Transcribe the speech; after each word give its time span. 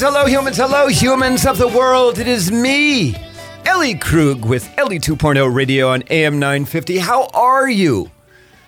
Hello, 0.00 0.26
humans. 0.26 0.26
Hello, 0.26 0.26
humans. 0.26 0.56
Hello, 0.56 0.88
humans 0.88 1.46
of 1.46 1.58
the 1.58 1.68
world. 1.68 2.18
It 2.18 2.26
is 2.26 2.50
me, 2.50 3.14
Ellie 3.64 3.94
Krug, 3.94 4.44
with 4.44 4.68
Ellie 4.76 4.98
2.0 4.98 5.54
Radio 5.54 5.88
on 5.88 6.02
AM 6.10 6.38
950. 6.38 6.98
How 6.98 7.28
are 7.32 7.68
you? 7.68 8.10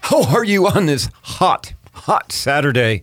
How 0.02 0.22
are 0.25 0.44
you 0.44 0.68
on 0.68 0.86
this 0.86 1.11
hot, 1.22 1.72
hot 1.97 2.31
Saturday? 2.33 3.03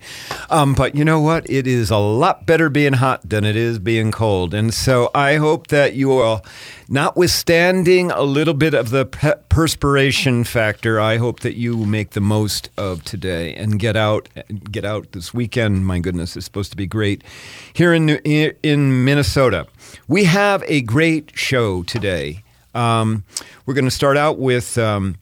Um, 0.50 0.74
but 0.74 0.96
you 0.96 1.04
know 1.04 1.20
what? 1.20 1.50
It 1.50 1.68
is 1.68 1.90
a 1.90 1.98
lot 1.98 2.46
better 2.46 2.70
being 2.70 2.94
hot 2.94 3.28
than 3.28 3.44
it 3.44 3.56
is 3.56 3.80
being 3.80 4.12
cold. 4.12 4.54
And 4.54 4.74
so 4.74 5.10
I 5.14 5.36
hope 5.36 5.68
that 5.68 5.94
you 5.94 6.12
all, 6.14 6.46
notwithstanding 6.88 8.12
a 8.12 8.22
little 8.22 8.54
bit 8.54 8.74
of 8.74 8.92
the 8.92 9.06
pe- 9.06 9.40
perspiration 9.50 10.44
factor, 10.44 11.00
I 11.00 11.18
hope 11.18 11.42
that 11.42 11.56
you 11.56 11.86
make 11.86 12.12
the 12.12 12.22
most 12.22 12.70
of 12.78 13.04
today 13.04 13.54
and 13.56 13.80
get 13.80 13.96
out. 13.96 14.30
Get 14.72 14.86
out 14.86 15.12
this 15.12 15.34
weekend. 15.34 15.86
My 15.86 16.00
goodness, 16.00 16.36
it's 16.38 16.46
supposed 16.46 16.72
to 16.72 16.78
be 16.78 16.88
great 16.88 17.24
here 17.74 17.94
in 17.94 18.10
in 18.10 19.04
Minnesota. 19.04 19.68
We 20.08 20.26
have 20.26 20.64
a 20.68 20.82
great 20.82 21.32
show 21.34 21.84
today. 21.84 22.44
Um, 22.74 23.24
we're 23.66 23.74
going 23.74 23.86
to 23.86 23.92
start 23.92 24.18
out 24.18 24.38
with. 24.40 24.78
Um, 24.78 25.18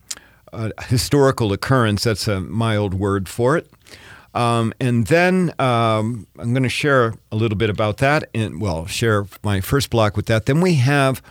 a 0.53 0.83
historical 0.83 1.53
occurrence. 1.53 2.03
That's 2.03 2.27
a 2.27 2.41
mild 2.41 2.93
word 2.93 3.29
for 3.29 3.57
it. 3.57 3.71
Um, 4.33 4.73
and 4.79 5.07
then 5.07 5.53
um, 5.59 6.25
I'm 6.39 6.53
going 6.53 6.63
to 6.63 6.69
share 6.69 7.13
a 7.31 7.35
little 7.35 7.57
bit 7.57 7.69
about 7.69 7.97
that, 7.97 8.29
and 8.33 8.61
well, 8.61 8.85
share 8.85 9.25
my 9.43 9.59
first 9.59 9.89
block 9.89 10.15
with 10.15 10.27
that. 10.27 10.45
Then 10.45 10.61
we 10.61 10.75
have 10.75 11.21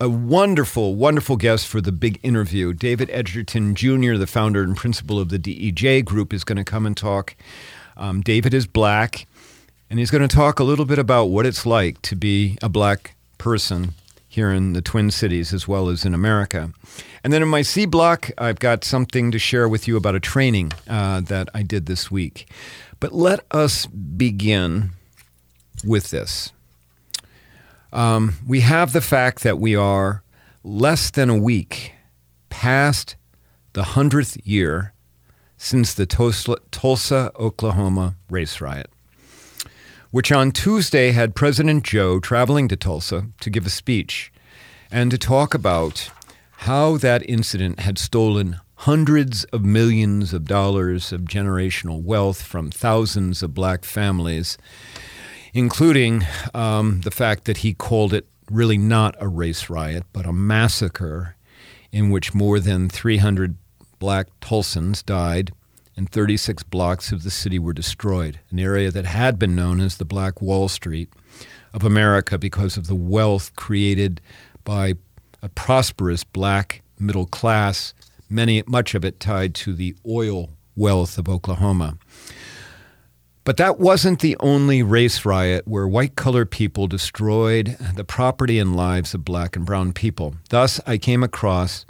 a 0.00 0.08
wonderful, 0.08 0.94
wonderful 0.94 1.36
guest 1.36 1.66
for 1.66 1.82
the 1.82 1.92
big 1.92 2.18
interview. 2.22 2.72
David 2.72 3.10
Edgerton 3.12 3.74
Jr., 3.74 4.14
the 4.14 4.26
founder 4.26 4.62
and 4.62 4.74
principal 4.74 5.18
of 5.18 5.28
the 5.28 5.38
DEJ 5.38 6.06
Group, 6.06 6.32
is 6.32 6.44
going 6.44 6.56
to 6.56 6.64
come 6.64 6.86
and 6.86 6.96
talk. 6.96 7.36
Um, 7.98 8.22
David 8.22 8.54
is 8.54 8.66
black, 8.66 9.26
and 9.90 9.98
he's 9.98 10.10
going 10.10 10.26
to 10.26 10.34
talk 10.34 10.58
a 10.58 10.64
little 10.64 10.86
bit 10.86 10.98
about 10.98 11.26
what 11.26 11.44
it's 11.44 11.66
like 11.66 12.00
to 12.02 12.16
be 12.16 12.56
a 12.62 12.70
black 12.70 13.14
person 13.36 13.92
here 14.30 14.52
in 14.52 14.74
the 14.74 14.80
Twin 14.80 15.10
Cities 15.10 15.52
as 15.52 15.66
well 15.66 15.88
as 15.88 16.04
in 16.04 16.14
America. 16.14 16.70
And 17.24 17.32
then 17.32 17.42
in 17.42 17.48
my 17.48 17.62
C 17.62 17.84
block, 17.84 18.30
I've 18.38 18.60
got 18.60 18.84
something 18.84 19.32
to 19.32 19.40
share 19.40 19.68
with 19.68 19.88
you 19.88 19.96
about 19.96 20.14
a 20.14 20.20
training 20.20 20.72
uh, 20.88 21.20
that 21.22 21.48
I 21.52 21.64
did 21.64 21.86
this 21.86 22.12
week. 22.12 22.48
But 23.00 23.12
let 23.12 23.40
us 23.50 23.86
begin 23.86 24.90
with 25.84 26.10
this. 26.10 26.52
Um, 27.92 28.34
we 28.46 28.60
have 28.60 28.92
the 28.92 29.00
fact 29.00 29.42
that 29.42 29.58
we 29.58 29.74
are 29.74 30.22
less 30.62 31.10
than 31.10 31.28
a 31.28 31.36
week 31.36 31.94
past 32.50 33.16
the 33.72 33.82
100th 33.82 34.40
year 34.44 34.92
since 35.56 35.92
the 35.92 36.06
Tulsa, 36.06 37.32
Oklahoma 37.36 38.14
race 38.30 38.60
riot 38.60 38.90
which 40.10 40.32
on 40.32 40.50
Tuesday 40.50 41.12
had 41.12 41.36
President 41.36 41.84
Joe 41.84 42.18
traveling 42.18 42.66
to 42.68 42.76
Tulsa 42.76 43.28
to 43.40 43.50
give 43.50 43.66
a 43.66 43.70
speech 43.70 44.32
and 44.90 45.10
to 45.10 45.18
talk 45.18 45.54
about 45.54 46.10
how 46.50 46.96
that 46.96 47.28
incident 47.28 47.80
had 47.80 47.96
stolen 47.96 48.60
hundreds 48.74 49.44
of 49.44 49.64
millions 49.64 50.32
of 50.32 50.46
dollars 50.46 51.12
of 51.12 51.22
generational 51.22 52.02
wealth 52.02 52.42
from 52.42 52.70
thousands 52.70 53.42
of 53.42 53.54
black 53.54 53.84
families, 53.84 54.58
including 55.54 56.24
um, 56.54 57.02
the 57.02 57.10
fact 57.10 57.44
that 57.44 57.58
he 57.58 57.72
called 57.72 58.12
it 58.12 58.26
really 58.50 58.78
not 58.78 59.14
a 59.20 59.28
race 59.28 59.70
riot, 59.70 60.04
but 60.12 60.26
a 60.26 60.32
massacre 60.32 61.36
in 61.92 62.10
which 62.10 62.34
more 62.34 62.58
than 62.58 62.88
300 62.88 63.56
black 64.00 64.26
Tulsans 64.40 65.04
died 65.04 65.52
and 66.00 66.10
36 66.10 66.62
blocks 66.62 67.12
of 67.12 67.24
the 67.24 67.30
city 67.30 67.58
were 67.58 67.74
destroyed, 67.74 68.40
an 68.50 68.58
area 68.58 68.90
that 68.90 69.04
had 69.04 69.38
been 69.38 69.54
known 69.54 69.82
as 69.82 69.98
the 69.98 70.04
Black 70.06 70.40
Wall 70.40 70.66
Street 70.66 71.10
of 71.74 71.84
America 71.84 72.38
because 72.38 72.78
of 72.78 72.86
the 72.86 72.94
wealth 72.94 73.54
created 73.54 74.18
by 74.64 74.94
a 75.42 75.50
prosperous 75.50 76.24
black 76.24 76.80
middle 76.98 77.26
class, 77.26 77.92
many 78.30 78.62
much 78.66 78.94
of 78.94 79.04
it 79.04 79.20
tied 79.20 79.54
to 79.54 79.74
the 79.74 79.94
oil 80.08 80.48
wealth 80.74 81.18
of 81.18 81.28
Oklahoma. 81.28 81.98
But 83.44 83.58
that 83.58 83.78
wasn't 83.78 84.20
the 84.20 84.38
only 84.40 84.82
race 84.82 85.26
riot 85.26 85.68
where 85.68 85.86
white 85.86 86.16
colored 86.16 86.50
people 86.50 86.86
destroyed 86.86 87.76
the 87.94 88.04
property 88.04 88.58
and 88.58 88.74
lives 88.74 89.12
of 89.12 89.22
black 89.22 89.54
and 89.54 89.66
brown 89.66 89.92
people. 89.92 90.36
Thus, 90.48 90.80
I 90.86 90.96
came 90.96 91.22
across 91.22 91.84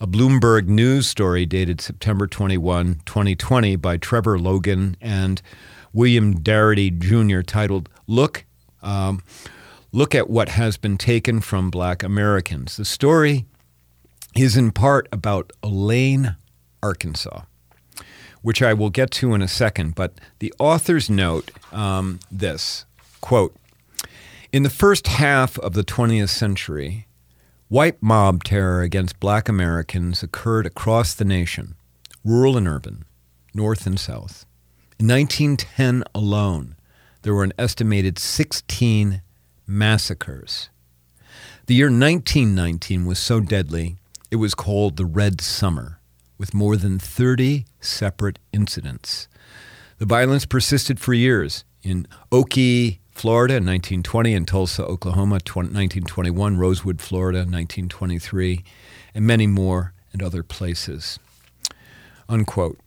a 0.00 0.06
Bloomberg 0.06 0.66
News 0.66 1.06
story 1.06 1.46
dated 1.46 1.80
September 1.80 2.26
21, 2.26 3.00
2020, 3.06 3.76
by 3.76 3.96
Trevon 3.96 4.42
Logan 4.42 4.96
and 5.00 5.40
William 5.92 6.38
Darity 6.40 6.96
Jr., 6.96 7.40
titled 7.42 7.88
"Look." 8.06 8.44
Um, 8.82 9.22
look 9.92 10.14
at 10.14 10.28
what 10.28 10.50
has 10.50 10.76
been 10.76 10.98
taken 10.98 11.40
from 11.40 11.70
black 11.70 12.02
Americans. 12.02 12.76
The 12.76 12.84
story 12.84 13.46
is 14.36 14.56
in 14.56 14.70
part 14.70 15.08
about 15.10 15.52
Elaine, 15.62 16.36
Arkansas, 16.82 17.42
which 18.42 18.62
I 18.62 18.74
will 18.74 18.90
get 18.90 19.10
to 19.12 19.32
in 19.34 19.40
a 19.40 19.48
second. 19.48 19.94
But 19.94 20.12
the 20.40 20.52
authors 20.58 21.08
note 21.08 21.50
um, 21.72 22.20
this 22.30 22.84
quote 23.22 23.56
In 24.52 24.62
the 24.62 24.70
first 24.70 25.06
half 25.06 25.58
of 25.60 25.72
the 25.72 25.84
20th 25.84 26.28
century, 26.28 27.05
White 27.68 28.00
mob 28.00 28.44
terror 28.44 28.82
against 28.82 29.18
black 29.18 29.48
Americans 29.48 30.22
occurred 30.22 30.66
across 30.66 31.14
the 31.14 31.24
nation, 31.24 31.74
rural 32.24 32.56
and 32.56 32.68
urban, 32.68 33.04
north 33.54 33.88
and 33.88 33.98
south. 33.98 34.46
In 35.00 35.08
1910 35.08 36.04
alone, 36.14 36.76
there 37.22 37.34
were 37.34 37.42
an 37.42 37.52
estimated 37.58 38.20
16 38.20 39.20
massacres. 39.66 40.68
The 41.66 41.74
year 41.74 41.86
1919 41.86 43.04
was 43.04 43.18
so 43.18 43.40
deadly, 43.40 43.96
it 44.30 44.36
was 44.36 44.54
called 44.54 44.96
the 44.96 45.04
Red 45.04 45.40
Summer, 45.40 45.98
with 46.38 46.54
more 46.54 46.76
than 46.76 47.00
30 47.00 47.64
separate 47.80 48.38
incidents. 48.52 49.26
The 49.98 50.06
violence 50.06 50.46
persisted 50.46 51.00
for 51.00 51.14
years 51.14 51.64
in 51.82 52.06
Ocoee, 52.30 53.00
Florida 53.16 53.54
in 53.54 53.64
1920, 53.64 54.34
and 54.34 54.46
Tulsa, 54.46 54.84
Oklahoma, 54.84 55.36
1921, 55.36 56.58
Rosewood, 56.58 57.00
Florida, 57.00 57.38
1923, 57.38 58.62
and 59.14 59.26
many 59.26 59.46
more 59.46 59.94
and 60.12 60.22
other 60.22 60.42
places. 60.42 61.18
Unquote. 62.28 62.78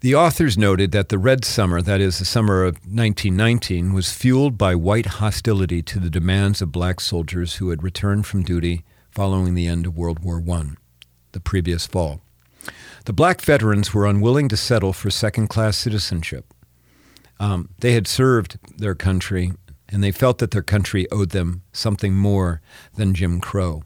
The 0.00 0.16
authors 0.16 0.58
noted 0.58 0.90
that 0.90 1.10
the 1.10 1.18
Red 1.18 1.44
Summer, 1.44 1.80
that 1.80 2.00
is, 2.00 2.18
the 2.18 2.24
summer 2.24 2.64
of 2.64 2.74
1919, 2.78 3.92
was 3.92 4.12
fueled 4.12 4.58
by 4.58 4.74
white 4.74 5.06
hostility 5.06 5.80
to 5.82 6.00
the 6.00 6.10
demands 6.10 6.60
of 6.60 6.72
black 6.72 6.98
soldiers 6.98 7.56
who 7.56 7.70
had 7.70 7.84
returned 7.84 8.26
from 8.26 8.42
duty 8.42 8.84
following 9.12 9.54
the 9.54 9.68
end 9.68 9.86
of 9.86 9.96
World 9.96 10.24
War 10.24 10.42
I, 10.50 10.70
the 11.30 11.40
previous 11.40 11.86
fall. 11.86 12.20
The 13.08 13.14
black 13.14 13.40
veterans 13.40 13.94
were 13.94 14.04
unwilling 14.04 14.50
to 14.50 14.56
settle 14.58 14.92
for 14.92 15.08
second 15.08 15.48
class 15.48 15.78
citizenship. 15.78 16.52
Um, 17.40 17.70
they 17.80 17.92
had 17.94 18.06
served 18.06 18.58
their 18.76 18.94
country, 18.94 19.52
and 19.88 20.04
they 20.04 20.12
felt 20.12 20.36
that 20.40 20.50
their 20.50 20.60
country 20.60 21.10
owed 21.10 21.30
them 21.30 21.62
something 21.72 22.14
more 22.14 22.60
than 22.96 23.14
Jim 23.14 23.40
Crow. 23.40 23.82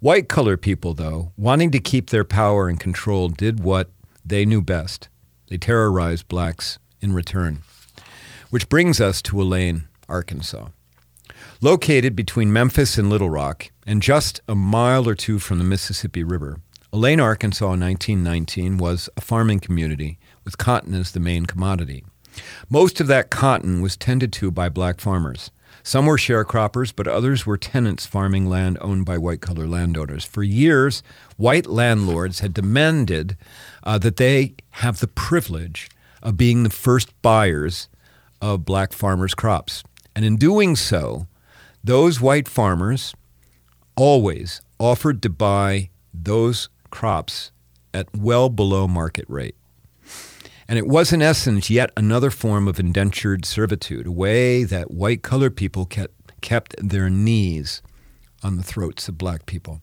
White 0.00 0.28
colored 0.28 0.62
people, 0.62 0.94
though, 0.94 1.30
wanting 1.36 1.70
to 1.70 1.78
keep 1.78 2.10
their 2.10 2.24
power 2.24 2.68
and 2.68 2.80
control, 2.80 3.28
did 3.28 3.60
what 3.60 3.92
they 4.24 4.44
knew 4.44 4.60
best. 4.60 5.08
They 5.46 5.58
terrorized 5.58 6.26
blacks 6.26 6.80
in 7.00 7.12
return. 7.12 7.62
Which 8.50 8.68
brings 8.68 9.00
us 9.00 9.22
to 9.22 9.40
Elaine, 9.40 9.86
Arkansas. 10.08 10.70
Located 11.60 12.16
between 12.16 12.52
Memphis 12.52 12.98
and 12.98 13.08
Little 13.10 13.30
Rock, 13.30 13.70
and 13.86 14.02
just 14.02 14.40
a 14.48 14.56
mile 14.56 15.08
or 15.08 15.14
two 15.14 15.38
from 15.38 15.58
the 15.58 15.64
Mississippi 15.64 16.24
River, 16.24 16.58
Elaine, 16.96 17.20
Arkansas 17.20 17.74
in 17.74 17.80
1919 17.80 18.78
was 18.78 19.10
a 19.18 19.20
farming 19.20 19.60
community 19.60 20.18
with 20.44 20.56
cotton 20.56 20.94
as 20.94 21.12
the 21.12 21.20
main 21.20 21.44
commodity. 21.44 22.06
Most 22.70 23.02
of 23.02 23.06
that 23.06 23.28
cotton 23.28 23.82
was 23.82 23.98
tended 23.98 24.32
to 24.32 24.50
by 24.50 24.70
black 24.70 24.98
farmers. 24.98 25.50
Some 25.82 26.06
were 26.06 26.16
sharecroppers, 26.16 26.94
but 26.96 27.06
others 27.06 27.44
were 27.44 27.58
tenants 27.58 28.06
farming 28.06 28.46
land 28.46 28.78
owned 28.80 29.04
by 29.04 29.18
white 29.18 29.42
collar 29.42 29.66
landowners. 29.66 30.24
For 30.24 30.42
years, 30.42 31.02
white 31.36 31.66
landlords 31.66 32.40
had 32.40 32.54
demanded 32.54 33.36
uh, 33.82 33.98
that 33.98 34.16
they 34.16 34.54
have 34.70 35.00
the 35.00 35.06
privilege 35.06 35.90
of 36.22 36.38
being 36.38 36.62
the 36.62 36.70
first 36.70 37.12
buyers 37.20 37.90
of 38.40 38.64
black 38.64 38.94
farmers' 38.94 39.34
crops. 39.34 39.84
And 40.14 40.24
in 40.24 40.38
doing 40.38 40.76
so, 40.76 41.26
those 41.84 42.22
white 42.22 42.48
farmers 42.48 43.14
always 43.96 44.62
offered 44.78 45.20
to 45.24 45.28
buy 45.28 45.90
those 46.14 46.70
crops 46.90 47.50
at 47.92 48.08
well 48.14 48.48
below 48.48 48.86
market 48.86 49.24
rate. 49.28 49.56
And 50.68 50.78
it 50.78 50.86
was, 50.86 51.12
in 51.12 51.22
essence, 51.22 51.70
yet 51.70 51.90
another 51.96 52.30
form 52.30 52.66
of 52.66 52.80
indentured 52.80 53.44
servitude, 53.44 54.06
a 54.06 54.12
way 54.12 54.64
that 54.64 54.90
white 54.90 55.22
colored 55.22 55.56
people 55.56 55.86
kept, 55.86 56.40
kept 56.40 56.74
their 56.78 57.08
knees 57.08 57.82
on 58.42 58.56
the 58.56 58.64
throats 58.64 59.08
of 59.08 59.16
black 59.16 59.46
people. 59.46 59.80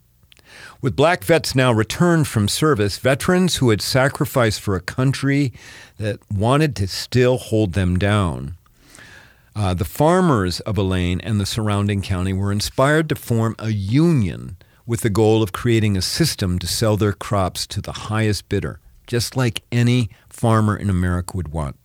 With 0.81 0.95
black 0.95 1.23
vets 1.23 1.55
now 1.55 1.71
returned 1.71 2.27
from 2.27 2.47
service, 2.47 2.97
veterans 2.97 3.55
who 3.55 3.69
had 3.69 3.81
sacrificed 3.81 4.59
for 4.59 4.75
a 4.75 4.81
country 4.81 5.53
that 5.97 6.19
wanted 6.31 6.75
to 6.75 6.87
still 6.87 7.37
hold 7.37 7.73
them 7.73 7.97
down, 7.97 8.57
uh, 9.55 9.73
the 9.73 9.85
farmers 9.85 10.59
of 10.61 10.77
Elaine 10.77 11.21
and 11.21 11.39
the 11.39 11.45
surrounding 11.45 12.01
county 12.01 12.33
were 12.33 12.51
inspired 12.51 13.09
to 13.09 13.15
form 13.15 13.55
a 13.57 13.69
union 13.69 14.57
with 14.85 15.01
the 15.01 15.09
goal 15.09 15.41
of 15.41 15.51
creating 15.53 15.95
a 15.95 16.01
system 16.01 16.59
to 16.59 16.67
sell 16.67 16.97
their 16.97 17.13
crops 17.13 17.65
to 17.67 17.81
the 17.81 17.93
highest 17.93 18.49
bidder, 18.49 18.79
just 19.07 19.35
like 19.37 19.63
any 19.71 20.09
farmer 20.29 20.75
in 20.75 20.89
America 20.89 21.37
would 21.37 21.49
want. 21.49 21.77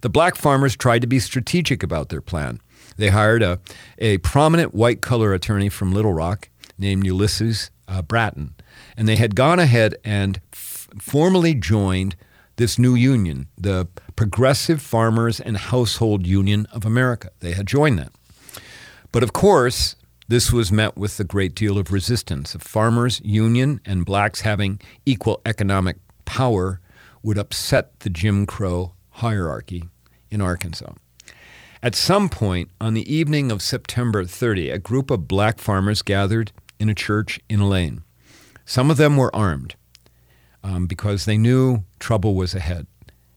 The 0.00 0.08
black 0.10 0.36
farmers 0.36 0.76
tried 0.76 1.00
to 1.00 1.06
be 1.06 1.18
strategic 1.18 1.82
about 1.82 2.08
their 2.08 2.20
plan. 2.20 2.60
They 2.96 3.08
hired 3.08 3.42
a, 3.42 3.60
a 3.98 4.18
prominent 4.18 4.74
white 4.74 5.00
collar 5.00 5.32
attorney 5.34 5.68
from 5.68 5.92
Little 5.92 6.12
Rock 6.12 6.48
named 6.78 7.04
Ulysses 7.04 7.70
uh, 7.88 8.02
Bratton, 8.02 8.54
and 8.96 9.08
they 9.08 9.16
had 9.16 9.34
gone 9.34 9.58
ahead 9.58 9.96
and 10.04 10.40
f- 10.52 10.88
formally 11.00 11.54
joined 11.54 12.16
this 12.56 12.78
new 12.78 12.94
union, 12.94 13.48
the 13.58 13.86
Progressive 14.14 14.80
Farmers 14.80 15.40
and 15.40 15.56
Household 15.56 16.26
Union 16.26 16.66
of 16.72 16.86
America. 16.86 17.30
They 17.40 17.52
had 17.52 17.66
joined 17.66 17.98
that. 17.98 18.12
But 19.12 19.22
of 19.22 19.32
course, 19.32 19.96
this 20.28 20.52
was 20.52 20.72
met 20.72 20.96
with 20.96 21.18
a 21.20 21.24
great 21.24 21.54
deal 21.54 21.78
of 21.78 21.92
resistance. 21.92 22.54
A 22.54 22.58
farmers' 22.58 23.20
union 23.24 23.80
and 23.84 24.04
blacks 24.04 24.40
having 24.40 24.80
equal 25.04 25.40
economic 25.46 25.98
power 26.24 26.80
would 27.22 27.38
upset 27.38 28.00
the 28.00 28.10
Jim 28.10 28.46
Crow 28.46 28.94
hierarchy 29.10 29.84
in 30.30 30.40
Arkansas. 30.40 30.92
At 31.82 31.94
some 31.94 32.28
point 32.28 32.70
on 32.80 32.94
the 32.94 33.12
evening 33.12 33.52
of 33.52 33.62
September 33.62 34.24
30, 34.24 34.70
a 34.70 34.78
group 34.78 35.10
of 35.10 35.28
black 35.28 35.58
farmers 35.58 36.02
gathered 36.02 36.50
in 36.80 36.88
a 36.88 36.94
church 36.94 37.38
in 37.48 37.60
Elaine. 37.60 38.02
Some 38.64 38.90
of 38.90 38.96
them 38.96 39.16
were 39.16 39.34
armed 39.34 39.76
um, 40.64 40.86
because 40.86 41.24
they 41.24 41.38
knew 41.38 41.84
trouble 42.00 42.34
was 42.34 42.54
ahead. 42.54 42.86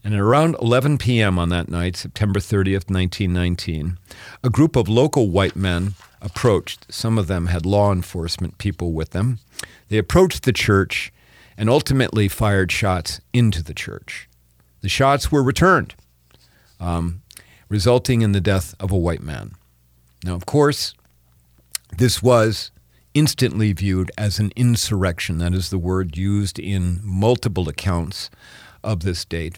And 0.03 0.13
at 0.13 0.19
around 0.19 0.55
11 0.61 0.97
p.m. 0.97 1.37
on 1.37 1.49
that 1.49 1.69
night, 1.69 1.97
September 1.97 2.39
30th, 2.39 2.89
1919, 2.89 3.97
a 4.43 4.49
group 4.49 4.75
of 4.75 4.87
local 4.87 5.29
white 5.29 5.55
men 5.55 5.95
approached. 6.21 6.85
Some 6.89 7.17
of 7.17 7.27
them 7.27 7.47
had 7.47 7.65
law 7.65 7.91
enforcement 7.91 8.57
people 8.57 8.93
with 8.93 9.11
them. 9.11 9.39
They 9.89 9.97
approached 9.97 10.43
the 10.43 10.53
church 10.53 11.11
and 11.57 11.69
ultimately 11.69 12.27
fired 12.27 12.71
shots 12.71 13.19
into 13.33 13.61
the 13.61 13.73
church. 13.73 14.29
The 14.81 14.89
shots 14.89 15.31
were 15.31 15.43
returned, 15.43 15.95
um, 16.79 17.21
resulting 17.67 18.21
in 18.21 18.31
the 18.31 18.41
death 18.41 18.75
of 18.79 18.91
a 18.91 18.97
white 18.97 19.21
man. 19.21 19.55
Now, 20.23 20.35
of 20.35 20.45
course, 20.45 20.93
this 21.97 22.23
was 22.23 22.71
instantly 23.13 23.73
viewed 23.73 24.11
as 24.17 24.39
an 24.39 24.51
insurrection. 24.55 25.39
That 25.39 25.53
is 25.53 25.69
the 25.69 25.77
word 25.77 26.15
used 26.15 26.59
in 26.59 27.01
multiple 27.03 27.67
accounts 27.67 28.29
of 28.83 29.01
this 29.01 29.25
date. 29.25 29.57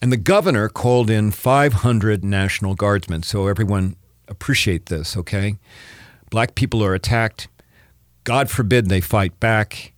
And 0.00 0.12
the 0.12 0.16
governor 0.16 0.68
called 0.68 1.10
in 1.10 1.30
500 1.30 2.24
National 2.24 2.74
Guardsmen. 2.74 3.22
So 3.22 3.46
everyone 3.46 3.96
appreciate 4.28 4.86
this, 4.86 5.16
okay? 5.16 5.56
Black 6.30 6.54
people 6.54 6.82
are 6.82 6.94
attacked. 6.94 7.48
God 8.24 8.50
forbid 8.50 8.88
they 8.88 9.00
fight 9.00 9.38
back. 9.40 9.92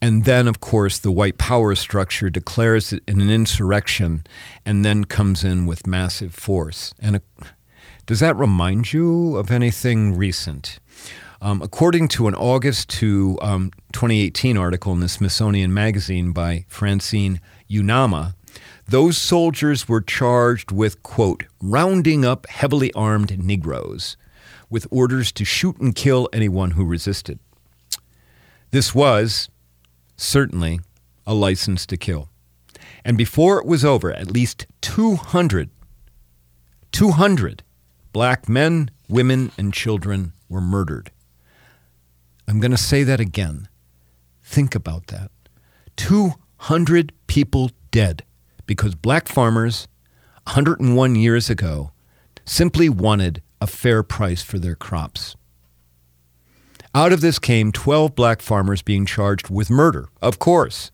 And 0.00 0.24
then, 0.24 0.48
of 0.48 0.60
course, 0.60 0.98
the 0.98 1.12
white 1.12 1.38
power 1.38 1.74
structure 1.74 2.28
declares 2.28 2.92
it 2.92 3.02
an 3.06 3.30
insurrection 3.30 4.24
and 4.66 4.84
then 4.84 5.04
comes 5.04 5.44
in 5.44 5.66
with 5.66 5.86
massive 5.86 6.34
force. 6.34 6.94
And 6.98 7.16
uh, 7.16 7.46
does 8.06 8.20
that 8.20 8.36
remind 8.36 8.92
you 8.92 9.36
of 9.36 9.50
anything 9.50 10.16
recent? 10.16 10.78
Um, 11.40 11.62
according 11.62 12.08
to 12.08 12.26
an 12.28 12.34
August 12.34 12.88
to 12.90 13.38
um, 13.40 13.70
2018 13.92 14.56
article 14.56 14.92
in 14.92 15.00
the 15.00 15.08
Smithsonian 15.08 15.72
Magazine 15.72 16.32
by 16.32 16.64
Francine 16.68 17.40
Uenuma, 17.70 18.34
those 18.86 19.16
soldiers 19.16 19.88
were 19.88 20.00
charged 20.00 20.70
with, 20.70 21.02
quote, 21.02 21.44
rounding 21.60 22.24
up 22.24 22.46
heavily 22.48 22.92
armed 22.92 23.42
Negroes 23.42 24.16
with 24.68 24.86
orders 24.90 25.32
to 25.32 25.44
shoot 25.44 25.78
and 25.78 25.94
kill 25.94 26.28
anyone 26.32 26.72
who 26.72 26.84
resisted. 26.84 27.38
This 28.70 28.94
was 28.94 29.48
certainly 30.16 30.80
a 31.26 31.34
license 31.34 31.86
to 31.86 31.96
kill. 31.96 32.28
And 33.04 33.16
before 33.16 33.58
it 33.58 33.66
was 33.66 33.84
over, 33.84 34.12
at 34.12 34.30
least 34.30 34.66
200, 34.82 35.70
200 36.92 37.62
black 38.12 38.48
men, 38.48 38.90
women, 39.08 39.50
and 39.56 39.72
children 39.72 40.32
were 40.48 40.60
murdered. 40.60 41.10
I'm 42.46 42.60
going 42.60 42.70
to 42.70 42.76
say 42.76 43.02
that 43.04 43.20
again. 43.20 43.68
Think 44.42 44.74
about 44.74 45.06
that. 45.06 45.30
200 45.96 47.12
people 47.26 47.70
dead 47.90 48.24
because 48.66 48.94
black 48.94 49.28
farmers 49.28 49.88
101 50.46 51.16
years 51.16 51.48
ago 51.48 51.92
simply 52.44 52.88
wanted 52.88 53.42
a 53.60 53.66
fair 53.66 54.02
price 54.02 54.42
for 54.42 54.58
their 54.58 54.74
crops. 54.74 55.36
Out 56.94 57.12
of 57.12 57.20
this 57.20 57.38
came 57.38 57.72
12 57.72 58.14
black 58.14 58.40
farmers 58.40 58.82
being 58.82 59.06
charged 59.06 59.50
with 59.50 59.70
murder, 59.70 60.08
of 60.22 60.38
course. 60.38 60.90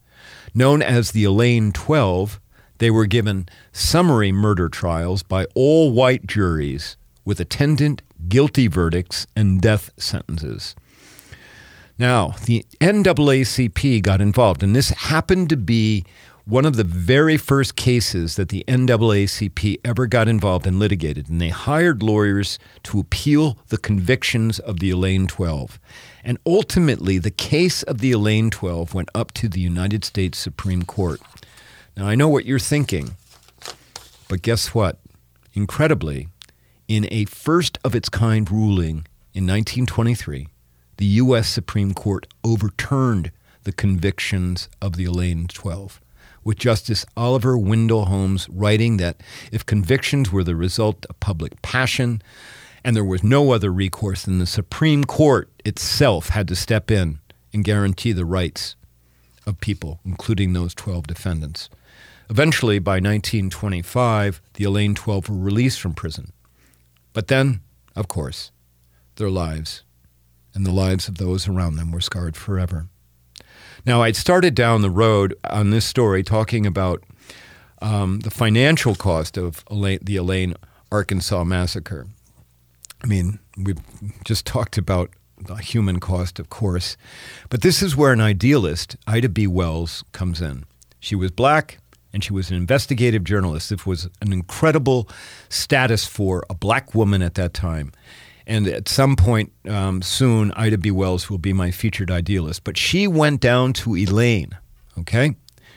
Known 0.55 0.83
as 0.83 1.13
the 1.13 1.25
Elaine 1.25 1.73
12, 1.73 2.41
they 2.79 2.91
were 2.91 3.07
given 3.07 3.49
summary 3.73 4.33
murder 4.33 4.69
trials 4.69 5.23
by 5.23 5.45
all 5.55 5.93
white 5.93 6.27
juries 6.27 6.97
with 7.25 7.41
attendant 7.41 8.03
guilty 8.29 8.67
verdicts 8.67 9.27
and 9.37 9.61
death 9.61 9.91
sentences. 9.99 10.75
Now, 11.99 12.35
the 12.47 12.65
NAACP 12.81 14.01
got 14.03 14.23
involved, 14.23 14.63
and 14.63 14.75
this 14.75 14.89
happened 14.89 15.51
to 15.51 15.57
be 15.59 16.05
one 16.45 16.65
of 16.65 16.77
the 16.77 16.85
very 16.85 17.37
first 17.37 17.77
cases 17.77 18.37
that 18.37 18.49
the 18.49 18.65
NAACP 18.67 19.81
ever 19.85 20.07
got 20.07 20.29
involved 20.29 20.67
and 20.67 20.79
litigated, 20.79 21.29
and 21.29 21.41
they 21.41 21.51
hired 21.51 22.03
lawyers 22.03 22.59
to 22.85 22.99
appeal 22.99 23.59
the 23.69 23.79
convictions 23.79 24.59
of 24.59 24.81
the 24.81 24.91
Elaine 24.91 25.27
12. 25.27 25.79
And 26.25 26.39
ultimately, 26.47 27.19
the 27.19 27.31
case 27.31 27.83
of 27.83 27.99
the 27.99 28.13
Elaine 28.13 28.51
12 28.51 28.95
went 28.95 29.11
up 29.15 29.33
to 29.33 29.49
the 29.49 29.61
United 29.61 30.05
States 30.05 30.39
Supreme 30.39 30.85
Court. 30.85 31.21
Now, 31.97 32.07
I 32.07 32.15
know 32.15 32.29
what 32.29 32.47
you're 32.47 32.59
thinking, 32.59 33.17
but 34.29 34.43
guess 34.43 34.75
what? 34.75 34.99
Incredibly, 35.53 36.29
in 36.89 37.07
a 37.11 37.25
first 37.27 37.79
of 37.85 37.95
its 37.95 38.09
kind 38.09 38.51
ruling 38.51 39.07
in 39.35 39.47
1923, 39.47 40.49
the 40.97 41.07
U.S. 41.07 41.49
Supreme 41.49 41.95
Court 41.95 42.27
overturned 42.45 43.31
the 43.65 43.73
convictions 43.73 44.69
of 44.81 44.97
the 44.97 45.05
Elaine 45.05 45.47
12 45.47 46.01
with 46.45 46.59
Justice 46.59 47.05
Oliver 47.17 47.57
Wendell 47.57 48.07
Holmes 48.07 48.49
writing 48.49 48.97
that 48.97 49.21
if 49.53 49.67
convictions 49.67 50.33
were 50.33 50.45
the 50.45 50.57
result 50.57 51.07
of 51.09 51.21
public 51.21 51.61
passion 51.63 52.23
and 52.85 52.97
there 52.97 53.05
was 53.05 53.23
no 53.23 53.53
other 53.53 53.71
recourse, 53.71 54.25
then 54.25 54.39
the 54.39 54.47
Supreme 54.47 55.05
Court 55.05 55.51
itself 55.65 56.31
had 56.31 56.49
to 56.49 56.57
step 56.57 56.91
in 56.91 57.19
and 57.53 57.65
guarantee 57.65 58.13
the 58.13 58.25
rights 58.25 58.77
of 59.47 59.61
people, 59.61 60.01
including 60.05 60.53
those 60.53 60.75
12 60.75 61.07
defendants. 61.07 61.69
Eventually, 62.31 62.79
by 62.79 62.95
1925, 62.95 64.41
the 64.55 64.65
Elaine 64.65 64.95
12 64.95 65.29
were 65.29 65.37
released 65.37 65.81
from 65.81 65.95
prison. 65.95 66.33
But 67.13 67.27
then, 67.27 67.61
of 67.97 68.07
course, 68.07 68.53
their 69.17 69.31
lives 69.31 69.83
and 70.55 70.65
the 70.65 70.73
lives 70.73 71.09
of 71.09 71.19
those 71.19 71.49
around 71.49 71.77
them 71.77 71.91
were 71.91 72.01
scarred 72.01 72.37
forever. 72.37 72.87
Now, 73.87 74.03
I'd 74.03 74.17
started 74.17 74.55
down 74.55 74.83
the 74.83 74.91
road 74.91 75.35
on 75.45 75.71
this 75.71 75.85
story 75.85 76.23
talking 76.23 76.67
about 76.67 77.03
um, 77.81 78.21
the 78.21 78.31
financial 78.31 78.95
cost 78.95 79.37
of 79.37 79.65
Elaine, 79.71 80.01
the 80.03 80.17
Elaine, 80.17 80.55
Arkansas 80.93 81.45
massacre. 81.45 82.07
I 83.03 83.07
mean, 83.07 83.39
we've 83.57 83.81
just 84.25 84.45
talked 84.45 84.77
about 84.77 85.11
the 85.39 85.55
human 85.57 86.01
cost, 86.01 86.39
of 86.39 86.51
course, 86.51 86.97
but 87.49 87.63
this 87.63 87.83
is 87.83 87.97
where 87.97 88.13
an 88.13 88.21
idealist, 88.21 88.97
Ida 89.07 89.31
B. 89.31 89.47
Wells, 89.47 90.05
comes 90.13 90.43
in. 90.43 90.65
She 90.99 91.15
was 91.15 91.31
black 91.31 91.79
and 92.13 92.23
she 92.23 92.33
was 92.33 92.51
an 92.51 92.57
investigative 92.57 93.25
journalist. 93.25 93.73
It 93.73 93.87
was 93.87 94.09
an 94.21 94.33
incredible 94.33 95.09
status 95.49 96.05
for 96.05 96.45
a 96.51 96.55
black 96.55 96.95
woman 96.95 97.23
at 97.23 97.35
that 97.37 97.55
time. 97.55 97.93
And 98.51 98.67
at 98.67 98.89
some 98.89 99.15
point 99.15 99.53
um, 99.69 100.03
soon, 100.03 100.51
Ida 100.57 100.77
B. 100.77 100.91
Wells 100.91 101.31
will 101.31 101.39
be 101.39 101.53
my 101.53 101.71
featured 101.71 102.11
idealist. 102.11 102.65
But 102.65 102.77
she 102.77 103.07
went 103.07 103.41
down 103.41 103.73
to 103.75 103.95
Elaine, 103.95 104.59
okay? 104.99 105.37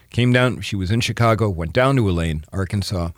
Came 0.09 0.33
down, 0.33 0.59
she 0.61 0.75
was 0.75 0.89
in 0.89 0.99
Chicago, 0.99 1.51
went 1.51 1.71
down 1.71 1.97
to 1.97 2.09
Elaine, 2.09 2.43
Arkansas. 2.51 3.11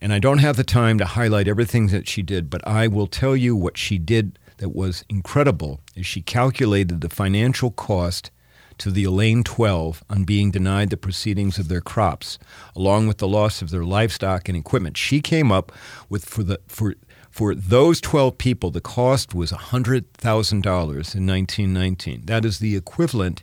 And 0.00 0.12
I 0.12 0.20
don't 0.20 0.38
have 0.38 0.56
the 0.56 0.62
time 0.62 0.96
to 0.98 1.06
highlight 1.06 1.48
everything 1.48 1.88
that 1.88 2.08
she 2.08 2.22
did, 2.22 2.48
but 2.48 2.64
I 2.68 2.86
will 2.86 3.08
tell 3.08 3.34
you 3.34 3.56
what 3.56 3.76
she 3.76 3.98
did 3.98 4.38
that 4.58 4.68
was 4.68 5.04
incredible 5.08 5.80
is 5.96 6.06
she 6.06 6.22
calculated 6.22 7.00
the 7.00 7.08
financial 7.08 7.72
cost 7.72 8.30
to 8.78 8.90
the 8.90 9.04
Elaine 9.04 9.42
12 9.42 10.04
on 10.08 10.24
being 10.24 10.50
denied 10.50 10.90
the 10.90 10.96
proceedings 10.96 11.58
of 11.58 11.68
their 11.68 11.80
crops, 11.80 12.38
along 12.76 13.06
with 13.06 13.18
the 13.18 13.28
loss 13.28 13.62
of 13.62 13.70
their 13.70 13.84
livestock 13.84 14.48
and 14.48 14.56
equipment. 14.56 14.96
She 14.96 15.20
came 15.20 15.50
up 15.50 15.72
with 16.08 16.24
for 16.24 16.42
the 16.42 16.60
for 16.66 16.94
For 17.34 17.52
those 17.52 18.00
12 18.00 18.38
people, 18.38 18.70
the 18.70 18.80
cost 18.80 19.34
was 19.34 19.50
$100,000 19.50 20.52
in 20.62 21.26
1919. 21.26 22.26
That 22.26 22.44
is 22.44 22.60
the 22.60 22.76
equivalent 22.76 23.42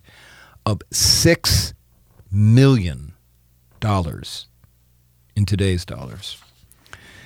of 0.65 0.79
$6 0.91 1.73
million 2.31 3.11
in 5.35 5.45
today's 5.45 5.83
dollars. 5.83 6.40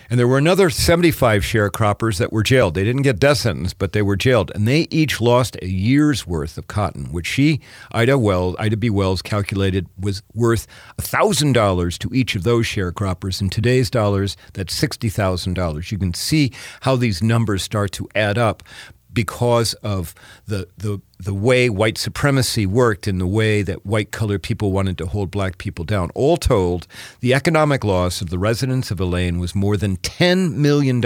And 0.09 0.19
there 0.19 0.27
were 0.27 0.37
another 0.37 0.69
75 0.69 1.41
sharecroppers 1.41 2.17
that 2.19 2.31
were 2.31 2.43
jailed. 2.43 2.75
They 2.75 2.83
didn't 2.83 3.01
get 3.01 3.19
death 3.19 3.39
sentence, 3.39 3.73
but 3.73 3.93
they 3.93 4.01
were 4.01 4.15
jailed. 4.15 4.51
And 4.53 4.67
they 4.67 4.87
each 4.91 5.19
lost 5.19 5.57
a 5.61 5.67
year's 5.67 6.27
worth 6.27 6.57
of 6.57 6.67
cotton, 6.67 7.11
which 7.11 7.27
she, 7.27 7.61
Ida 7.91 8.17
Wells, 8.17 8.55
Ida 8.59 8.77
B. 8.77 8.89
Wells, 8.89 9.21
calculated 9.21 9.87
was 9.99 10.21
worth 10.33 10.67
$1,000 10.99 11.97
to 11.97 12.13
each 12.13 12.35
of 12.35 12.43
those 12.43 12.65
sharecroppers. 12.65 13.41
In 13.41 13.49
today's 13.49 13.89
dollars, 13.89 14.37
that's 14.53 14.79
$60,000. 14.79 15.91
You 15.91 15.97
can 15.97 16.13
see 16.13 16.51
how 16.81 16.95
these 16.95 17.23
numbers 17.23 17.63
start 17.63 17.91
to 17.93 18.07
add 18.15 18.37
up 18.37 18.63
because 19.15 19.73
of 19.75 20.13
the, 20.45 20.67
the, 20.77 21.01
the 21.17 21.33
way 21.33 21.67
white 21.69 21.97
supremacy 21.97 22.67
worked 22.67 23.07
and 23.07 23.19
the 23.19 23.25
way 23.25 23.63
that 23.63 23.83
white 23.83 24.11
colored 24.11 24.43
people 24.43 24.71
wanted 24.71 24.99
to 24.99 25.07
hold 25.07 25.31
black 25.31 25.57
people 25.57 25.83
down. 25.83 26.11
All 26.13 26.37
told, 26.37 26.85
the 27.21 27.33
economic 27.33 27.83
loss 27.83 28.21
of 28.21 28.29
the 28.29 28.37
residents 28.37 28.91
of 28.91 28.99
Elaine 28.99 29.39
was 29.39 29.55
more 29.55 29.77
than 29.77 29.97
$10 29.97 30.53
million 30.53 31.03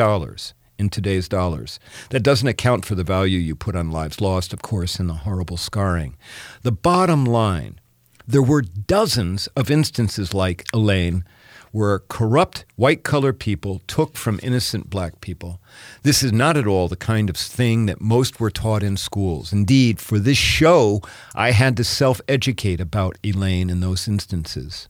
in 0.78 0.90
today's 0.90 1.30
dollars. 1.30 1.80
That 2.10 2.24
doesn't 2.24 2.48
account 2.48 2.84
for 2.84 2.96
the 2.96 3.04
value 3.06 3.40
you 3.40 3.56
put 3.56 3.78
on 3.78 3.92
lives 3.92 4.20
lost, 4.20 4.52
of 4.52 4.62
course, 4.62 5.00
and 5.00 5.08
the 5.08 5.14
horrible 5.14 5.58
scarring. 5.58 6.18
The 6.64 6.74
bottom 6.74 7.24
line 7.26 7.80
there 8.30 8.44
were 8.44 8.62
dozens 8.62 9.48
of 9.56 9.72
instances 9.72 10.36
like 10.36 10.64
Elaine 10.72 11.24
where 11.72 12.00
corrupt 12.00 12.66
white 12.76 13.04
collar 13.04 13.34
people 13.34 13.82
took 13.88 14.16
from 14.16 14.40
innocent 14.42 14.90
black 14.90 15.22
people. 15.22 15.60
This 16.04 16.24
is 16.24 16.32
not 16.32 16.58
at 16.58 16.68
all 16.68 16.88
the 16.88 16.96
kind 16.96 17.30
of 17.30 17.38
thing 17.38 17.86
that 17.86 18.02
most 18.02 18.40
were 18.40 18.52
taught 18.52 18.84
in 18.84 18.98
schools. 18.98 19.54
Indeed, 19.54 20.00
for 20.00 20.20
this 20.20 20.38
show, 20.38 21.02
I 21.36 21.52
had 21.52 21.78
to 21.78 21.84
self 21.84 22.22
educate 22.28 22.82
about 22.82 23.18
Elaine 23.24 23.70
in 23.70 23.80
those 23.82 24.08
instances. 24.08 24.90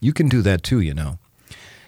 You 0.00 0.12
can 0.12 0.28
do 0.28 0.42
that 0.42 0.62
too, 0.62 0.80
you 0.80 0.94
know. 0.94 1.18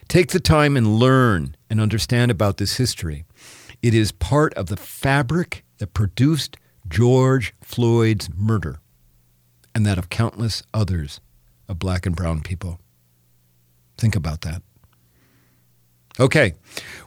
Take 0.09 0.29
the 0.29 0.41
time 0.41 0.77
and 0.77 0.99
learn 0.99 1.57
and 1.71 1.81
understand 1.81 2.31
about 2.31 2.59
this 2.59 2.77
history. 2.77 3.25
It 3.83 3.95
is 3.95 4.13
part 4.13 4.53
of 4.55 4.67
the 4.67 4.77
fabric 4.77 5.65
that 5.79 5.95
produced 5.95 6.57
George 6.89 7.55
Floyd's 7.63 8.29
murder 8.37 8.79
and 9.75 9.87
that 9.87 9.99
of 9.99 10.11
countless 10.11 10.63
others 10.75 11.21
of 11.69 11.79
black 11.79 12.05
and 12.05 12.15
brown 12.15 12.43
people. 12.43 12.79
Think 14.03 14.17
about 14.17 14.41
that. 14.41 14.63
Okay, 16.19 16.55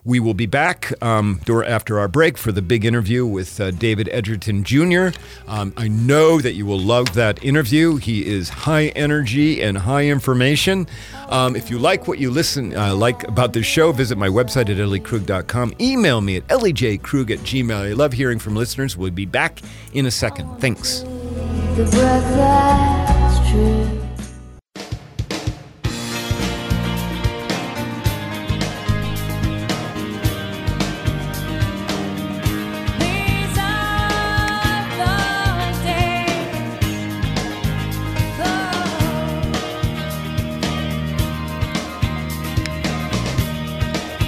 we 0.05 0.21
will 0.21 0.33
be 0.33 0.45
back 0.45 0.93
um, 1.03 1.41
after 1.67 1.99
our 1.99 2.07
break 2.07 2.37
for 2.37 2.53
the 2.53 2.61
big 2.61 2.85
interview 2.85 3.25
with 3.25 3.59
uh, 3.59 3.71
David 3.71 4.07
Edgerton 4.13 4.63
Jr. 4.63 5.09
Um, 5.45 5.73
I 5.75 5.89
know 5.89 6.39
that 6.39 6.53
you 6.53 6.65
will 6.65 6.79
love 6.79 7.13
that 7.15 7.43
interview. 7.43 7.97
He 7.97 8.25
is 8.25 8.47
high 8.47 8.87
energy 8.95 9.61
and 9.61 9.77
high 9.77 10.05
information. 10.05 10.87
Um, 11.27 11.57
if 11.57 11.69
you 11.69 11.79
like 11.79 12.07
what 12.07 12.17
you 12.17 12.31
listen 12.31 12.73
uh, 12.73 12.95
like 12.95 13.27
about 13.27 13.51
this 13.51 13.65
show, 13.65 13.91
visit 13.91 14.17
my 14.17 14.29
website 14.29 14.69
at 14.69 14.77
elliekrug.com. 14.77 15.73
Email 15.81 16.21
me 16.21 16.37
at 16.37 16.47
ellieJkrug 16.47 17.29
at 17.29 17.39
gmail. 17.39 17.75
I 17.75 17.91
love 17.91 18.13
hearing 18.13 18.39
from 18.39 18.55
listeners. 18.55 18.95
We'll 18.95 19.11
be 19.11 19.25
back 19.25 19.59
in 19.91 20.05
a 20.05 20.11
second. 20.11 20.61
Thanks. 20.61 21.03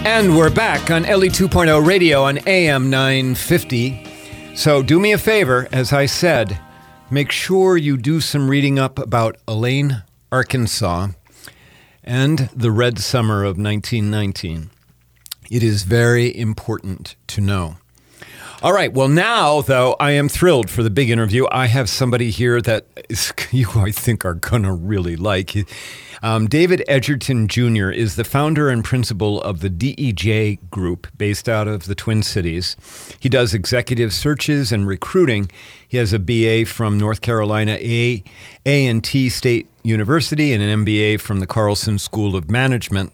And 0.10 0.38
we're 0.38 0.50
back 0.50 0.90
on 0.90 1.04
Ellie 1.04 1.28
2.0 1.28 1.86
radio 1.86 2.24
on 2.24 2.40
AM 2.48 2.90
950. 2.90 4.08
So 4.56 4.82
do 4.82 5.02
me 5.02 5.12
a 5.12 5.18
favor, 5.18 5.68
as 5.74 5.92
I 5.92 6.06
said, 6.06 6.62
make 7.12 7.30
sure 7.30 7.76
you 7.76 7.98
do 7.98 8.22
some 8.22 8.50
reading 8.50 8.80
up 8.80 9.00
about 9.00 9.36
Elaine, 9.50 10.04
Arkansas, 10.32 11.10
and 12.06 12.50
the 12.56 12.72
Red 12.72 13.00
Summer 13.00 13.44
of 13.44 13.58
1919. 13.58 14.70
It 15.52 15.62
is 15.62 15.84
very 15.84 16.36
important 16.36 17.18
to 17.28 17.42
know. 17.42 17.76
All 18.64 18.72
right. 18.72 18.94
Well, 18.94 19.10
now, 19.10 19.60
though, 19.62 19.98
I 20.00 20.12
am 20.12 20.30
thrilled 20.30 20.70
for 20.70 20.84
the 20.84 20.90
big 20.90 21.10
interview. 21.10 21.48
I 21.52 21.68
have 21.68 21.90
somebody 21.90 22.30
here 22.30 22.62
that 22.62 22.88
is, 23.10 23.34
you, 23.52 23.68
I 23.76 23.92
think, 23.92 24.24
are 24.24 24.36
going 24.36 24.64
to 24.64 24.72
really 24.72 25.18
like. 25.18 25.54
Um, 26.22 26.48
David 26.48 26.84
Edgerton 26.88 27.48
Jr. 27.48 27.90
is 27.90 28.16
the 28.16 28.24
founder 28.24 28.70
and 28.70 28.84
principal 28.84 29.42
of 29.42 29.60
the 29.62 29.70
DEJ 29.70 30.70
Group 30.70 31.08
based 31.18 31.48
out 31.48 31.68
of 31.68 31.86
the 31.86 31.96
Twin 31.96 32.24
Cities. 32.24 32.76
He 33.20 33.30
does 33.30 33.54
executive 33.54 34.14
searches 34.14 34.72
and 34.72 34.88
recruiting. 34.88 35.52
He 35.88 35.98
has 35.98 36.14
a 36.14 36.20
BA 36.20 36.66
from 36.66 36.98
North 36.98 37.22
Carolina 37.22 37.78
A 37.80 38.24
and 38.66 39.04
T 39.04 39.30
State 39.30 39.68
University 39.84 40.54
and 40.54 40.64
an 40.64 40.86
MBA 40.86 41.20
from 41.20 41.40
the 41.40 41.48
Carlson 41.48 42.00
School 42.00 42.36
of 42.36 42.50
Management. 42.50 43.14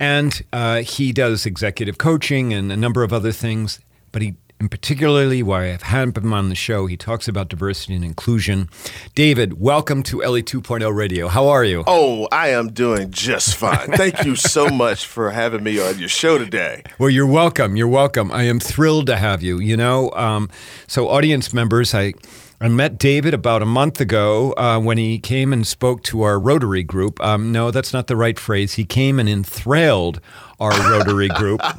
And 0.00 0.42
uh, 0.52 0.78
he 0.82 1.12
does 1.12 1.46
executive 1.46 1.98
coaching 1.98 2.52
and 2.52 2.72
a 2.72 2.76
number 2.76 3.02
of 3.04 3.12
other 3.12 3.32
things. 3.32 3.80
But 4.10 4.22
he 4.22 4.34
and 4.62 4.70
particularly 4.70 5.42
why 5.42 5.72
I've 5.72 5.82
had 5.82 6.16
him 6.16 6.32
on 6.32 6.48
the 6.48 6.54
show. 6.54 6.86
He 6.86 6.96
talks 6.96 7.26
about 7.26 7.48
diversity 7.48 7.96
and 7.96 8.04
inclusion. 8.04 8.68
David, 9.16 9.60
welcome 9.60 10.04
to 10.04 10.22
Ellie 10.22 10.44
2.0 10.44 10.94
Radio. 10.94 11.26
How 11.26 11.48
are 11.48 11.64
you? 11.64 11.82
Oh, 11.84 12.28
I 12.30 12.50
am 12.50 12.72
doing 12.72 13.10
just 13.10 13.56
fine. 13.56 13.90
Thank 13.90 14.24
you 14.24 14.36
so 14.54 14.68
much 14.68 15.04
for 15.04 15.32
having 15.32 15.64
me 15.64 15.80
on 15.82 15.98
your 15.98 16.08
show 16.08 16.38
today. 16.38 16.84
Well, 17.00 17.10
you're 17.10 17.26
welcome. 17.26 17.74
You're 17.74 17.88
welcome. 17.88 18.30
I 18.30 18.44
am 18.44 18.60
thrilled 18.60 19.06
to 19.06 19.16
have 19.16 19.42
you. 19.42 19.58
You 19.58 19.76
know, 19.76 20.12
um, 20.12 20.48
so 20.86 21.08
audience 21.08 21.52
members, 21.52 21.92
I 21.92 22.14
I 22.62 22.68
met 22.68 22.96
David 22.96 23.34
about 23.34 23.60
a 23.60 23.66
month 23.66 24.00
ago 24.00 24.54
uh, 24.56 24.78
when 24.78 24.96
he 24.96 25.18
came 25.18 25.52
and 25.52 25.66
spoke 25.66 26.04
to 26.04 26.22
our 26.22 26.38
Rotary 26.38 26.84
group. 26.84 27.20
Um, 27.20 27.50
no, 27.50 27.72
that's 27.72 27.92
not 27.92 28.06
the 28.06 28.14
right 28.14 28.38
phrase. 28.38 28.74
He 28.74 28.84
came 28.84 29.18
and 29.18 29.28
enthralled 29.28 30.20
our 30.60 30.70
Rotary 30.88 31.28
group. 31.28 31.60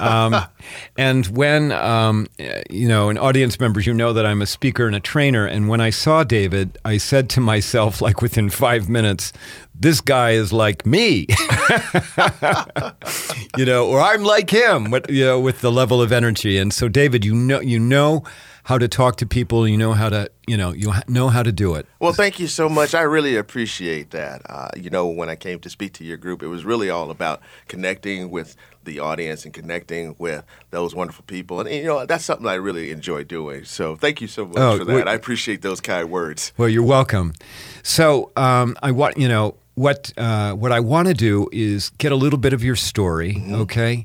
Um, 0.00 0.34
and 0.96 1.26
when, 1.28 1.70
um, 1.70 2.26
you 2.68 2.88
know, 2.88 3.08
and 3.08 3.16
audience 3.16 3.60
members, 3.60 3.86
you 3.86 3.94
know 3.94 4.12
that 4.12 4.26
I'm 4.26 4.42
a 4.42 4.46
speaker 4.46 4.88
and 4.88 4.96
a 4.96 5.00
trainer. 5.00 5.46
And 5.46 5.68
when 5.68 5.80
I 5.80 5.90
saw 5.90 6.24
David, 6.24 6.76
I 6.84 6.96
said 6.96 7.30
to 7.30 7.40
myself, 7.40 8.02
like 8.02 8.20
within 8.20 8.50
five 8.50 8.88
minutes, 8.88 9.32
this 9.78 10.00
guy 10.00 10.32
is 10.32 10.52
like 10.52 10.84
me, 10.84 11.28
you 13.56 13.64
know, 13.64 13.86
or 13.86 14.00
I'm 14.00 14.24
like 14.24 14.50
him, 14.50 14.90
but, 14.90 15.08
you 15.08 15.24
know, 15.24 15.38
with 15.38 15.60
the 15.60 15.70
level 15.70 16.02
of 16.02 16.10
energy. 16.10 16.58
And 16.58 16.72
so, 16.72 16.88
David, 16.88 17.24
you 17.24 17.36
know, 17.36 17.60
you 17.60 17.78
know 17.78 18.24
how 18.64 18.78
to 18.78 18.88
talk 18.88 19.16
to 19.16 19.26
people. 19.26 19.66
You 19.66 19.76
know 19.76 19.92
how 19.92 20.08
to, 20.08 20.30
you 20.46 20.56
know, 20.56 20.72
you 20.72 20.92
know 21.08 21.28
how 21.28 21.42
to 21.42 21.52
do 21.52 21.74
it. 21.74 21.86
Well, 21.98 22.12
thank 22.12 22.38
you 22.38 22.46
so 22.46 22.68
much. 22.68 22.94
I 22.94 23.02
really 23.02 23.36
appreciate 23.36 24.10
that. 24.10 24.42
Uh, 24.48 24.68
you 24.76 24.90
know, 24.90 25.06
when 25.08 25.28
I 25.28 25.36
came 25.36 25.58
to 25.60 25.70
speak 25.70 25.92
to 25.94 26.04
your 26.04 26.16
group, 26.16 26.42
it 26.42 26.48
was 26.48 26.64
really 26.64 26.90
all 26.90 27.10
about 27.10 27.40
connecting 27.68 28.30
with 28.30 28.56
the 28.84 28.98
audience 28.98 29.44
and 29.44 29.54
connecting 29.54 30.16
with 30.18 30.44
those 30.70 30.94
wonderful 30.94 31.24
people. 31.26 31.60
And, 31.60 31.70
you 31.70 31.84
know, 31.84 32.04
that's 32.06 32.24
something 32.24 32.46
I 32.46 32.54
really 32.54 32.90
enjoy 32.90 33.24
doing. 33.24 33.64
So 33.64 33.96
thank 33.96 34.20
you 34.20 34.26
so 34.28 34.46
much 34.46 34.58
oh, 34.58 34.78
for 34.78 34.84
that. 34.84 34.92
Well, 34.92 35.08
I 35.08 35.14
appreciate 35.14 35.62
those 35.62 35.80
kind 35.80 36.10
words. 36.10 36.52
Well, 36.56 36.68
you're 36.68 36.82
welcome. 36.82 37.32
So 37.82 38.32
um, 38.36 38.76
I 38.82 38.90
want, 38.90 39.18
you 39.18 39.28
know, 39.28 39.56
what 39.74 40.12
uh, 40.18 40.52
what 40.52 40.70
I 40.70 40.80
want 40.80 41.08
to 41.08 41.14
do 41.14 41.48
is 41.50 41.90
get 41.90 42.12
a 42.12 42.16
little 42.16 42.38
bit 42.38 42.52
of 42.52 42.62
your 42.62 42.76
story, 42.76 43.34
mm-hmm. 43.34 43.54
okay? 43.54 44.04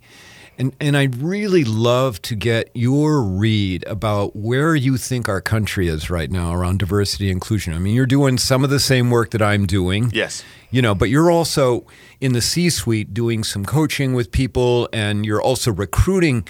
And, 0.58 0.76
and 0.80 0.98
I'd 0.98 1.22
really 1.22 1.64
love 1.64 2.20
to 2.24 2.36
get 2.36 2.72
your 2.74 3.22
read 3.22 3.86
about 3.86 4.36
where 4.36 4.76
you 4.76 4.98
think 4.98 5.30
our 5.30 5.40
country 5.40 5.88
is 5.88 6.10
right 6.10 6.32
now 6.32 6.52
around 6.54 6.80
diversity 6.80 7.26
and 7.26 7.34
inclusion. 7.34 7.74
I 7.74 7.80
mean, 7.80 7.94
you're 7.94 8.08
doing 8.08 8.40
some 8.40 8.64
of 8.64 8.72
the 8.72 8.80
same 8.80 9.12
work 9.12 9.30
that 9.32 9.42
I'm 9.42 9.68
doing. 9.68 10.10
Yes. 10.14 10.44
You 10.72 10.82
know, 10.82 10.96
but 10.96 11.10
you're 11.10 11.30
also 11.30 11.86
in 12.20 12.34
the 12.34 12.42
C 12.42 12.72
suite 12.72 13.14
doing 13.14 13.44
some 13.44 13.66
coaching 13.66 14.16
with 14.16 14.32
people 14.32 14.90
and 14.92 15.26
you're 15.26 15.42
also 15.42 15.72
recruiting 15.72 16.48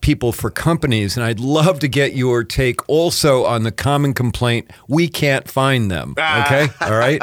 people 0.00 0.30
for 0.30 0.50
companies. 0.50 1.16
And 1.16 1.24
I'd 1.24 1.40
love 1.40 1.80
to 1.80 1.88
get 1.88 2.14
your 2.14 2.44
take 2.44 2.88
also 2.88 3.44
on 3.44 3.64
the 3.64 3.72
common 3.72 4.14
complaint 4.14 4.70
we 4.86 5.08
can't 5.08 5.50
find 5.50 5.90
them. 5.90 6.14
Ah. 6.16 6.46
Okay. 6.46 6.72
All 6.80 6.96
right. 6.96 7.20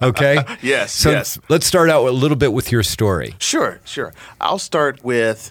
Okay. 0.00 0.38
yes. 0.62 0.92
So 0.92 1.10
yes. 1.10 1.40
let's 1.48 1.66
start 1.66 1.90
out 1.90 2.06
a 2.06 2.12
little 2.12 2.36
bit 2.36 2.52
with 2.52 2.70
your 2.70 2.84
story. 2.84 3.34
Sure. 3.40 3.80
Sure. 3.84 4.14
I'll 4.40 4.60
start 4.60 5.02
with 5.02 5.50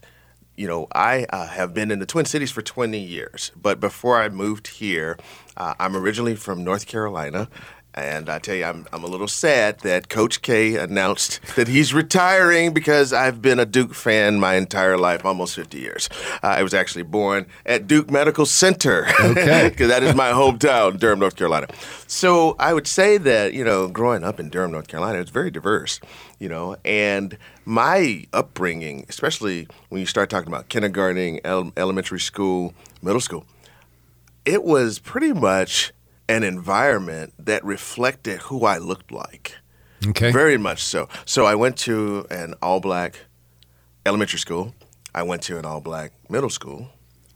you 0.61 0.67
know, 0.67 0.85
I 0.93 1.25
uh, 1.31 1.47
have 1.47 1.73
been 1.73 1.89
in 1.89 1.97
the 1.97 2.05
Twin 2.05 2.25
Cities 2.25 2.51
for 2.51 2.61
20 2.61 2.95
years, 2.99 3.51
but 3.59 3.79
before 3.79 4.21
I 4.21 4.29
moved 4.29 4.67
here, 4.67 5.17
uh, 5.57 5.73
I'm 5.79 5.95
originally 5.95 6.35
from 6.35 6.63
North 6.63 6.85
Carolina, 6.85 7.49
And 7.93 8.29
I 8.29 8.39
tell 8.39 8.55
you, 8.55 8.63
I'm, 8.63 8.87
I'm 8.93 9.03
a 9.03 9.07
little 9.07 9.27
sad 9.27 9.79
that 9.79 10.07
Coach 10.07 10.41
K 10.41 10.77
announced 10.77 11.41
that 11.55 11.67
he's 11.67 11.93
retiring 11.93 12.73
because 12.73 13.11
I've 13.11 13.41
been 13.41 13.59
a 13.59 13.65
Duke 13.65 13.93
fan 13.93 14.39
my 14.39 14.55
entire 14.55 14.97
life, 14.97 15.25
almost 15.25 15.55
50 15.55 15.77
years. 15.77 16.07
Uh, 16.41 16.47
I 16.47 16.63
was 16.63 16.73
actually 16.73 17.03
born 17.03 17.47
at 17.65 17.87
Duke 17.87 18.09
Medical 18.09 18.45
Center, 18.45 19.07
Okay. 19.19 19.67
because 19.69 19.89
that 19.89 20.03
is 20.03 20.15
my 20.15 20.31
hometown, 20.31 20.99
Durham, 20.99 21.19
North 21.19 21.35
Carolina. 21.35 21.67
So 22.07 22.55
I 22.59 22.73
would 22.73 22.87
say 22.87 23.17
that, 23.17 23.53
you 23.53 23.65
know, 23.65 23.89
growing 23.89 24.23
up 24.23 24.39
in 24.39 24.49
Durham, 24.49 24.71
North 24.71 24.87
Carolina, 24.87 25.19
it's 25.19 25.29
very 25.31 25.51
diverse, 25.51 25.99
you 26.39 26.47
know, 26.47 26.77
and 26.85 27.37
my 27.65 28.25
upbringing, 28.31 29.05
especially 29.09 29.67
when 29.89 29.99
you 29.99 30.05
start 30.05 30.29
talking 30.29 30.47
about 30.47 30.69
kindergarten, 30.69 31.39
ele- 31.43 31.73
elementary 31.75 32.19
school, 32.21 32.73
middle 33.01 33.21
school, 33.21 33.45
it 34.45 34.63
was 34.63 34.97
pretty 34.97 35.33
much 35.33 35.91
an 36.31 36.43
environment 36.43 37.33
that 37.39 37.63
reflected 37.65 38.39
who 38.47 38.65
I 38.65 38.77
looked 38.77 39.11
like. 39.11 39.55
Okay. 40.07 40.31
Very 40.31 40.57
much 40.57 40.81
so. 40.83 41.07
So 41.25 41.45
I 41.45 41.55
went 41.55 41.77
to 41.87 42.25
an 42.31 42.55
all 42.61 42.79
black 42.79 43.15
elementary 44.05 44.39
school. 44.39 44.73
I 45.13 45.23
went 45.23 45.41
to 45.43 45.57
an 45.59 45.65
all 45.65 45.81
black 45.81 46.11
middle 46.29 46.49
school. 46.49 46.89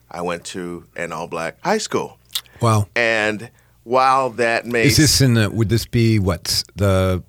I 0.09 0.21
went 0.21 0.45
to 0.45 0.85
an 0.95 1.11
all 1.11 1.27
black 1.27 1.57
high 1.63 1.79
school. 1.79 2.17
wow. 2.61 2.87
And 2.95 3.49
while 3.83 4.29
that 4.31 4.65
may 4.65 4.85
Is 4.85 4.97
this 4.97 5.21
in 5.21 5.33
the, 5.35 5.49
would 5.49 5.69
this 5.69 5.85
be 5.85 6.17
what, 6.19 6.63
the 6.75 7.21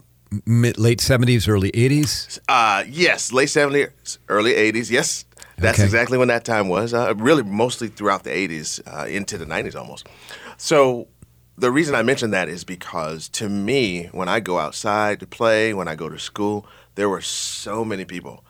mid, 0.46 0.78
late 0.78 1.00
70s, 1.00 1.48
early 1.48 1.70
80s? 1.72 2.38
Uh, 2.48 2.84
yes, 2.88 3.32
late 3.32 3.48
70s, 3.48 4.18
early 4.28 4.52
80s. 4.52 4.90
Yes, 4.90 5.24
that's 5.58 5.78
Okay. 5.78 5.84
exactly 5.84 6.16
when 6.16 6.28
that 6.28 6.44
time 6.44 6.68
was. 6.68 6.94
Uh, 6.94 7.12
really, 7.16 7.42
mostly 7.42 7.88
throughout 7.88 8.22
the 8.24 8.30
80s, 8.30 8.80
uh, 8.86 9.06
into 9.06 9.36
the 9.36 9.44
90s 9.46 9.74
almost. 9.74 10.06
So, 10.56 11.08
the 11.58 11.70
reason 11.70 11.94
I 11.94 12.02
mention 12.02 12.30
that 12.32 12.48
is 12.48 12.64
because 12.64 13.28
to 13.30 13.48
me, 13.48 14.08
when 14.12 14.28
I 14.28 14.40
go 14.40 14.58
outside 14.58 15.20
to 15.20 15.26
play, 15.26 15.72
when 15.74 15.88
I 15.88 15.94
go 15.94 16.08
to 16.08 16.18
school, 16.18 16.66
there 16.94 17.08
were 17.08 17.20
so 17.20 17.84
many 17.84 18.04
people 18.04 18.44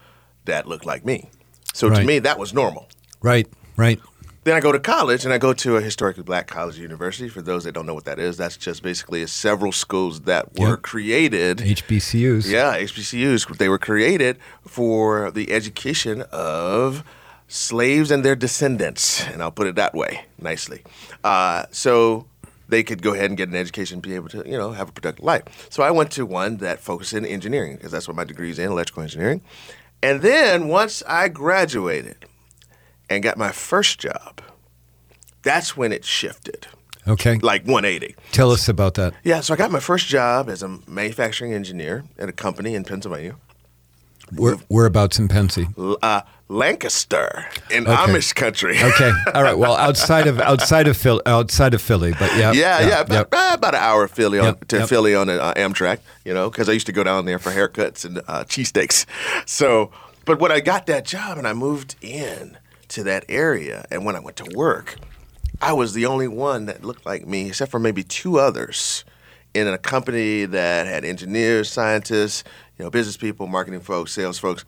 that 0.44 0.66
looked 0.66 0.86
like 0.86 1.04
me. 1.04 1.30
So, 1.72 1.90
to 1.90 2.02
me, 2.04 2.18
that 2.20 2.38
was 2.38 2.54
normal. 2.54 2.88
Right, 3.20 3.46
right. 3.76 4.00
Then 4.44 4.54
I 4.54 4.60
go 4.60 4.70
to 4.72 4.78
college 4.78 5.24
and 5.24 5.34
I 5.34 5.38
go 5.38 5.52
to 5.52 5.76
a 5.76 5.80
historically 5.82 6.22
black 6.22 6.46
college 6.46 6.78
university. 6.78 7.28
For 7.28 7.42
those 7.42 7.64
that 7.64 7.72
don't 7.72 7.84
know 7.84 7.94
what 7.94 8.04
that 8.04 8.18
is, 8.20 8.36
that's 8.36 8.56
just 8.56 8.82
basically 8.82 9.26
several 9.26 9.72
schools 9.72 10.20
that 10.22 10.56
were 10.58 10.70
Yep. 10.70 10.82
created 10.82 11.58
HBCUs. 11.58 12.48
yeah, 12.48 12.76
HBCUs. 12.78 13.58
They 13.58 13.68
were 13.68 13.78
created 13.78 14.38
for 14.64 15.32
the 15.32 15.52
education 15.52 16.22
of 16.30 17.02
slaves 17.48 18.10
and 18.12 18.24
their 18.24 18.36
descendants, 18.36 19.24
and 19.26 19.42
I'll 19.42 19.50
put 19.50 19.66
it 19.66 19.74
that 19.74 19.94
way 19.94 20.24
nicely. 20.40 20.82
Uh, 21.24 21.64
so 21.72 22.26
they 22.68 22.82
could 22.82 23.02
go 23.02 23.14
ahead 23.14 23.26
and 23.30 23.36
get 23.36 23.48
an 23.48 23.54
education, 23.56 23.96
and 23.96 24.02
be 24.02 24.14
able 24.14 24.28
to, 24.30 24.42
you 24.46 24.56
know, 24.58 24.72
have 24.72 24.88
a 24.88 24.92
productive 24.92 25.24
life. 25.24 25.42
So 25.70 25.82
I 25.82 25.90
went 25.90 26.10
to 26.12 26.26
one 26.26 26.56
that 26.58 26.80
focused 26.80 27.12
in 27.12 27.24
engineering 27.24 27.76
because 27.76 27.92
that's 27.92 28.08
what 28.08 28.16
my 28.16 28.24
degree 28.24 28.50
is 28.50 28.58
in, 28.58 28.70
electrical 28.70 29.02
engineering. 29.02 29.40
And 30.02 30.20
then 30.22 30.68
once 30.68 31.02
I 31.08 31.28
graduated 31.28 32.26
and 33.08 33.22
got 33.22 33.38
my 33.38 33.52
first 33.52 33.98
job, 33.98 34.40
that's 35.42 35.76
when 35.76 35.92
it 35.92 36.04
shifted, 36.04 36.66
Okay. 37.06 37.36
like 37.38 37.62
180. 37.64 38.14
Tell 38.32 38.50
us 38.50 38.68
about 38.68 38.94
that. 38.94 39.14
Yeah, 39.22 39.40
so 39.40 39.54
I 39.54 39.56
got 39.56 39.70
my 39.70 39.80
first 39.80 40.06
job 40.08 40.48
as 40.50 40.62
a 40.62 40.78
manufacturing 40.88 41.52
engineer 41.52 42.04
at 42.18 42.28
a 42.28 42.32
company 42.32 42.74
in 42.74 42.82
Pennsylvania, 42.84 43.36
Where, 44.34 44.56
whereabouts 44.68 45.18
in 45.20 45.28
Pennsylvania? 45.28 45.96
Uh, 46.02 46.22
Lancaster 46.48 47.44
in 47.70 47.86
Okay. 47.86 48.12
Amish 48.12 48.34
country. 48.34 48.76
Okay. 48.86 49.10
All 49.34 49.42
right. 49.42 49.58
Well, 49.58 49.74
outside 49.74 50.26
of 50.26 50.38
outside 50.40 50.86
of 50.86 50.96
Philly, 50.96 51.20
outside 51.26 51.74
of 51.74 51.82
Philly, 51.82 52.12
but 52.12 52.30
yeah. 52.36 52.52
yeah, 52.52 52.80
yeah, 52.86 53.00
about, 53.00 53.14
yep. 53.14 53.28
uh, 53.32 53.50
about 53.54 53.74
an 53.74 53.80
hour 53.80 54.04
of 54.04 54.12
Philly 54.12 54.38
on, 54.38 54.44
Yep, 54.46 54.68
to 54.68 54.76
yep. 54.78 54.88
Philly 54.88 55.14
on 55.14 55.28
an 55.28 55.40
uh, 55.40 55.54
Amtrak, 55.54 55.98
you 56.24 56.32
know, 56.32 56.48
because 56.48 56.68
I 56.68 56.72
used 56.72 56.86
to 56.86 56.92
go 56.92 57.02
down 57.02 57.24
there 57.24 57.40
for 57.40 57.50
haircuts 57.50 58.04
and 58.04 58.18
uh, 58.28 58.44
cheesesteaks. 58.44 59.06
So, 59.46 59.90
but 60.24 60.38
when 60.38 60.52
I 60.52 60.60
got 60.60 60.86
that 60.86 61.04
job 61.04 61.38
and 61.38 61.46
I 61.48 61.52
moved 61.52 61.96
in 62.00 62.58
to 62.88 63.02
that 63.04 63.24
area, 63.28 63.84
and 63.90 64.04
when 64.04 64.14
I 64.16 64.20
went 64.20 64.36
to 64.36 64.56
work, 64.56 64.96
I 65.60 65.72
was 65.72 65.94
the 65.94 66.06
only 66.06 66.28
one 66.28 66.66
that 66.66 66.84
looked 66.84 67.04
like 67.06 67.26
me, 67.26 67.48
except 67.48 67.70
for 67.70 67.80
maybe 67.80 68.02
two 68.02 68.38
others 68.38 69.04
in 69.54 69.66
a 69.66 69.78
company 69.78 70.44
that 70.44 70.86
had 70.86 71.04
engineers, 71.04 71.70
scientists, 71.70 72.44
you 72.78 72.84
know, 72.84 72.90
business 72.90 73.16
people, 73.16 73.46
marketing 73.46 73.80
folks, 73.80 74.12
sales 74.12 74.38
folks. 74.38 74.64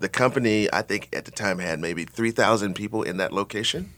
The 0.00 0.08
company, 0.08 0.68
I 0.72 0.82
think 0.82 1.08
at 1.12 1.24
the 1.26 1.30
time, 1.30 1.58
had 1.58 1.78
maybe 1.78 2.04
3,000 2.04 2.74
people 2.74 3.02
in 3.02 3.18
that 3.18 3.32
location, 3.32 3.92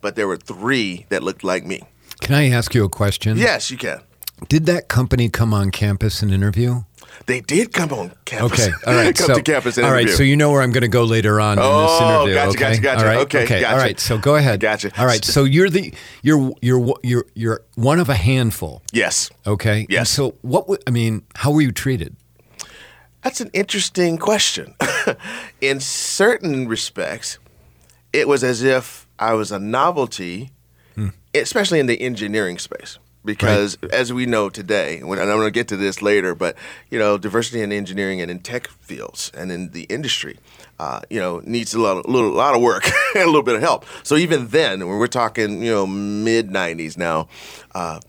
but 0.00 0.16
there 0.16 0.26
were 0.28 0.36
three 0.36 1.06
that 1.08 1.22
looked 1.22 1.42
like 1.44 1.64
me. 1.64 1.80
Can 2.20 2.34
I 2.34 2.50
ask 2.50 2.74
you 2.74 2.84
a 2.84 2.88
question? 2.88 3.36
Yes, 3.38 3.70
you 3.70 3.76
can. 3.78 4.00
Did 4.48 4.66
that 4.66 4.88
company 4.88 5.28
come 5.28 5.54
on 5.54 5.70
campus 5.70 6.22
and 6.22 6.32
interview? 6.32 6.82
They 7.26 7.40
did 7.40 7.72
come 7.72 7.92
on 7.92 8.12
campus. 8.24 8.66
Okay. 8.66 8.72
All 8.86 8.94
right. 8.94 9.14
come 9.16 9.26
so, 9.28 9.34
to 9.34 9.42
campus 9.42 9.76
and 9.76 9.86
all 9.86 9.92
right. 9.92 10.02
interview. 10.02 10.16
So 10.16 10.22
you 10.22 10.36
know 10.36 10.50
where 10.50 10.62
I'm 10.62 10.70
going 10.72 10.82
to 10.82 10.88
go 10.88 11.04
later 11.04 11.40
on 11.40 11.52
in 11.58 11.64
this 11.64 11.64
oh, 11.66 12.24
interview. 12.24 12.32
Oh, 12.32 12.44
gotcha, 12.44 12.50
okay? 12.50 12.58
gotcha, 12.60 12.80
gotcha. 12.82 13.00
All 13.00 13.06
right. 13.06 13.18
Okay, 13.18 13.42
Okay. 13.44 13.60
gotcha. 13.60 13.72
All 13.72 13.78
right. 13.78 13.98
So 14.00 14.18
go 14.18 14.36
ahead. 14.36 14.60
Gotcha. 14.60 14.92
All 14.98 15.06
right. 15.06 15.24
So 15.24 15.44
you're 15.44 15.70
the 15.70 15.92
you're 16.22 16.52
you're 16.62 16.94
you're 17.02 17.24
you're 17.34 17.60
one 17.74 17.98
of 17.98 18.08
a 18.08 18.14
handful. 18.14 18.82
yes. 18.92 19.30
Okay. 19.46 19.80
And 19.80 19.90
Yes. 19.90 20.10
so 20.10 20.36
what? 20.42 20.62
w- 20.62 20.80
I 20.86 20.90
mean, 20.90 21.22
how 21.34 21.50
were 21.50 21.62
you 21.62 21.72
treated? 21.72 22.16
That's 23.22 23.40
an 23.40 23.50
interesting 23.52 24.16
question. 24.18 24.74
in 25.60 25.80
certain 25.80 26.68
respects, 26.68 27.38
it 28.12 28.28
was 28.28 28.42
as 28.44 28.62
if 28.62 29.06
I 29.18 29.34
was 29.34 29.52
a 29.52 29.58
novelty, 29.58 30.50
especially 31.34 31.80
in 31.80 31.86
the 31.86 32.00
engineering 32.00 32.58
space. 32.58 32.98
Because 33.24 33.76
as 33.92 34.12
we 34.12 34.24
know 34.24 34.48
today, 34.48 35.02
when, 35.02 35.18
and 35.18 35.30
I'm 35.30 35.36
going 35.36 35.48
to 35.48 35.52
get 35.52 35.68
to 35.68 35.76
this 35.76 36.00
later, 36.00 36.34
but 36.34 36.56
you 36.90 36.98
know, 36.98 37.18
diversity 37.18 37.60
in 37.60 37.72
engineering 37.72 38.20
and 38.22 38.30
in 38.30 38.38
tech 38.38 38.68
fields 38.68 39.30
and 39.36 39.52
in 39.52 39.72
the 39.72 39.82
industry, 39.82 40.38
uh, 40.78 41.00
you 41.10 41.20
know, 41.20 41.42
needs 41.44 41.74
a 41.74 41.80
lot, 41.80 41.98
of, 41.98 42.06
little, 42.06 42.30
lot 42.30 42.54
of 42.54 42.62
work 42.62 42.84
and 43.14 43.24
a 43.24 43.26
little 43.26 43.42
bit 43.42 43.56
of 43.56 43.60
help. 43.60 43.84
So 44.02 44.16
even 44.16 44.48
then, 44.48 44.86
when 44.88 44.98
we're 44.98 45.08
talking, 45.08 45.62
you 45.62 45.70
know, 45.70 45.86
mid 45.86 46.48
'90s 46.48 46.96
now, 46.96 47.28
uh, 47.74 48.00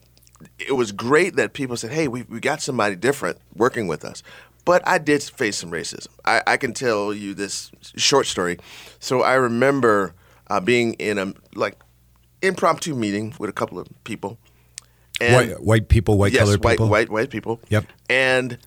it 0.57 0.73
was 0.73 0.91
great 0.91 1.35
that 1.35 1.53
people 1.53 1.75
said, 1.75 1.91
"Hey, 1.91 2.07
we 2.07 2.23
we 2.23 2.39
got 2.39 2.61
somebody 2.61 2.95
different 2.95 3.39
working 3.55 3.87
with 3.87 4.05
us." 4.05 4.23
But 4.65 4.87
I 4.87 4.97
did 4.97 5.23
face 5.23 5.57
some 5.57 5.71
racism. 5.71 6.07
I, 6.25 6.43
I 6.45 6.57
can 6.57 6.73
tell 6.73 7.13
you 7.13 7.33
this 7.33 7.71
short 7.95 8.27
story. 8.27 8.59
So 8.99 9.21
I 9.21 9.33
remember 9.33 10.13
uh, 10.47 10.59
being 10.59 10.93
in 10.95 11.17
a 11.17 11.33
like 11.55 11.77
impromptu 12.41 12.95
meeting 12.95 13.33
with 13.39 13.49
a 13.49 13.53
couple 13.53 13.79
of 13.79 13.87
people. 14.03 14.37
And 15.21 15.49
white, 15.49 15.63
white 15.63 15.89
people, 15.89 16.17
white 16.17 16.31
yes, 16.31 16.43
colored 16.43 16.63
white, 16.63 16.73
people. 16.73 16.87
white, 16.89 17.09
white 17.09 17.29
people. 17.29 17.59
Yep. 17.69 17.85
And 18.09 18.57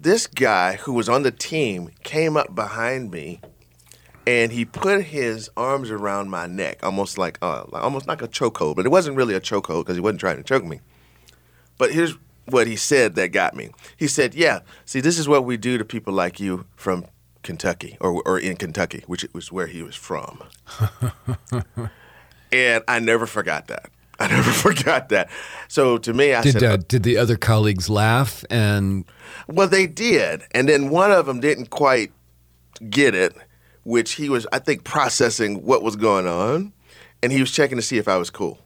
this 0.00 0.26
guy 0.26 0.76
who 0.76 0.92
was 0.92 1.08
on 1.08 1.22
the 1.22 1.30
team 1.30 1.90
came 2.02 2.36
up 2.36 2.54
behind 2.54 3.10
me, 3.10 3.40
and 4.26 4.52
he 4.52 4.64
put 4.64 5.04
his 5.04 5.48
arms 5.56 5.90
around 5.90 6.28
my 6.28 6.46
neck, 6.46 6.80
almost 6.82 7.16
like, 7.16 7.38
uh, 7.40 7.64
like 7.68 7.82
almost 7.82 8.06
like 8.06 8.20
a 8.20 8.28
chokehold. 8.28 8.76
But 8.76 8.84
it 8.84 8.90
wasn't 8.90 9.16
really 9.16 9.34
a 9.34 9.40
chokehold 9.40 9.84
because 9.84 9.96
he 9.96 10.00
wasn't 10.00 10.20
trying 10.20 10.36
to 10.36 10.42
choke 10.42 10.64
me. 10.64 10.80
But 11.78 11.92
here's 11.92 12.16
what 12.46 12.66
he 12.66 12.76
said 12.76 13.14
that 13.16 13.28
got 13.28 13.54
me. 13.54 13.70
He 13.96 14.06
said, 14.06 14.34
"Yeah, 14.34 14.60
see, 14.84 15.00
this 15.00 15.18
is 15.18 15.28
what 15.28 15.44
we 15.44 15.56
do 15.56 15.78
to 15.78 15.84
people 15.84 16.12
like 16.12 16.40
you 16.40 16.66
from 16.76 17.06
Kentucky 17.42 17.96
or 18.00 18.22
or 18.24 18.38
in 18.38 18.56
Kentucky, 18.56 19.04
which 19.06 19.26
was 19.32 19.52
where 19.52 19.66
he 19.66 19.82
was 19.82 19.96
from." 19.96 20.42
and 22.52 22.84
I 22.88 22.98
never 22.98 23.26
forgot 23.26 23.68
that. 23.68 23.90
I 24.18 24.28
never 24.28 24.50
forgot 24.68 25.08
that. 25.10 25.30
So 25.68 25.98
to 25.98 26.12
me, 26.12 26.34
I 26.34 26.42
Did 26.42 26.52
said, 26.54 26.62
uh, 26.62 26.76
did 26.76 27.02
the 27.02 27.18
other 27.18 27.36
colleagues 27.36 27.88
laugh 27.90 28.44
and 28.50 29.04
Well, 29.46 29.68
they 29.68 29.86
did, 29.86 30.42
and 30.52 30.68
then 30.68 30.90
one 30.90 31.12
of 31.12 31.26
them 31.26 31.40
didn't 31.40 31.70
quite 31.70 32.12
get 32.88 33.14
it, 33.14 33.34
which 33.84 34.12
he 34.12 34.28
was, 34.28 34.46
I 34.52 34.58
think, 34.58 34.84
processing 34.84 35.64
what 35.64 35.82
was 35.82 35.96
going 35.96 36.26
on, 36.26 36.72
and 37.22 37.32
he 37.32 37.40
was 37.40 37.50
checking 37.50 37.76
to 37.76 37.82
see 37.82 37.98
if 37.98 38.08
I 38.08 38.16
was 38.16 38.30
cool. 38.30 38.58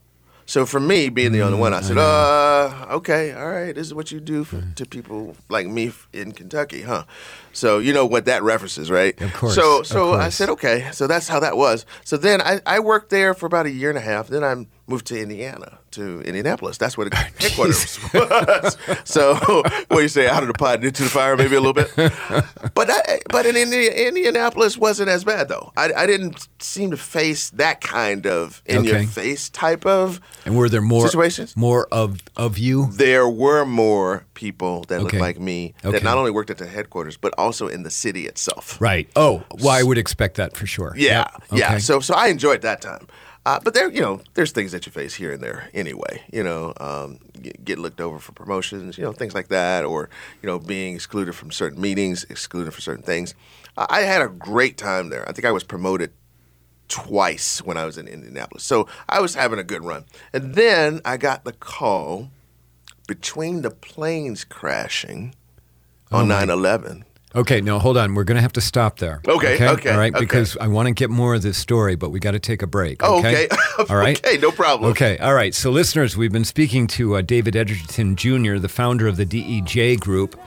So 0.51 0.65
for 0.65 0.81
me, 0.81 1.07
being 1.07 1.31
the 1.31 1.43
only 1.43 1.57
one, 1.57 1.73
I 1.73 1.79
said, 1.79 1.97
"Uh, 1.97 2.85
okay, 2.97 3.31
all 3.31 3.49
right, 3.49 3.73
this 3.73 3.87
is 3.87 3.93
what 3.93 4.11
you 4.11 4.19
do 4.19 4.43
for, 4.43 4.61
to 4.75 4.85
people 4.85 5.37
like 5.47 5.65
me 5.65 5.93
in 6.11 6.33
Kentucky, 6.33 6.81
huh?" 6.81 7.05
So 7.53 7.79
you 7.79 7.93
know 7.93 8.05
what 8.05 8.25
that 8.25 8.43
references, 8.43 8.91
right? 8.91 9.15
Of 9.21 9.33
course, 9.33 9.55
So 9.55 9.81
so 9.83 10.13
I 10.15 10.27
said, 10.27 10.49
okay, 10.49 10.89
so 10.91 11.07
that's 11.07 11.29
how 11.29 11.39
that 11.39 11.55
was. 11.55 11.85
So 12.03 12.17
then 12.17 12.41
I, 12.41 12.59
I 12.65 12.81
worked 12.81 13.11
there 13.11 13.33
for 13.33 13.45
about 13.45 13.65
a 13.65 13.69
year 13.71 13.87
and 13.87 13.97
a 13.97 14.01
half. 14.01 14.27
Then 14.27 14.43
I 14.43 14.67
moved 14.91 15.07
to 15.07 15.19
Indiana, 15.19 15.79
to 15.91 16.21
Indianapolis. 16.21 16.77
That's 16.77 16.95
where 16.97 17.09
the 17.09 17.15
oh, 17.17 17.19
headquarters 17.39 17.99
was. 18.13 18.77
so 19.05 19.35
what 19.87 19.89
do 19.97 20.01
you 20.01 20.07
say, 20.07 20.27
out 20.27 20.43
of 20.43 20.47
the 20.47 20.53
pot 20.53 20.83
into 20.83 21.03
the 21.03 21.09
fire, 21.09 21.35
maybe 21.37 21.55
a 21.55 21.61
little 21.61 21.73
bit. 21.73 21.91
But 22.73 22.89
I, 22.89 23.19
but 23.29 23.45
in 23.45 23.55
Indi- 23.57 23.87
Indianapolis 24.07 24.77
wasn't 24.77 25.09
as 25.09 25.23
bad 25.23 25.47
though. 25.49 25.71
I, 25.75 25.91
I 25.93 26.05
didn't 26.07 26.47
seem 26.59 26.91
to 26.91 26.97
face 26.97 27.49
that 27.51 27.81
kind 27.81 28.25
of 28.25 28.61
in 28.65 28.77
Okay. 28.79 28.89
your 29.01 29.03
face 29.07 29.49
type 29.49 29.85
of. 29.85 30.19
and 30.45 30.55
were 30.57 30.69
there 30.69 30.81
more 30.81 31.07
Situations? 31.07 31.55
more 31.57 31.87
of 31.91 32.19
of 32.37 32.57
you? 32.57 32.87
There 32.93 33.27
were 33.27 33.65
more 33.65 34.25
people 34.35 34.83
that 34.87 34.95
Okay. 34.95 35.03
looked 35.03 35.15
like 35.27 35.39
me 35.39 35.73
Okay. 35.83 35.91
that 35.91 36.03
not 36.03 36.17
only 36.17 36.31
worked 36.31 36.49
at 36.49 36.57
the 36.59 36.67
headquarters 36.67 37.17
but 37.17 37.33
also 37.37 37.67
in 37.67 37.83
the 37.83 37.91
city 37.91 38.25
itself. 38.25 38.79
Right. 38.81 39.09
Oh, 39.15 39.43
well, 39.59 39.69
I 39.79 39.83
would 39.83 39.97
expect 39.97 40.37
that 40.37 40.55
for 40.55 40.65
sure. 40.65 40.93
Yeah, 40.95 41.25
Yep. 41.51 41.59
yeah. 41.59 41.77
So 41.79 41.99
so 41.99 42.13
I 42.15 42.27
enjoyed 42.27 42.61
that 42.61 42.81
time. 42.81 43.05
Uh, 43.45 43.59
but 43.63 43.73
there, 43.73 43.89
you 43.89 44.01
know, 44.01 44.21
there's 44.35 44.51
things 44.51 44.71
that 44.71 44.85
you 44.85 44.91
face 44.91 45.15
here 45.15 45.31
and 45.31 45.41
there 45.41 45.69
anyway. 45.73 46.21
You 46.31 46.43
know, 46.43 46.73
um, 46.79 47.19
get, 47.41 47.65
get 47.65 47.79
looked 47.79 47.99
over 47.99 48.19
for 48.19 48.33
promotions, 48.33 48.97
you 48.97 49.03
know, 49.03 49.13
things 49.13 49.33
like 49.33 49.47
that, 49.47 49.83
or 49.83 50.09
you 50.41 50.47
know, 50.47 50.59
being 50.59 50.93
excluded 50.93 51.33
from 51.33 51.51
certain 51.51 51.81
meetings, 51.81 52.23
excluded 52.25 52.71
for 52.73 52.81
certain 52.81 53.03
things. 53.03 53.33
Uh, 53.75 53.87
I 53.89 54.01
had 54.01 54.21
a 54.21 54.27
great 54.27 54.77
time 54.77 55.09
there. 55.09 55.27
I 55.27 55.31
think 55.31 55.45
I 55.45 55.51
was 55.51 55.63
promoted 55.63 56.11
twice 56.87 57.63
when 57.63 57.77
I 57.77 57.85
was 57.85 57.97
in 57.97 58.07
Indianapolis, 58.07 58.63
so 58.63 58.87
I 59.09 59.21
was 59.21 59.33
having 59.33 59.57
a 59.57 59.63
good 59.63 59.83
run. 59.83 60.05
And 60.33 60.53
then 60.53 61.01
I 61.03 61.17
got 61.17 61.43
the 61.43 61.53
call 61.53 62.29
between 63.07 63.63
the 63.63 63.71
planes 63.71 64.43
crashing 64.43 65.33
on 66.11 66.27
9/11 66.27 67.05
Okay, 67.33 67.61
no, 67.61 67.79
hold 67.79 67.97
on. 67.97 68.13
We're 68.13 68.25
going 68.25 68.35
to 68.35 68.41
have 68.41 68.51
to 68.53 68.61
stop 68.61 68.99
there. 68.99 69.21
Okay, 69.25 69.55
okay, 69.69 69.89
All 69.91 69.97
right, 69.97 70.13
okay. 70.13 70.19
because 70.19 70.57
I 70.57 70.67
want 70.67 70.87
to 70.87 70.93
get 70.93 71.09
more 71.09 71.33
of 71.35 71.41
this 71.41 71.57
story, 71.57 71.95
but 71.95 72.09
we 72.09 72.19
got 72.19 72.31
to 72.31 72.39
take 72.39 72.61
a 72.61 72.67
break. 72.67 73.01
Oh, 73.03 73.19
Okay. 73.19 73.45
okay. 73.45 73.55
all 73.89 73.95
right. 73.95 74.19
Okay, 74.25 74.37
no 74.37 74.51
problem. 74.51 74.91
Okay, 74.91 75.17
all 75.19 75.33
right. 75.33 75.53
So, 75.55 75.71
listeners, 75.71 76.17
we've 76.17 76.31
been 76.31 76.43
speaking 76.43 76.87
to 76.87 77.15
uh, 77.15 77.21
David 77.21 77.55
Edgerton 77.55 78.15
Jr., 78.17 78.57
the 78.57 78.67
founder 78.69 79.07
of 79.07 79.15
the 79.15 79.25
DEJ 79.25 79.99
Group, 80.01 80.37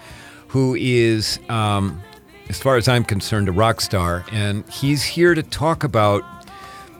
who 0.48 0.74
is, 0.78 1.38
um, 1.48 2.02
as 2.50 2.60
far 2.60 2.76
as 2.76 2.86
I'm 2.86 3.04
concerned, 3.04 3.48
a 3.48 3.52
rock 3.52 3.80
star. 3.80 4.24
And 4.30 4.68
he's 4.70 5.02
here 5.02 5.34
to 5.34 5.42
talk 5.42 5.84
about, 5.84 6.22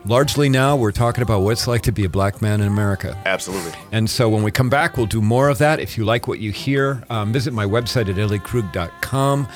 largely 0.07 0.49
now, 0.49 0.77
we're 0.77 0.93
talking 0.93 1.23
about 1.23 1.41
what 1.41 1.51
it's 1.53 1.67
like 1.67 1.83
to 1.83 1.93
be 1.93 2.05
a 2.05 2.09
black 2.09 2.43
man 2.43 2.61
in 2.61 2.67
America. 2.67 3.21
Absolutely. 3.25 3.73
And 3.93 4.09
so 4.09 4.29
when 4.29 4.43
we 4.43 4.51
come 4.51 4.69
back, 4.69 4.97
we'll 4.97 5.07
do 5.07 5.21
more 5.21 5.49
of 5.49 5.59
that. 5.59 5.81
If 5.81 5.97
you 5.97 6.05
like 6.05 6.29
what 6.29 6.39
you 6.39 6.53
hear, 6.53 7.03
um, 7.11 7.33
visit 7.33 7.53
my 7.53 7.65
website 7.65 8.09
at 8.09 8.17
elliekrug.com 8.17 9.49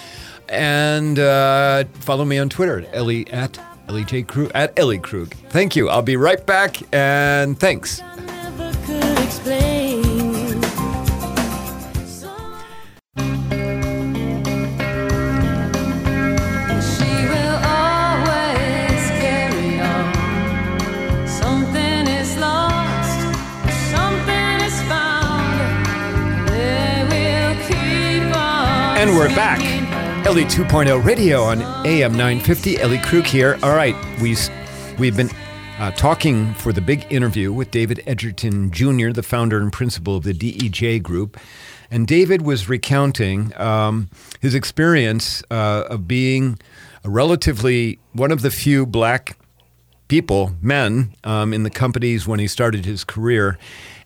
and 0.49 1.19
uh, 1.19 1.85
follow 1.95 2.25
me 2.25 2.39
on 2.39 2.49
Twitter 2.49 2.81
at 2.81 2.95
Ellie 2.95 3.31
at 3.31 3.59
Ellie 3.89 4.05
J. 4.05 4.23
Krug 4.23 4.51
at 4.55 4.79
Ellie 4.79 4.99
Krug. 4.99 5.35
Thank 5.51 5.77
you. 5.77 5.89
I'll 5.89 6.03
be 6.03 6.17
right 6.17 6.45
back 6.45 6.77
and 6.93 7.59
thanks. 7.59 8.03
We're 29.19 29.27
back. 29.31 29.59
Ellie 30.25 30.45
2.0 30.45 31.05
radio 31.05 31.43
on 31.43 31.61
AM 31.85 32.13
950. 32.13 32.79
Ellie 32.79 32.99
Krug 32.99 33.25
here. 33.25 33.59
All 33.65 33.75
right, 33.75 33.97
we, 34.23 34.37
we've 34.97 35.17
been 35.17 35.31
uh, 35.81 35.91
talking 35.91 36.55
for 36.55 36.73
the 36.73 36.81
big 36.81 37.05
interview 37.11 37.53
with 37.53 37.73
David 37.73 38.01
Edgerton 38.07 38.71
Jr., 38.71 39.11
the 39.11 39.25
founder 39.25 39.59
and 39.59 39.73
principal 39.73 40.15
of 40.15 40.23
the 40.23 40.33
DEJ 40.33 41.03
Group. 41.03 41.37
And 41.91 42.07
David 42.07 42.43
was 42.43 42.69
recounting 42.69 43.53
um, 43.61 44.09
his 44.39 44.55
experience 44.55 45.43
uh, 45.51 45.83
of 45.91 46.07
being 46.07 46.57
a 47.03 47.11
relatively 47.11 47.99
one 48.13 48.31
of 48.31 48.43
the 48.43 48.53
few 48.53 48.87
black 48.87 49.37
people, 50.07 50.53
men, 50.63 51.17
um, 51.25 51.53
in 51.53 51.65
the 51.65 51.71
companies 51.71 52.29
when 52.29 52.39
he 52.39 52.47
started 52.47 52.85
his 52.85 53.03
career. 53.03 53.59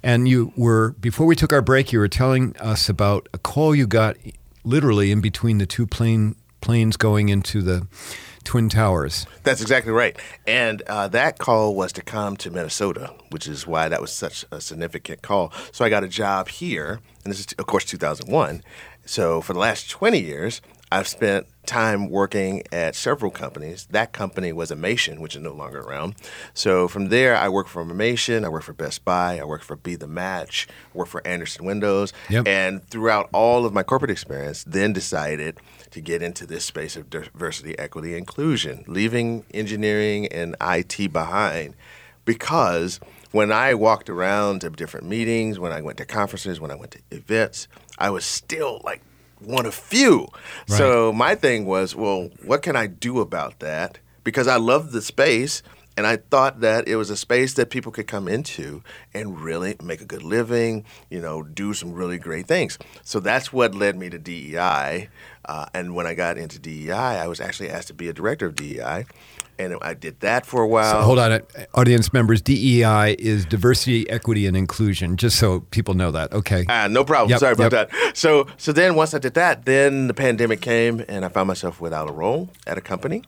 And 0.02 0.26
you 0.26 0.54
were, 0.56 0.92
before 0.92 1.26
we 1.26 1.36
took 1.36 1.52
our 1.52 1.60
break, 1.60 1.92
you 1.92 1.98
were 1.98 2.08
telling 2.08 2.56
us 2.56 2.88
about 2.88 3.28
a 3.34 3.38
call 3.38 3.74
you 3.74 3.86
got 3.86 4.16
literally 4.64 5.10
in 5.10 5.20
between 5.20 5.58
the 5.58 5.66
two 5.66 5.86
plane, 5.86 6.36
planes 6.60 6.96
going 6.96 7.28
into 7.28 7.62
the 7.62 7.86
Twin 8.44 8.68
Towers. 8.68 9.26
That's 9.42 9.60
exactly 9.60 9.92
right. 9.92 10.16
And 10.46 10.82
uh, 10.82 11.08
that 11.08 11.38
call 11.38 11.74
was 11.74 11.92
to 11.92 12.02
come 12.02 12.36
to 12.38 12.50
Minnesota, 12.50 13.14
which 13.30 13.46
is 13.46 13.66
why 13.66 13.88
that 13.88 14.00
was 14.00 14.12
such 14.12 14.44
a 14.50 14.60
significant 14.60 15.22
call. 15.22 15.52
So 15.70 15.84
I 15.84 15.88
got 15.88 16.04
a 16.04 16.08
job 16.08 16.48
here, 16.48 17.00
and 17.24 17.32
this 17.32 17.40
is, 17.40 17.46
of 17.58 17.66
course, 17.66 17.84
2001. 17.84 18.62
So 19.04 19.40
for 19.40 19.52
the 19.52 19.58
last 19.58 19.90
20 19.90 20.18
years, 20.20 20.60
I've 20.90 21.08
spent 21.08 21.46
time 21.66 22.08
working 22.10 22.62
at 22.72 22.94
several 22.94 23.30
companies. 23.30 23.86
That 23.90 24.12
company 24.12 24.52
was 24.52 24.70
Imation, 24.70 25.18
which 25.18 25.36
is 25.36 25.42
no 25.42 25.52
longer 25.52 25.80
around. 25.80 26.14
So 26.54 26.88
from 26.88 27.08
there, 27.08 27.36
I 27.36 27.48
worked 27.48 27.70
for 27.70 27.84
Imation, 27.84 28.44
I 28.44 28.48
worked 28.48 28.66
for 28.66 28.72
Best 28.72 29.04
Buy, 29.04 29.38
I 29.38 29.44
worked 29.44 29.64
for 29.64 29.76
Be 29.76 29.94
the 29.94 30.06
Match, 30.06 30.66
worked 30.92 31.10
for 31.10 31.26
Andersen 31.26 31.64
Windows. 31.64 32.12
Yep. 32.30 32.48
And 32.48 32.86
throughout 32.88 33.28
all 33.32 33.64
of 33.64 33.72
my 33.72 33.82
corporate 33.82 34.10
experience, 34.10 34.64
then 34.64 34.92
decided 34.92 35.58
to 35.90 36.00
get 36.00 36.22
into 36.22 36.46
this 36.46 36.64
space 36.64 36.96
of 36.96 37.10
diversity, 37.10 37.78
equity, 37.78 38.16
inclusion, 38.16 38.84
leaving 38.86 39.44
engineering 39.52 40.26
and 40.28 40.56
IT 40.60 41.12
behind 41.12 41.74
because 42.24 43.00
when 43.32 43.50
I 43.50 43.74
walked 43.74 44.10
around 44.10 44.60
to 44.60 44.70
different 44.70 45.06
meetings, 45.06 45.58
when 45.58 45.72
I 45.72 45.80
went 45.80 45.98
to 45.98 46.04
conferences, 46.04 46.60
when 46.60 46.70
I 46.70 46.74
went 46.74 46.92
to 46.92 47.00
events, 47.10 47.68
I 47.98 48.10
was 48.10 48.24
still 48.24 48.80
like 48.84 49.02
one 49.44 49.66
of 49.66 49.74
few. 49.74 50.28
So 50.66 51.12
my 51.12 51.34
thing 51.34 51.64
was, 51.66 51.94
well, 51.94 52.30
what 52.44 52.62
can 52.62 52.76
I 52.76 52.86
do 52.86 53.20
about 53.20 53.60
that? 53.60 53.98
Because 54.24 54.46
I 54.46 54.56
love 54.56 54.92
the 54.92 55.02
space 55.02 55.62
and 55.96 56.06
I 56.06 56.16
thought 56.16 56.60
that 56.60 56.88
it 56.88 56.96
was 56.96 57.10
a 57.10 57.16
space 57.16 57.54
that 57.54 57.70
people 57.70 57.92
could 57.92 58.06
come 58.06 58.26
into 58.28 58.82
and 59.12 59.40
really 59.40 59.76
make 59.82 60.00
a 60.00 60.06
good 60.06 60.22
living, 60.22 60.84
you 61.10 61.20
know, 61.20 61.42
do 61.42 61.74
some 61.74 61.92
really 61.92 62.18
great 62.18 62.46
things. 62.46 62.78
So 63.04 63.20
that's 63.20 63.52
what 63.52 63.74
led 63.74 63.96
me 63.96 64.08
to 64.10 64.18
DEI. 64.18 65.08
Uh, 65.44 65.66
and 65.74 65.94
when 65.94 66.06
I 66.06 66.14
got 66.14 66.38
into 66.38 66.58
DEI, 66.58 66.92
I 66.92 67.26
was 67.26 67.40
actually 67.40 67.68
asked 67.70 67.88
to 67.88 67.94
be 67.94 68.08
a 68.08 68.12
director 68.12 68.46
of 68.46 68.56
DEI. 68.56 69.04
And 69.62 69.76
I 69.82 69.94
did 69.94 70.20
that 70.20 70.44
for 70.46 70.62
a 70.62 70.66
while. 70.68 71.02
Hold 71.02 71.18
on, 71.18 71.32
uh, 71.32 71.40
audience 71.74 72.12
members. 72.12 72.42
DEI 72.42 73.14
is 73.18 73.44
diversity, 73.44 74.08
equity, 74.10 74.46
and 74.46 74.56
inclusion. 74.56 75.16
Just 75.16 75.38
so 75.38 75.60
people 75.70 75.94
know 75.94 76.10
that. 76.10 76.32
Okay. 76.32 76.64
Ah, 76.68 76.88
no 76.90 77.04
problem. 77.04 77.30
Yep, 77.30 77.40
Sorry 77.40 77.52
about 77.52 77.72
yep. 77.72 77.90
that. 77.90 78.16
So, 78.16 78.46
so 78.56 78.72
then 78.72 78.94
once 78.94 79.14
I 79.14 79.18
did 79.18 79.34
that, 79.34 79.64
then 79.64 80.08
the 80.08 80.14
pandemic 80.14 80.60
came, 80.60 81.04
and 81.08 81.24
I 81.24 81.28
found 81.28 81.48
myself 81.48 81.80
without 81.80 82.08
a 82.08 82.12
role 82.12 82.50
at 82.66 82.76
a 82.76 82.80
company. 82.80 83.22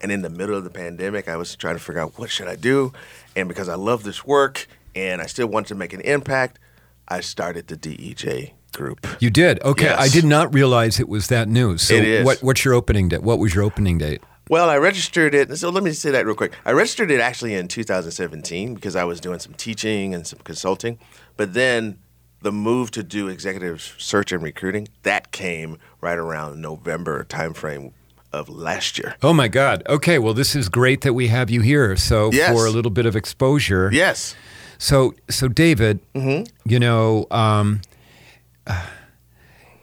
And 0.00 0.12
in 0.12 0.22
the 0.22 0.30
middle 0.30 0.54
of 0.56 0.64
the 0.64 0.70
pandemic, 0.70 1.28
I 1.28 1.36
was 1.36 1.56
trying 1.56 1.74
to 1.74 1.80
figure 1.82 2.00
out 2.00 2.18
what 2.18 2.30
should 2.30 2.46
I 2.48 2.54
do. 2.56 2.92
And 3.34 3.48
because 3.48 3.68
I 3.68 3.74
love 3.74 4.04
this 4.04 4.24
work 4.24 4.68
and 4.94 5.20
I 5.20 5.26
still 5.26 5.48
wanted 5.48 5.68
to 5.68 5.74
make 5.74 5.92
an 5.92 6.00
impact, 6.02 6.60
I 7.08 7.20
started 7.20 7.66
the 7.66 7.76
DEJ 7.76 8.52
group. 8.72 9.06
You 9.20 9.30
did. 9.30 9.60
Okay. 9.64 9.86
Yes. 9.86 9.98
I 9.98 10.08
did 10.08 10.24
not 10.24 10.54
realize 10.54 11.00
it 11.00 11.08
was 11.08 11.28
that 11.28 11.48
new. 11.48 11.78
So 11.78 11.94
It 11.94 12.04
is. 12.04 12.24
what 12.24 12.38
what's 12.42 12.64
your 12.64 12.74
opening 12.74 13.08
date? 13.08 13.22
What 13.22 13.38
was 13.38 13.54
your 13.54 13.64
opening 13.64 13.98
date? 13.98 14.22
Well, 14.48 14.68
I 14.70 14.76
registered 14.78 15.34
it. 15.34 15.56
So 15.58 15.68
let 15.70 15.82
me 15.82 15.92
say 15.92 16.10
that 16.10 16.24
real 16.26 16.34
quick. 16.34 16.52
I 16.64 16.72
registered 16.72 17.10
it 17.10 17.20
actually 17.20 17.54
in 17.54 17.68
2017 17.68 18.74
because 18.74 18.96
I 18.96 19.04
was 19.04 19.20
doing 19.20 19.38
some 19.38 19.54
teaching 19.54 20.14
and 20.14 20.26
some 20.26 20.38
consulting. 20.40 20.98
But 21.36 21.54
then 21.54 21.98
the 22.40 22.52
move 22.52 22.90
to 22.92 23.02
do 23.02 23.28
executive 23.28 23.94
search 23.98 24.30
and 24.32 24.42
recruiting 24.42 24.88
that 25.02 25.32
came 25.32 25.76
right 26.00 26.16
around 26.18 26.60
November 26.62 27.24
timeframe 27.24 27.92
of 28.32 28.48
last 28.48 28.98
year. 28.98 29.16
Oh 29.22 29.32
my 29.32 29.48
God. 29.48 29.82
Okay. 29.88 30.18
Well, 30.18 30.34
this 30.34 30.54
is 30.54 30.68
great 30.68 31.00
that 31.00 31.14
we 31.14 31.28
have 31.28 31.50
you 31.50 31.60
here. 31.62 31.96
So 31.96 32.30
Yes. 32.32 32.52
for 32.52 32.66
a 32.66 32.70
little 32.70 32.90
bit 32.90 33.06
of 33.06 33.16
exposure. 33.16 33.90
Yes. 33.92 34.36
So 34.78 35.14
so 35.28 35.48
David, 35.48 35.98
Mm-hmm. 36.14 36.44
you 36.70 36.78
know, 36.78 37.26
um, 37.30 37.80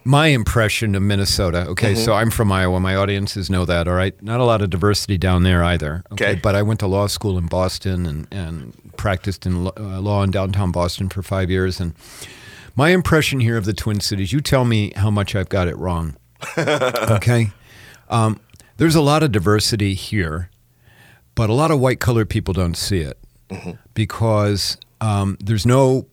my 0.08 0.28
impression 0.28 0.94
of 0.96 1.02
Minnesota. 1.02 1.66
Okay, 1.70 1.94
Mm-hmm. 1.94 2.04
so 2.06 2.14
I'm 2.14 2.30
from 2.30 2.52
Iowa. 2.52 2.80
My 2.80 2.96
audiences 2.96 3.50
know 3.50 3.66
that. 3.66 3.88
All 3.88 3.96
right, 3.96 4.14
not 4.24 4.40
a 4.40 4.44
lot 4.46 4.62
of 4.62 4.70
diversity 4.70 5.18
down 5.18 5.44
there 5.44 5.64
either. 5.64 6.04
Okay. 6.12 6.36
but 6.42 6.54
I 6.56 6.62
went 6.62 6.80
to 6.82 6.88
law 6.88 7.08
school 7.08 7.38
in 7.38 7.48
Boston 7.48 8.06
and 8.06 8.28
and 8.32 8.74
practiced 8.98 9.46
in 9.46 9.68
uh, 9.68 9.72
law 10.02 10.24
in 10.24 10.32
downtown 10.32 10.72
Boston 10.72 11.10
for 11.10 11.22
five 11.24 11.50
years. 11.50 11.80
And 11.80 11.94
my 12.76 12.90
impression 12.90 13.40
here 13.40 13.58
of 13.58 13.66
the 13.66 13.74
Twin 13.74 14.00
Cities. 14.00 14.32
You 14.32 14.42
tell 14.42 14.64
me 14.66 14.94
how 14.96 15.10
much 15.10 15.36
I've 15.36 15.50
got 15.50 15.68
it 15.68 15.76
wrong. 15.78 16.16
okay, 16.58 17.52
um, 18.10 18.40
there's 18.78 18.96
a 18.96 19.02
lot 19.02 19.24
of 19.24 19.32
diversity 19.32 19.94
here, 19.96 20.50
but 21.34 21.50
a 21.50 21.54
lot 21.54 21.72
of 21.72 21.80
white 21.80 22.00
colored 22.00 22.30
people 22.30 22.54
don't 22.54 22.78
see 22.78 23.00
it 23.00 23.18
because 23.94 24.78
um, 25.02 25.38
there's 25.40 25.66
no 25.66 26.06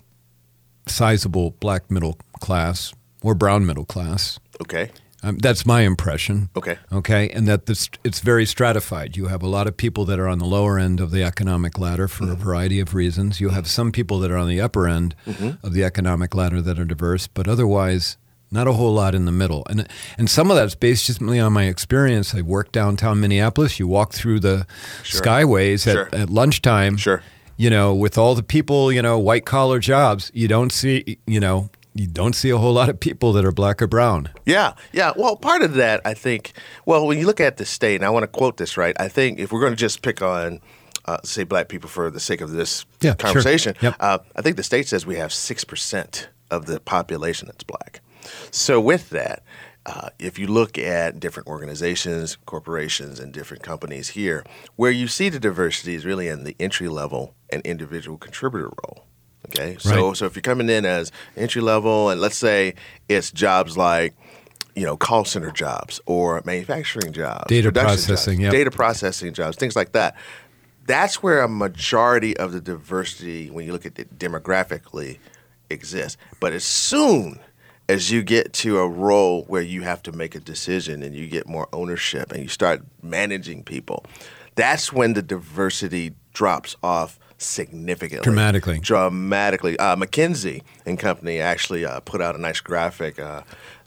sizable 0.87 1.51
black 1.61 1.91
middle 1.91 2.19
class 2.41 2.93
or 3.23 3.35
brown 3.35 3.65
middle 3.67 3.85
class. 3.85 4.39
Okay. 4.61 4.91
Um, 5.25 5.39
that's 5.39 5.65
my 5.65 5.83
impression. 5.83 6.49
Okay. 6.57 6.79
Okay, 6.93 7.31
and 7.31 7.47
that 7.47 7.67
this, 7.67 7.89
it's 8.03 8.19
very 8.19 8.45
stratified. 8.45 9.17
You 9.17 9.27
have 9.27 9.41
a 9.41 9.47
lot 9.47 9.69
of 9.69 9.77
people 9.77 10.05
that 10.07 10.19
are 10.19 10.27
on 10.27 10.39
the 10.39 10.45
lower 10.45 10.81
end 10.81 10.99
of 10.99 11.13
the 11.13 11.23
economic 11.23 11.79
ladder 11.79 12.09
for 12.09 12.25
a 12.33 12.35
variety 12.35 12.81
of 12.81 12.93
reasons. 12.93 13.41
You 13.41 13.51
have 13.51 13.69
some 13.69 13.93
people 13.93 14.19
that 14.19 14.33
are 14.33 14.37
on 14.37 14.49
the 14.49 14.61
upper 14.61 14.89
end 14.89 15.15
of 15.63 15.73
the 15.75 15.85
economic 15.85 16.35
ladder 16.35 16.61
that 16.63 16.77
are 16.77 16.85
diverse, 16.85 17.29
but 17.29 17.47
otherwise, 17.47 18.17
not 18.51 18.67
a 18.67 18.73
whole 18.73 18.93
lot 18.93 19.15
in 19.15 19.25
the 19.25 19.31
middle. 19.33 19.65
And 19.71 19.87
and 20.19 20.29
some 20.29 20.51
of 20.51 20.57
that's 20.57 20.75
based 20.75 21.07
just 21.07 21.23
on 21.23 21.53
my 21.53 21.65
experience. 21.67 22.35
I 22.35 22.43
worked 22.43 22.73
downtown 22.73 23.21
Minneapolis. 23.21 23.79
You 23.79 23.87
walk 23.87 24.13
through 24.13 24.41
the 24.41 24.67
skyways 25.05 25.85
Sure. 25.85 26.07
at, 26.07 26.15
at 26.15 26.31
lunchtime. 26.31 26.97
Sure. 26.97 27.23
You 27.57 27.71
know, 27.71 27.95
with 27.95 28.19
all 28.19 28.35
the 28.35 28.43
people, 28.43 28.91
you 28.93 29.03
know, 29.03 29.19
white 29.21 29.45
collar 29.47 29.79
jobs, 29.79 30.33
you 30.35 30.49
don't 30.49 30.73
see, 30.73 31.19
you 31.29 31.39
know, 31.39 31.71
you 31.95 32.07
don't 32.07 32.35
see 32.35 32.51
a 32.51 32.59
whole 32.59 32.73
lot 32.73 32.89
of 32.89 32.99
people 32.99 33.33
that 33.35 33.45
are 33.45 33.53
black 33.53 33.83
or 33.83 33.87
brown. 33.87 34.29
Yeah, 34.47 34.75
yeah. 34.93 35.13
Well, 35.17 35.37
part 35.37 35.63
of 35.63 35.75
that, 35.75 36.01
I 36.05 36.15
think, 36.15 36.53
well, 36.87 37.07
when 37.07 37.19
you 37.19 37.27
look 37.27 37.41
at 37.41 37.57
the 37.59 37.65
state, 37.67 37.97
and 37.97 38.05
I 38.05 38.11
want 38.11 38.23
to 38.23 38.29
quote 38.29 38.57
this 38.57 38.77
right, 38.77 38.97
I 38.99 39.09
think 39.09 39.39
if 39.39 39.53
we're 39.53 39.61
going 39.61 39.73
to 39.73 39.77
just 39.77 40.03
pick 40.03 40.23
on 40.23 40.61
uh, 41.05 41.19
say 41.25 41.45
black 41.45 41.69
people 41.69 41.89
for 41.89 42.11
the 42.11 42.21
sake 42.21 42.41
of 42.41 42.53
this 42.53 42.87
Yeah, 43.01 43.11
sure. 43.11 43.17
conversation. 43.17 43.75
Yep. 43.81 43.97
Uh, 43.99 44.19
I 44.37 44.43
think 44.43 44.57
the 44.57 44.63
state 44.63 44.87
says 44.89 45.05
we 45.05 45.17
have 45.17 45.33
six 45.33 45.65
percent 45.65 46.29
of 46.51 46.67
the 46.67 46.81
population 46.81 47.47
that's 47.49 47.65
black. 47.65 48.01
So 48.51 48.81
with 48.81 49.11
that, 49.11 49.43
uh, 49.85 50.11
if 50.21 50.39
you 50.39 50.47
look 50.47 50.79
at 50.79 51.19
different 51.19 51.49
organizations, 51.49 52.37
corporations, 52.47 53.19
and 53.19 53.33
different 53.33 53.65
companies 53.65 54.11
here, 54.11 54.45
where 54.77 54.93
you 54.93 55.09
see 55.09 55.29
the 55.29 55.41
diversity 55.41 55.95
is 55.97 56.05
really 56.07 56.29
in 56.29 56.45
the 56.45 56.55
entry 56.61 56.89
level 56.89 57.35
and 57.51 57.63
individual 57.63 58.17
contributor 58.17 58.71
role. 58.85 59.07
Okay, 59.49 59.77
so 59.79 60.09
Right. 60.09 60.17
so 60.17 60.27
if 60.27 60.37
you're 60.37 60.43
coming 60.43 60.69
in 60.71 60.85
as 60.85 61.11
entry 61.37 61.63
level, 61.63 62.11
and 62.11 62.21
let's 62.21 62.37
say 62.37 62.75
it's 63.09 63.31
jobs 63.31 63.77
like 63.77 64.15
you 64.75 64.85
know 64.85 64.97
call 64.97 65.25
center 65.25 65.51
jobs 65.51 66.01
or 66.07 66.43
manufacturing 66.45 67.13
jobs, 67.13 67.47
Data 67.49 67.73
processing, 67.73 68.39
jobs, 68.39 68.43
yep. 68.43 68.53
data 68.53 68.71
processing 68.71 69.35
jobs, 69.35 69.57
things 69.57 69.77
like 69.77 69.93
that. 69.93 70.17
That's 70.87 71.23
where 71.23 71.43
a 71.43 71.49
majority 71.49 72.37
of 72.37 72.53
the 72.53 72.61
diversity, 72.61 73.51
when 73.51 73.65
you 73.65 73.73
look 73.73 73.87
at 73.87 73.99
it 73.99 74.19
demographically, 74.19 75.19
exists. 75.71 76.19
But 76.41 76.53
as 76.53 76.65
soon 76.65 77.39
as 77.89 78.11
you 78.11 78.23
get 78.23 78.53
to 78.55 78.79
a 78.79 78.89
role 78.89 79.45
where 79.45 79.63
you 79.63 79.83
have 79.83 80.03
to 80.05 80.13
make 80.13 80.35
a 80.35 80.41
decision 80.41 81.03
and 81.03 81.15
you 81.15 81.27
get 81.29 81.47
more 81.47 81.69
ownership 81.73 82.33
and 82.33 82.43
you 82.43 82.49
start 82.49 82.83
managing 83.03 83.63
people, 83.63 84.05
that's 84.55 84.93
when 84.93 85.13
the 85.15 85.23
diversity 85.23 86.15
drops 86.33 86.75
off 86.83 87.19
significantly. 87.43 88.25
Dramatically. 88.25 88.79
Dramatically. 88.79 89.79
Uh, 89.79 89.97
McKinsey 89.97 90.63
and 90.87 90.99
Company 90.99 91.41
actually 91.41 91.85
uh, 91.85 92.01
put 92.01 92.21
out 92.21 92.35
a 92.35 92.39
nice 92.39 92.61
graphic 92.61 93.19
uh, 93.19 93.43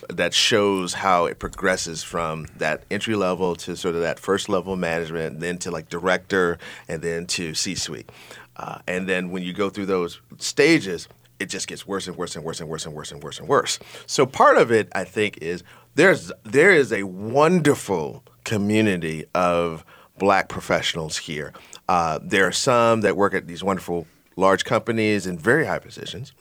that 0.09 0.33
shows 0.33 0.93
how 0.93 1.25
it 1.25 1.39
progresses 1.39 2.03
from 2.03 2.47
that 2.57 2.83
entry 2.91 3.15
level 3.15 3.55
to 3.55 3.75
sort 3.75 3.95
of 3.95 4.01
that 4.01 4.19
first 4.19 4.49
level 4.49 4.75
management, 4.75 5.39
then 5.39 5.57
to 5.59 5.71
like 5.71 5.89
director, 5.89 6.57
and 6.87 7.01
then 7.01 7.25
to 7.27 7.53
C 7.53 7.75
suite. 7.75 8.11
Uh, 8.57 8.79
and 8.87 9.07
then 9.07 9.31
when 9.31 9.43
you 9.43 9.53
go 9.53 9.69
through 9.69 9.85
those 9.85 10.21
stages, 10.37 11.07
it 11.39 11.49
just 11.49 11.67
gets 11.67 11.85
worse 11.85 12.07
and 12.07 12.15
worse 12.15 12.35
and 12.35 12.45
worse 12.45 12.61
and 12.61 12.69
worse 12.69 12.85
and 12.85 12.95
worse 12.95 13.11
and 13.11 13.23
worse 13.23 13.39
and 13.39 13.47
worse. 13.47 13.79
So 14.05 14.25
part 14.25 14.57
of 14.57 14.71
it, 14.71 14.87
I 14.93 15.03
think, 15.03 15.37
is 15.41 15.63
there's 15.95 16.31
there 16.43 16.71
is 16.71 16.93
a 16.93 17.03
wonderful 17.03 18.23
community 18.43 19.25
of 19.33 19.83
black 20.17 20.47
professionals 20.47 21.17
here. 21.17 21.53
Uh, 21.87 22.19
there 22.21 22.47
are 22.47 22.51
some 22.51 23.01
that 23.01 23.15
work 23.15 23.33
at 23.33 23.47
these 23.47 23.63
wonderful 23.63 24.07
large 24.35 24.65
companies 24.65 25.27
in 25.27 25.37
very 25.37 25.65
high 25.65 25.79
positions. 25.79 26.33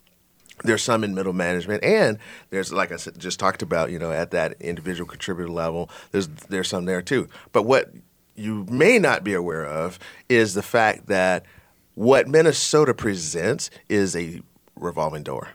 There's 0.63 0.83
some 0.83 1.03
in 1.03 1.13
middle 1.13 1.33
management, 1.33 1.83
and 1.83 2.17
there's 2.49 2.71
like 2.71 2.91
I 2.91 2.95
said, 2.95 3.19
just 3.19 3.39
talked 3.39 3.61
about, 3.61 3.91
you 3.91 3.99
know, 3.99 4.11
at 4.11 4.31
that 4.31 4.55
individual 4.61 5.07
contributor 5.07 5.51
level. 5.51 5.89
There's 6.11 6.27
there's 6.27 6.69
some 6.69 6.85
there 6.85 7.01
too. 7.01 7.27
But 7.51 7.63
what 7.63 7.91
you 8.35 8.65
may 8.69 8.97
not 8.97 9.23
be 9.23 9.33
aware 9.33 9.65
of 9.65 9.99
is 10.29 10.53
the 10.53 10.63
fact 10.63 11.07
that 11.07 11.45
what 11.93 12.27
Minnesota 12.27 12.93
presents 12.93 13.69
is 13.89 14.15
a 14.15 14.41
revolving 14.75 15.23
door 15.23 15.49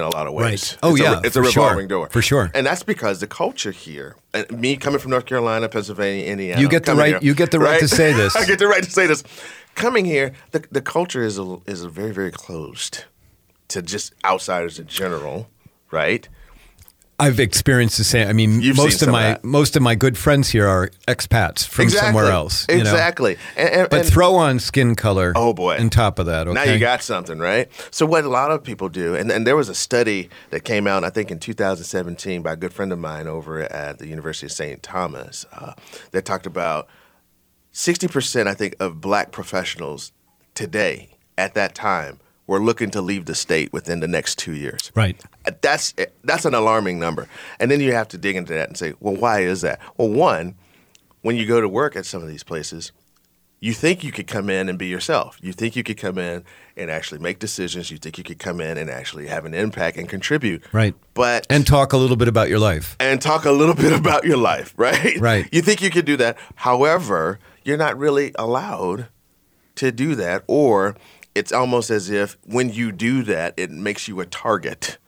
in 0.00 0.06
a 0.06 0.10
lot 0.16 0.26
of 0.26 0.32
ways. 0.32 0.72
Right. 0.72 0.78
Oh, 0.82 0.90
It's 0.92 1.00
a- 1.00 1.02
yeah, 1.04 1.20
it's 1.24 1.36
a 1.36 1.42
for 1.42 1.50
sure. 1.50 1.62
revolving 1.64 1.88
door 1.88 2.08
For 2.10 2.22
sure. 2.22 2.50
and 2.54 2.66
that's 2.66 2.82
because 2.82 3.20
the 3.20 3.26
culture 3.26 3.70
here. 3.70 4.16
And 4.34 4.50
me 4.60 4.76
coming 4.76 4.98
from 5.00 5.10
North 5.10 5.26
Carolina, 5.26 5.68
Pennsylvania, 5.68 6.24
Indiana. 6.26 6.60
You 6.60 6.68
get 6.68 6.84
the 6.84 6.94
right- 6.94 7.22
you 7.22 7.34
get 7.34 7.50
the 7.50 7.58
right 7.60 7.80
to 7.80 7.88
say 7.88 8.12
this. 8.20 8.34
I 8.36 8.44
get 8.44 8.58
the 8.58 8.66
right 8.66 8.82
to 8.82 8.90
say 8.90 9.06
this. 9.06 9.22
Coming 9.74 10.04
here, 10.04 10.32
the 10.50 10.64
the 10.72 10.82
culture 10.82 11.22
is 11.22 11.38
a, 11.38 11.58
is 11.66 11.84
a 11.84 11.88
very 11.88 12.12
very 12.12 12.32
closed 12.32 13.04
to 13.68 13.82
just 13.82 14.12
outsiders 14.24 14.78
in 14.80 14.86
general, 14.88 15.48
right? 15.92 16.28
I've 17.20 17.40
experienced 17.40 17.98
the 17.98 18.04
same. 18.04 18.28
I 18.28 18.32
mean, 18.32 18.60
You've 18.62 18.76
most 18.76 18.94
of 18.94 19.00
some 19.00 19.08
of 19.10 19.12
my 19.12 19.38
most 19.42 19.76
of 19.76 19.82
my 19.82 19.94
good 19.94 20.16
friends 20.16 20.48
here 20.48 20.66
are 20.66 20.90
expats 21.06 21.66
from 21.66 21.88
somewhere 21.90 22.26
else. 22.30 22.66
you 22.68 22.76
know. 22.76 22.80
Exactly. 22.82 23.36
And, 23.56 23.68
and- 23.68 23.90
But 23.90 24.06
throw 24.06 24.34
on 24.36 24.58
skin 24.58 24.94
color. 24.94 25.32
Oh, 25.36 25.52
boy. 25.52 25.76
On 25.78 25.90
top 25.90 26.18
of 26.18 26.26
that, 26.26 26.48
okay. 26.48 26.54
Now 26.54 26.64
you 26.64 26.78
got 26.78 27.02
something, 27.02 27.38
right? 27.38 27.68
So 27.90 28.06
what 28.06 28.24
a 28.24 28.28
lot 28.28 28.50
of 28.50 28.62
people 28.64 28.88
do, 28.88 29.14
and, 29.14 29.30
and 29.30 29.46
there 29.46 29.56
was 29.56 29.68
a 29.68 29.74
study 29.74 30.30
that 30.50 30.64
came 30.64 30.86
out, 30.86 31.04
I 31.04 31.10
think, 31.10 31.30
in 31.30 31.38
2017 31.38 32.42
by 32.42 32.52
a 32.52 32.56
good 32.56 32.72
friend 32.72 32.92
of 32.92 32.98
mine 32.98 33.26
over 33.26 33.60
at 33.62 33.98
the 33.98 34.06
University 34.06 34.46
of 34.46 34.52
St. 34.52 34.82
Thomas 34.82 35.44
uh, 35.52 35.74
that 36.12 36.24
talked 36.24 36.46
about 36.46 36.88
60%, 37.72 38.46
I 38.46 38.54
think, 38.54 38.74
of 38.80 39.00
black 39.00 39.30
professionals 39.32 40.12
today 40.54 41.16
at 41.38 41.54
that 41.54 41.74
time 41.74 42.18
were 42.50 42.60
looking 42.60 42.90
to 42.90 43.00
leave 43.00 43.24
the 43.26 43.34
state 43.34 43.72
within 43.72 44.00
the 44.00 44.08
next 44.08 44.36
two 44.38 44.54
years. 44.54 44.90
right. 44.94 45.16
Uh, 45.46 45.52
that's 45.62 45.94
eh, 45.98 46.06
that's 46.24 46.44
an 46.44 46.52
alarming 46.54 46.98
number. 46.98 47.28
And 47.60 47.70
then 47.70 47.80
you 47.80 47.92
have 47.92 48.08
to 48.08 48.18
dig 48.18 48.34
into 48.36 48.52
that 48.54 48.68
and 48.68 48.76
say, 48.76 48.92
well, 49.00 49.14
why 49.16 49.40
is 49.40 49.60
that? 49.62 49.78
Well, 49.96 50.08
one, 50.10 50.56
when 51.22 51.36
you 51.36 51.46
go 51.46 51.60
to 51.60 51.68
work 51.68 51.96
at 51.96 52.04
some 52.06 52.22
of 52.22 52.28
these 52.28 52.42
places, 52.42 52.90
you 53.60 53.72
think 53.72 54.02
you 54.02 54.10
could 54.10 54.26
come 54.26 54.50
in 54.50 54.68
and 54.68 54.78
be 54.78 54.86
yourself. 54.88 55.38
You 55.40 55.52
think 55.52 55.76
you 55.76 55.82
could 55.84 55.98
come 55.98 56.18
in 56.18 56.44
and 56.76 56.90
actually 56.90 57.20
make 57.20 57.38
decisions. 57.38 57.90
You 57.90 57.98
think 57.98 58.18
you 58.18 58.24
could 58.24 58.38
come 58.38 58.58
in 58.60 58.76
and 58.78 58.90
actually 58.90 59.26
have 59.28 59.44
an 59.44 59.54
impact 59.54 59.96
and 59.98 60.08
contribute. 60.08 60.62
Right. 60.72 60.94
But 61.14 61.46
And 61.50 61.66
talk 61.66 61.92
a 61.92 61.98
little 61.98 62.16
bit 62.16 62.26
about 62.28 62.48
your 62.48 62.58
life. 62.58 62.96
and 62.98 63.20
talk 63.22 63.44
a 63.44 63.52
little 63.52 63.74
bit 63.84 63.92
about 63.92 64.24
your 64.24 64.38
life, 64.38 64.74
right? 64.76 65.16
Right. 65.20 65.46
You 65.52 65.62
think 65.62 65.82
you 65.82 65.90
could 65.90 66.06
do 66.06 66.16
that. 66.16 66.36
However, 66.56 67.38
you're 67.64 67.76
not 67.76 67.96
really 67.98 68.32
allowed 68.36 69.08
to 69.76 69.92
do 69.92 70.14
that, 70.14 70.42
or 70.46 70.96
it's 71.34 71.52
almost 71.52 71.90
as 71.90 72.10
if 72.10 72.36
when 72.46 72.70
you 72.72 72.92
do 72.92 73.22
that, 73.24 73.54
it 73.56 73.70
makes 73.70 74.08
you 74.08 74.20
a 74.20 74.26
target 74.26 74.98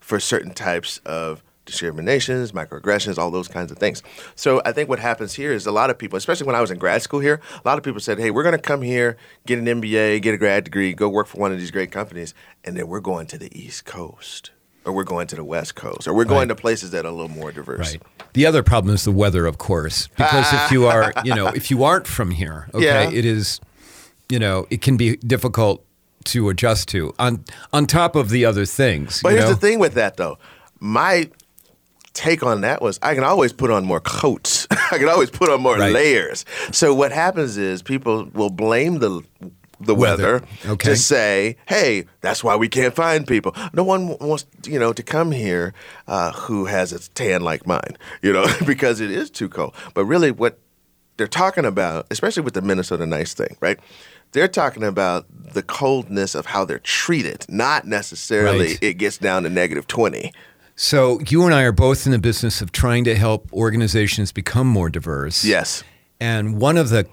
for 0.00 0.18
certain 0.20 0.52
types 0.54 0.98
of 1.04 1.42
discriminations, 1.64 2.52
microaggressions, 2.52 3.18
all 3.18 3.30
those 3.30 3.48
kinds 3.48 3.70
of 3.70 3.78
things. 3.78 4.02
So 4.34 4.60
I 4.64 4.72
think 4.72 4.88
what 4.88 4.98
happens 4.98 5.34
here 5.34 5.52
is 5.52 5.66
a 5.66 5.72
lot 5.72 5.90
of 5.90 5.98
people, 5.98 6.16
especially 6.16 6.46
when 6.46 6.56
I 6.56 6.60
was 6.60 6.70
in 6.70 6.78
grad 6.78 7.02
school 7.02 7.20
here, 7.20 7.40
a 7.64 7.68
lot 7.68 7.78
of 7.78 7.84
people 7.84 8.00
said, 8.00 8.18
"Hey, 8.18 8.30
we're 8.30 8.42
going 8.42 8.56
to 8.56 8.60
come 8.60 8.82
here, 8.82 9.16
get 9.46 9.58
an 9.58 9.66
MBA, 9.66 10.20
get 10.22 10.34
a 10.34 10.38
grad 10.38 10.64
degree, 10.64 10.92
go 10.92 11.08
work 11.08 11.26
for 11.28 11.38
one 11.38 11.52
of 11.52 11.58
these 11.58 11.70
great 11.70 11.90
companies, 11.92 12.34
and 12.64 12.76
then 12.76 12.88
we're 12.88 13.00
going 13.00 13.26
to 13.28 13.38
the 13.38 13.48
East 13.58 13.84
Coast." 13.84 14.50
Or 14.84 14.92
we're 14.92 15.04
going 15.04 15.28
to 15.28 15.36
the 15.36 15.44
West 15.44 15.76
Coast, 15.76 16.08
or 16.08 16.12
we're 16.12 16.24
going 16.24 16.48
to 16.48 16.56
places 16.56 16.90
that 16.90 17.04
are 17.04 17.08
a 17.08 17.12
little 17.12 17.28
more 17.28 17.52
diverse. 17.52 17.92
Right. 17.92 18.02
The 18.32 18.46
other 18.46 18.64
problem 18.64 18.92
is 18.92 19.04
the 19.04 19.12
weather, 19.12 19.46
of 19.46 19.56
course, 19.56 20.08
because 20.08 20.52
if 20.52 20.72
you 20.72 20.86
are, 20.88 21.12
you 21.22 21.32
know, 21.36 21.46
if 21.46 21.70
you 21.70 21.84
aren't 21.84 22.08
from 22.08 22.32
here, 22.32 22.66
okay, 22.74 22.84
Yeah. 22.84 23.08
it 23.08 23.24
is, 23.24 23.60
you 24.32 24.38
know, 24.38 24.66
it 24.70 24.80
can 24.80 24.96
be 24.96 25.16
difficult 25.18 25.84
to 26.24 26.48
adjust 26.48 26.88
to. 26.88 27.12
On 27.18 27.44
on 27.72 27.86
top 27.86 28.16
of 28.16 28.30
the 28.30 28.44
other 28.46 28.64
things, 28.64 29.20
But 29.22 29.32
here's 29.32 29.44
know? 29.44 29.50
the 29.50 29.60
thing 29.66 29.78
with 29.78 29.94
that, 29.94 30.16
though. 30.16 30.38
My 30.80 31.28
take 32.14 32.42
on 32.42 32.60
that 32.62 32.80
was 32.80 32.98
I 33.02 33.14
can 33.14 33.24
always 33.24 33.52
put 33.52 33.70
on 33.70 33.84
more 33.84 34.00
coats. 34.00 34.66
I 34.92 34.98
can 34.98 35.08
always 35.08 35.30
put 35.30 35.48
on 35.50 35.60
more 35.60 35.76
Right. 35.76 35.92
layers. 35.92 36.44
So 36.70 36.94
what 36.94 37.12
happens 37.12 37.56
is 37.58 37.82
people 37.82 38.24
will 38.32 38.50
blame 38.50 39.00
the 39.00 39.22
the 39.80 39.94
weather, 39.96 40.34
Weather. 40.34 40.46
Okay. 40.74 40.90
to 40.90 40.96
say, 40.96 41.56
"Hey, 41.66 42.04
that's 42.20 42.44
why 42.44 42.54
we 42.56 42.68
can't 42.68 42.94
find 42.94 43.26
people." 43.26 43.52
No 43.72 43.82
one 43.84 44.16
wants 44.18 44.46
you 44.64 44.78
know 44.78 44.92
to 44.94 45.02
come 45.02 45.32
here 45.32 45.74
uh, 46.06 46.32
who 46.32 46.66
has 46.66 46.92
a 46.92 47.00
tan 47.10 47.42
like 47.42 47.66
mine, 47.66 47.98
you 48.22 48.32
know, 48.32 48.46
because 48.66 49.00
it 49.00 49.10
is 49.10 49.28
too 49.30 49.48
cold. 49.48 49.74
But 49.94 50.04
really, 50.06 50.30
what 50.30 50.58
they're 51.16 51.26
talking 51.44 51.64
about, 51.66 52.06
especially 52.10 52.42
with 52.44 52.54
the 52.54 52.62
Minnesota 52.62 53.06
nice 53.06 53.34
thing, 53.34 53.56
right? 53.60 53.78
They're 54.32 54.48
talking 54.48 54.82
about 54.82 55.26
the 55.54 55.62
coldness 55.62 56.34
of 56.34 56.46
how 56.46 56.64
they're 56.64 56.78
treated, 56.78 57.44
not 57.48 57.86
necessarily 57.86 58.66
Right. 58.68 58.78
it 58.82 58.94
gets 58.94 59.18
down 59.18 59.42
to 59.44 59.50
negative 59.50 59.86
20. 59.86 60.32
So 60.74 61.20
you 61.28 61.44
and 61.44 61.54
I 61.54 61.62
are 61.62 61.72
both 61.72 62.06
in 62.06 62.12
the 62.12 62.18
business 62.18 62.62
of 62.62 62.72
trying 62.72 63.04
to 63.04 63.14
help 63.14 63.52
organizations 63.52 64.32
become 64.32 64.66
more 64.66 64.88
diverse. 64.88 65.44
Yes. 65.44 65.84
And 66.18 66.58
one 66.58 66.78
of 66.78 66.88
the, 66.88 67.06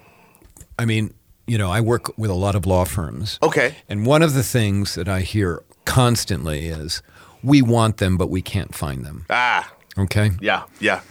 I 0.78 0.86
mean, 0.86 1.14
you 1.46 1.58
know, 1.58 1.70
I 1.70 1.82
work 1.82 2.18
with 2.18 2.30
a 2.30 2.36
lot 2.36 2.56
of 2.56 2.66
law 2.66 2.86
firms. 2.86 3.38
Okay. 3.44 3.76
And 3.90 4.06
one 4.06 4.22
of 4.22 4.34
the 4.34 4.44
things 4.44 4.96
that 4.96 5.10
I 5.10 5.22
hear 5.22 5.62
constantly 5.84 6.68
is, 6.68 7.02
we 7.44 7.62
want 7.62 7.98
them, 7.98 8.16
but 8.18 8.30
we 8.30 8.42
can't 8.42 8.74
find 8.74 9.06
them. 9.06 9.26
Ah, 9.30 9.70
Okay. 9.98 10.32
yeah, 10.40 10.64
yeah. 10.80 11.02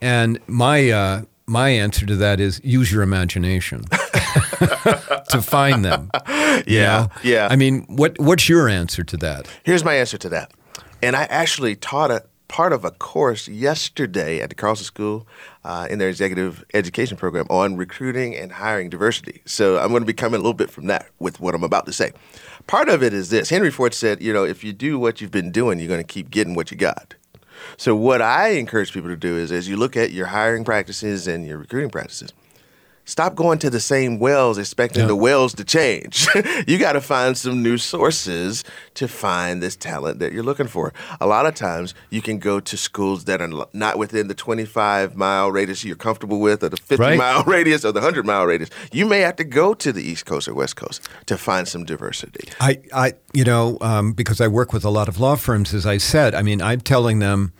And 0.00 0.38
my 0.46 0.90
uh, 0.90 1.22
my 1.48 1.70
answer 1.70 2.06
to 2.06 2.16
that 2.16 2.40
is 2.40 2.60
use 2.62 2.92
your 2.92 3.02
imagination 3.02 3.84
to 5.30 5.42
find 5.42 5.84
them. 5.84 6.10
you 6.28 6.62
Yeah, 6.66 7.06
know? 7.06 7.08
yeah. 7.22 7.48
I 7.50 7.56
mean, 7.56 7.84
what 7.88 8.18
what's 8.18 8.48
your 8.48 8.68
answer 8.68 9.02
to 9.04 9.16
that? 9.18 9.48
Here's 9.64 9.84
my 9.84 9.94
answer 9.94 10.18
to 10.18 10.28
that. 10.30 10.52
And 11.02 11.14
I 11.16 11.24
actually 11.24 11.76
taught 11.76 12.10
a 12.10 12.24
part 12.48 12.72
of 12.72 12.84
a 12.84 12.90
course 12.90 13.46
yesterday 13.46 14.40
at 14.40 14.48
the 14.48 14.54
Carlson 14.54 14.84
School 14.84 15.26
uh, 15.64 15.86
in 15.90 15.98
their 15.98 16.08
executive 16.08 16.64
education 16.72 17.16
program 17.16 17.46
on 17.50 17.76
recruiting 17.76 18.34
and 18.34 18.52
hiring 18.52 18.88
diversity. 18.88 19.42
So 19.44 19.78
I'm 19.78 19.88
going 19.90 20.00
to 20.02 20.06
be 20.06 20.14
coming 20.14 20.36
a 20.40 20.42
little 20.42 20.54
bit 20.54 20.70
from 20.70 20.86
that 20.86 21.08
with 21.18 21.40
what 21.40 21.54
I'm 21.54 21.62
about 21.62 21.84
to 21.86 21.92
say. 21.92 22.12
Part 22.66 22.88
of 22.88 23.02
it 23.02 23.12
is 23.12 23.28
this 23.30 23.50
Henry 23.50 23.70
Ford 23.70 23.92
said, 23.94 24.22
you 24.22 24.32
know, 24.32 24.44
if 24.44 24.64
you 24.64 24.72
do 24.72 24.98
what 24.98 25.20
you've 25.20 25.30
been 25.30 25.52
doing, 25.52 25.78
you're 25.78 25.88
going 25.88 26.00
to 26.00 26.06
keep 26.06 26.30
getting 26.30 26.54
what 26.54 26.70
you 26.70 26.76
got. 26.76 27.14
So 27.76 27.94
what 27.94 28.22
I 28.22 28.50
encourage 28.50 28.92
people 28.92 29.10
to 29.10 29.16
do 29.16 29.36
is 29.36 29.52
as 29.52 29.68
you 29.68 29.76
look 29.76 29.96
at 29.96 30.12
your 30.12 30.26
hiring 30.26 30.64
practices 30.64 31.26
and 31.26 31.46
your 31.46 31.58
recruiting 31.58 31.90
practices, 31.90 32.32
stop 33.08 33.34
going 33.34 33.58
to 33.58 33.70
the 33.70 33.80
same 33.80 34.18
wells 34.18 34.58
expecting 34.58 35.00
Yeah. 35.02 35.06
the 35.08 35.16
wells 35.16 35.54
to 35.54 35.64
change. 35.64 36.26
you 36.66 36.76
got 36.78 36.92
to 36.92 37.00
find 37.00 37.36
some 37.38 37.62
new 37.62 37.78
sources 37.78 38.64
to 38.94 39.08
find 39.08 39.62
this 39.62 39.76
talent 39.76 40.18
that 40.18 40.32
you're 40.32 40.42
looking 40.42 40.66
for. 40.66 40.92
A 41.20 41.26
lot 41.26 41.46
of 41.46 41.54
times 41.54 41.94
you 42.10 42.20
can 42.20 42.38
go 42.38 42.60
to 42.60 42.76
schools 42.76 43.24
that 43.24 43.40
are 43.40 43.50
not 43.72 43.98
within 43.98 44.28
the 44.28 44.34
25 44.34 45.16
mile 45.16 45.50
radius 45.50 45.84
you're 45.84 45.96
comfortable 45.96 46.38
with 46.38 46.62
or 46.62 46.68
the 46.68 46.76
50 46.76 46.96
Right. 47.02 47.18
mile 47.18 47.42
radius 47.56 47.84
or 47.84 47.92
the 47.92 48.00
100 48.00 48.26
mile 48.26 48.44
radius. 48.44 48.68
You 48.92 49.06
may 49.06 49.20
have 49.20 49.36
to 49.36 49.44
go 49.44 49.72
to 49.74 49.90
the 49.92 50.02
East 50.02 50.26
Coast 50.26 50.46
or 50.46 50.54
West 50.54 50.76
Coast 50.76 51.08
to 51.26 51.38
find 51.38 51.66
some 51.66 51.84
diversity. 51.84 52.48
I, 52.60 52.80
I, 52.92 53.14
you 53.32 53.44
know, 53.44 53.78
um, 53.80 54.12
because 54.12 54.40
I 54.40 54.48
work 54.48 54.72
with 54.74 54.84
a 54.84 54.90
lot 54.90 55.08
of 55.08 55.18
law 55.18 55.36
firms, 55.36 55.72
as 55.72 55.86
I 55.86 55.96
said, 55.98 56.34
I 56.34 56.42
mean, 56.42 56.60
I'm 56.60 56.80
telling 56.82 57.20
them, 57.20 57.52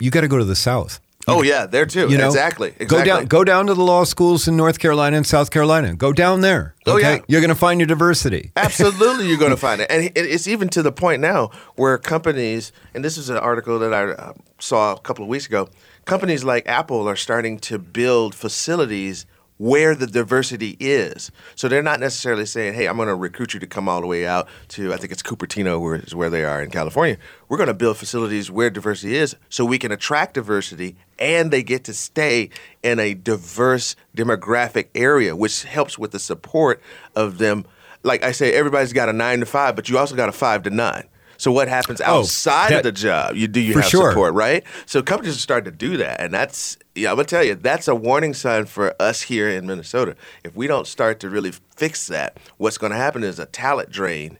you 0.00 0.10
got 0.10 0.22
to 0.22 0.28
go 0.28 0.38
to 0.38 0.44
the 0.44 0.56
South. 0.56 0.98
Oh 1.28 1.42
yeah, 1.42 1.66
there 1.66 1.86
too. 1.86 2.08
You 2.08 2.18
know, 2.18 2.26
exactly. 2.26 2.68
Exactly. 2.78 2.86
Go 2.86 3.04
down, 3.04 3.24
go 3.26 3.44
down 3.44 3.66
to 3.66 3.74
the 3.74 3.82
law 3.82 4.04
schools 4.04 4.48
in 4.48 4.56
North 4.56 4.78
Carolina 4.78 5.16
and 5.16 5.26
South 5.26 5.50
Carolina. 5.50 5.94
Go 5.94 6.12
down 6.12 6.40
there. 6.40 6.74
Oh, 6.84 6.96
yeah. 6.96 7.20
You're 7.28 7.40
going 7.40 7.50
to 7.50 7.54
find 7.54 7.78
your 7.78 7.86
diversity. 7.86 8.50
Absolutely, 8.56 9.28
you're 9.28 9.38
going 9.38 9.50
to 9.52 9.56
find 9.56 9.80
it, 9.80 9.90
and 9.90 10.10
it's 10.16 10.48
even 10.48 10.68
to 10.70 10.82
the 10.82 10.90
point 10.90 11.20
now 11.20 11.50
where 11.76 11.96
companies, 11.96 12.72
and 12.92 13.04
this 13.04 13.16
is 13.16 13.30
an 13.30 13.36
article 13.36 13.78
that 13.78 13.94
I 13.94 14.10
uh, 14.10 14.32
saw 14.58 14.94
a 14.94 15.00
couple 15.00 15.24
of 15.24 15.28
weeks 15.28 15.46
ago. 15.46 15.68
Companies 16.04 16.42
like 16.42 16.66
Apple 16.66 17.08
are 17.08 17.16
starting 17.16 17.58
to 17.60 17.78
build 17.78 18.34
facilities 18.34 19.24
where 19.62 19.94
the 19.94 20.08
diversity 20.08 20.76
is. 20.80 21.30
So 21.54 21.68
they're 21.68 21.84
not 21.84 22.00
necessarily 22.00 22.46
saying, 22.46 22.74
"Hey, 22.74 22.88
I'm 22.88 22.96
going 22.96 23.06
to 23.06 23.14
recruit 23.14 23.54
you 23.54 23.60
to 23.60 23.66
come 23.66 23.88
all 23.88 24.00
the 24.00 24.08
way 24.08 24.26
out 24.26 24.48
to 24.70 24.92
I 24.92 24.96
think 24.96 25.12
it's 25.12 25.22
Cupertino, 25.22 25.80
where 25.80 25.94
is 25.94 26.16
where 26.16 26.30
they 26.30 26.42
are 26.44 26.60
in 26.60 26.70
California. 26.70 27.16
We're 27.48 27.58
going 27.58 27.68
to 27.68 27.74
build 27.74 27.96
facilities 27.96 28.50
where 28.50 28.70
diversity 28.70 29.14
is, 29.14 29.36
so 29.48 29.64
we 29.64 29.78
can 29.78 29.92
attract 29.92 30.34
diversity, 30.34 30.96
and 31.16 31.52
they 31.52 31.62
get 31.62 31.84
to 31.84 31.94
stay 31.94 32.50
in 32.82 32.98
a 32.98 33.14
diverse 33.14 33.94
demographic 34.16 34.88
area, 34.96 35.36
which 35.36 35.62
helps 35.62 35.96
with 35.96 36.10
the 36.10 36.18
support 36.18 36.82
of 37.14 37.38
them." 37.38 37.64
like 38.04 38.24
I 38.24 38.32
say, 38.32 38.52
everybody's 38.52 38.92
got 38.92 39.08
a 39.08 39.12
nine 39.12 39.38
to 39.38 39.46
five, 39.46 39.76
but 39.76 39.88
you 39.88 39.96
also 39.96 40.16
got 40.16 40.28
a 40.28 40.32
five 40.32 40.64
to 40.64 40.70
nine. 40.70 41.04
So 41.38 41.50
what 41.52 41.68
happens 41.68 42.00
outside 42.00 42.70
that- 42.70 42.78
of 42.78 42.82
the 42.84 42.92
job? 42.92 43.36
You 43.36 43.48
do 43.48 43.60
you 43.60 43.74
have 43.74 43.84
sure. 43.86 44.10
support, 44.10 44.34
right? 44.34 44.64
So 44.86 45.02
companies 45.02 45.36
are 45.36 45.40
starting 45.40 45.70
to 45.72 45.76
do 45.76 45.96
that, 45.98 46.20
and 46.20 46.32
that's 46.32 46.76
yeah. 46.94 47.10
I'm 47.10 47.16
gonna 47.16 47.26
tell 47.26 47.44
you, 47.44 47.54
that's 47.54 47.88
a 47.88 47.94
warning 47.94 48.34
sign 48.34 48.66
for 48.66 48.94
us 49.00 49.22
here 49.22 49.48
in 49.48 49.66
Minnesota. 49.66 50.14
If 50.44 50.54
we 50.54 50.66
don't 50.66 50.86
start 50.86 51.20
to 51.20 51.30
really 51.30 51.52
fix 51.76 52.06
that, 52.08 52.36
what's 52.58 52.78
going 52.78 52.92
to 52.92 52.98
happen 52.98 53.24
is 53.24 53.38
a 53.38 53.46
talent 53.46 53.90
drain 53.90 54.38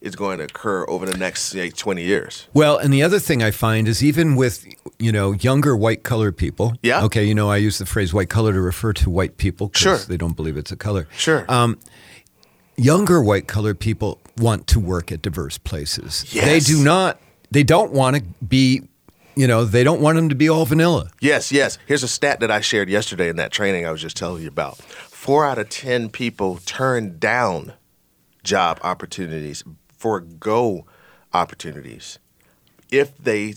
is 0.00 0.16
going 0.16 0.38
to 0.38 0.44
occur 0.44 0.84
over 0.88 1.06
the 1.06 1.16
next 1.16 1.42
say, 1.42 1.70
20 1.70 2.02
years. 2.02 2.48
Well, 2.52 2.76
and 2.76 2.92
the 2.92 3.04
other 3.04 3.20
thing 3.20 3.40
I 3.40 3.52
find 3.52 3.86
is 3.86 4.02
even 4.02 4.34
with 4.34 4.66
you 4.98 5.12
know 5.12 5.32
younger 5.32 5.76
white 5.76 6.02
colored 6.02 6.36
people. 6.36 6.74
Yeah. 6.82 7.04
Okay, 7.04 7.24
you 7.24 7.34
know 7.36 7.48
I 7.50 7.56
use 7.58 7.78
the 7.78 7.86
phrase 7.86 8.12
white 8.12 8.28
color 8.28 8.52
to 8.52 8.60
refer 8.60 8.92
to 8.94 9.08
white 9.10 9.36
people 9.36 9.68
because 9.68 9.80
Sure. 9.80 9.96
they 9.98 10.16
don't 10.16 10.34
believe 10.36 10.56
it's 10.56 10.72
a 10.72 10.76
color. 10.76 11.06
Sure. 11.16 11.44
Um, 11.48 11.78
younger 12.82 13.22
white 13.22 13.46
colored 13.46 13.80
people 13.80 14.20
want 14.38 14.66
to 14.68 14.80
work 14.80 15.12
at 15.12 15.22
diverse 15.22 15.58
places. 15.58 16.24
They 16.32 16.60
do 16.60 16.82
not. 16.82 17.20
They 17.50 17.62
don't 17.62 17.92
want 17.92 18.16
to 18.16 18.22
be. 18.44 18.82
You 19.34 19.46
know, 19.46 19.64
they 19.64 19.82
don't 19.82 20.02
want 20.02 20.16
them 20.16 20.28
to 20.28 20.34
be 20.34 20.50
all 20.50 20.66
vanilla. 20.66 21.10
Yes, 21.20 21.50
yes. 21.50 21.78
Here's 21.86 22.02
a 22.02 22.08
stat 22.08 22.40
that 22.40 22.50
I 22.50 22.60
shared 22.60 22.90
yesterday 22.90 23.30
in 23.30 23.36
that 23.36 23.50
training 23.50 23.86
I 23.86 23.90
was 23.90 24.02
just 24.02 24.14
telling 24.14 24.42
you 24.42 24.48
about. 24.48 24.76
Four 24.76 25.46
out 25.46 25.58
of 25.58 25.70
10 25.70 26.10
people 26.10 26.58
turn 26.66 27.18
down 27.18 27.72
job 28.44 28.78
opportunities, 28.82 29.64
forego 29.96 30.84
opportunities 31.32 32.18
if 32.90 33.16
they 33.16 33.54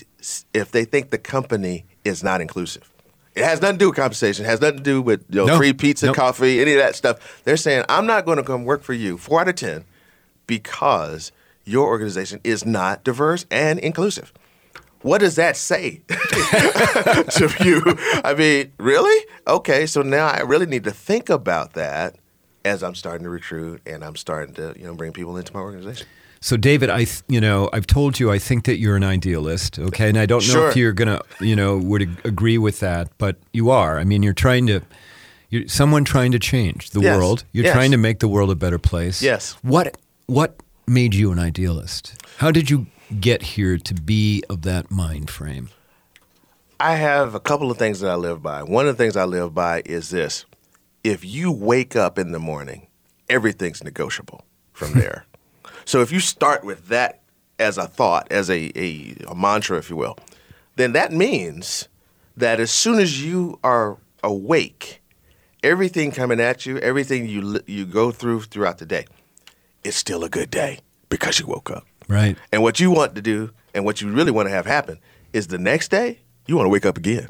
if 0.53 0.71
they 0.71 0.85
think 0.85 1.11
the 1.11 1.17
company 1.17 1.85
is 2.03 2.23
not 2.23 2.41
inclusive. 2.41 2.89
It 3.35 3.43
has 3.43 3.61
nothing 3.61 3.77
to 3.77 3.83
do 3.85 3.89
with 3.89 3.97
compensation. 3.97 4.45
It 4.45 4.49
has 4.49 4.61
nothing 4.61 4.77
to 4.77 4.83
do 4.83 5.01
with 5.01 5.25
you 5.29 5.41
know, 5.41 5.45
No. 5.45 5.57
free 5.57 5.73
pizza, 5.73 6.05
Nope. 6.07 6.15
coffee, 6.15 6.61
any 6.61 6.71
of 6.73 6.77
that 6.79 6.95
stuff. 6.95 7.41
They're 7.43 7.57
saying, 7.57 7.83
I'm 7.89 8.05
not 8.07 8.25
going 8.25 8.37
to 8.37 8.43
come 8.43 8.63
work 8.65 8.81
for 8.83 8.93
you, 8.93 9.17
four 9.17 9.41
out 9.41 9.47
of 9.49 9.55
10, 9.55 9.83
because 10.47 11.31
your 11.65 11.87
organization 11.87 12.39
is 12.43 12.65
not 12.65 13.03
diverse 13.03 13.45
and 13.51 13.79
inclusive. 13.79 14.31
What 15.01 15.19
does 15.19 15.35
that 15.35 15.55
say 15.57 16.01
to 16.09 17.53
you? 17.63 17.81
I 18.23 18.33
mean, 18.37 18.71
really? 18.79 19.25
Okay, 19.47 19.85
so 19.85 20.01
now 20.01 20.27
I 20.27 20.39
really 20.41 20.65
need 20.65 20.83
to 20.85 20.91
think 20.91 21.29
about 21.29 21.73
that 21.73 22.15
as 22.63 22.81
I'm 22.81 22.95
starting 22.95 23.23
to 23.25 23.29
recruit 23.29 23.81
and 23.85 24.03
I'm 24.03 24.15
starting 24.15 24.55
to, 24.55 24.73
you 24.77 24.85
know, 24.85 24.95
bring 24.95 25.11
people 25.11 25.37
into 25.37 25.53
my 25.53 25.59
organization. 25.59 26.07
So, 26.45 26.57
David, 26.57 26.91
I 26.91 27.05
th- 27.05 27.23
you 27.27 27.41
know 27.41 27.71
I've 27.73 27.87
told 27.87 28.19
you 28.19 28.29
I 28.31 28.37
think 28.37 28.65
that 28.65 28.77
you're 28.77 28.95
an 28.95 29.03
idealist. 29.03 29.79
Okay, 29.79 30.09
and 30.09 30.15
I 30.15 30.27
don't 30.27 30.45
know 30.47 30.53
Sure. 30.53 30.69
if 30.69 30.75
you're 30.75 30.93
gonna 30.93 31.19
you 31.39 31.55
know 31.55 31.75
would 31.75 32.03
ag- 32.03 32.21
agree 32.23 32.59
with 32.59 32.81
that, 32.81 33.09
but 33.17 33.37
you 33.51 33.71
are. 33.71 33.97
I 33.97 34.03
mean, 34.03 34.21
you're 34.21 34.35
trying 34.47 34.67
to. 34.67 34.81
You're 35.49 35.67
someone 35.67 36.03
trying 36.05 36.31
to 36.33 36.37
change 36.39 36.91
the 36.91 37.01
Yes. 37.01 37.17
world. 37.17 37.45
You're 37.51 37.65
Yes. 37.65 37.73
trying 37.73 37.89
to 37.91 37.97
make 37.97 38.19
the 38.19 38.27
world 38.27 38.51
a 38.51 38.55
better 38.55 38.77
place. 38.77 39.23
Yes. 39.23 39.55
What 39.63 39.97
What 40.27 40.61
made 40.85 41.15
you 41.15 41.31
an 41.31 41.39
idealist? 41.39 42.13
How 42.37 42.51
did 42.51 42.69
you 42.69 42.85
get 43.19 43.41
here 43.57 43.79
to 43.79 43.93
be 43.95 44.43
of 44.47 44.61
that 44.61 44.91
mind 44.91 45.31
frame? 45.31 45.69
I 46.79 46.97
have 46.97 47.33
a 47.33 47.39
couple 47.39 47.71
of 47.71 47.79
things 47.79 48.01
that 48.01 48.11
I 48.11 48.15
live 48.15 48.43
by. 48.43 48.61
One 48.61 48.87
of 48.87 48.95
the 48.95 49.03
things 49.03 49.17
I 49.17 49.23
live 49.25 49.55
by 49.55 49.81
is 49.83 50.09
this 50.11 50.45
if 51.03 51.25
you 51.25 51.51
wake 51.51 51.95
up 51.95 52.19
in 52.19 52.33
the 52.33 52.39
morning, 52.39 52.85
everything's 53.29 53.83
negotiable 53.83 54.45
from 54.73 54.93
there. 55.01 55.25
So 55.85 56.01
if 56.01 56.11
you 56.11 56.19
start 56.19 56.63
with 56.63 56.87
that 56.87 57.21
as 57.59 57.77
a 57.77 57.87
thought, 57.87 58.27
as 58.31 58.49
a, 58.49 58.71
a, 58.77 59.15
a 59.27 59.35
mantra, 59.35 59.77
if 59.77 59.89
you 59.89 59.95
will, 59.95 60.17
then 60.75 60.93
that 60.93 61.11
means 61.11 61.87
that 62.35 62.59
as 62.59 62.71
soon 62.71 62.99
as 62.99 63.23
you 63.23 63.59
are 63.63 63.97
awake, 64.23 65.01
everything 65.63 66.11
coming 66.11 66.39
at 66.39 66.65
you, 66.65 66.77
everything 66.79 67.27
you, 67.27 67.61
you 67.65 67.85
go 67.85 68.11
through 68.11 68.41
throughout 68.41 68.79
the 68.79 68.85
day, 68.85 69.05
it's 69.83 69.95
still 69.95 70.23
a 70.23 70.29
good 70.29 70.51
day 70.51 70.79
because 71.09 71.39
you 71.39 71.45
woke 71.45 71.71
up. 71.71 71.85
Right. 72.07 72.37
And 72.51 72.61
what 72.61 72.79
you 72.79 72.91
want 72.91 73.15
to 73.15 73.21
do 73.21 73.51
and 73.73 73.85
what 73.85 74.01
you 74.01 74.11
really 74.11 74.31
want 74.31 74.47
to 74.47 74.51
have 74.51 74.65
happen 74.65 74.99
is 75.33 75.47
the 75.47 75.57
next 75.57 75.89
day 75.89 76.19
you 76.47 76.55
want 76.55 76.65
to 76.65 76.69
wake 76.69 76.85
up 76.85 76.97
again. 76.97 77.27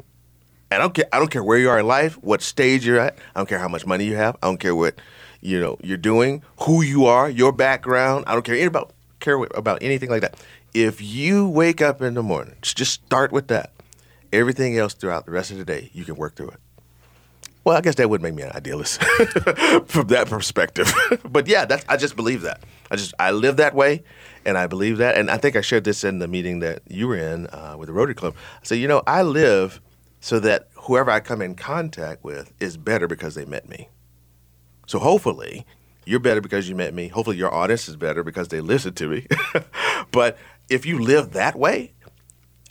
And 0.70 0.82
I 0.82 0.84
don't 0.84 0.94
care. 0.94 1.06
I 1.12 1.18
don't 1.18 1.30
care 1.30 1.44
where 1.44 1.58
you 1.58 1.70
are 1.70 1.78
in 1.78 1.86
life, 1.86 2.14
what 2.22 2.42
stage 2.42 2.84
you're 2.84 2.98
at. 2.98 3.16
I 3.34 3.40
don't 3.40 3.48
care 3.48 3.60
how 3.60 3.68
much 3.68 3.86
money 3.86 4.04
you 4.04 4.16
have. 4.16 4.36
I 4.42 4.48
don't 4.48 4.58
care 4.58 4.74
what 4.74 4.98
you 5.40 5.60
know 5.60 5.78
you're 5.82 5.96
doing, 5.96 6.42
who 6.60 6.82
you 6.82 7.06
are, 7.06 7.28
your 7.28 7.52
background. 7.52 8.24
I 8.26 8.32
don't 8.32 8.44
care 8.44 8.66
about 8.66 8.92
care 9.20 9.36
about 9.54 9.82
anything 9.82 10.10
like 10.10 10.22
that. 10.22 10.36
If 10.74 11.00
you 11.00 11.48
wake 11.48 11.80
up 11.80 12.02
in 12.02 12.14
the 12.14 12.22
morning, 12.22 12.54
just 12.62 12.92
start 12.92 13.32
with 13.32 13.48
that. 13.48 13.72
Everything 14.32 14.76
else 14.76 14.94
throughout 14.94 15.24
the 15.24 15.32
rest 15.32 15.50
of 15.50 15.58
the 15.58 15.64
day, 15.64 15.90
you 15.94 16.04
can 16.04 16.16
work 16.16 16.36
through 16.36 16.50
it. 16.50 16.60
Well, 17.64 17.76
I 17.76 17.80
guess 17.80 17.96
that 17.96 18.08
would 18.08 18.22
make 18.22 18.34
me 18.34 18.44
an 18.44 18.52
idealist 18.52 19.02
from 19.86 20.06
that 20.08 20.26
perspective. 20.28 20.92
but 21.28 21.48
yeah, 21.48 21.64
that's 21.64 21.84
I 21.88 21.96
just 21.96 22.14
believe 22.14 22.42
that. 22.42 22.62
I 22.90 22.96
just 22.96 23.12
I 23.18 23.32
live 23.32 23.56
that 23.56 23.74
way, 23.74 24.04
and 24.44 24.56
I 24.56 24.68
believe 24.68 24.98
that. 24.98 25.16
And 25.16 25.30
I 25.30 25.38
think 25.38 25.56
I 25.56 25.62
shared 25.62 25.82
this 25.82 26.04
in 26.04 26.20
the 26.20 26.28
meeting 26.28 26.60
that 26.60 26.82
you 26.88 27.08
were 27.08 27.16
in 27.16 27.48
uh, 27.48 27.74
with 27.76 27.88
the 27.88 27.92
Rotary 27.92 28.14
Club. 28.14 28.34
I 28.36 28.64
said, 28.64 28.78
you 28.78 28.86
know, 28.86 29.02
I 29.06 29.22
live 29.22 29.80
so 30.20 30.38
that 30.40 30.68
whoever 30.74 31.10
I 31.10 31.18
come 31.18 31.42
in 31.42 31.56
contact 31.56 32.22
with 32.22 32.52
is 32.60 32.76
better 32.76 33.08
because 33.08 33.34
they 33.34 33.44
met 33.44 33.68
me. 33.68 33.88
So 34.86 34.98
hopefully, 34.98 35.66
you're 36.04 36.20
better 36.20 36.40
because 36.40 36.68
you 36.68 36.74
met 36.74 36.94
me. 36.94 37.08
Hopefully, 37.08 37.36
your 37.36 37.52
audience 37.52 37.88
is 37.88 37.96
better 37.96 38.22
because 38.22 38.48
they 38.48 38.60
listened 38.60 38.96
to 38.96 39.08
me. 39.08 39.26
but 40.12 40.38
if 40.68 40.86
you 40.86 41.00
live 41.00 41.32
that 41.32 41.56
way, 41.56 41.92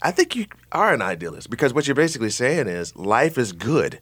I 0.02 0.10
think 0.10 0.36
you 0.36 0.46
are 0.72 0.92
an 0.92 1.02
idealist 1.02 1.50
because 1.50 1.72
what 1.72 1.86
you're 1.86 1.94
basically 1.94 2.30
saying 2.30 2.68
is 2.68 2.96
life 2.96 3.38
is 3.38 3.52
good. 3.52 4.00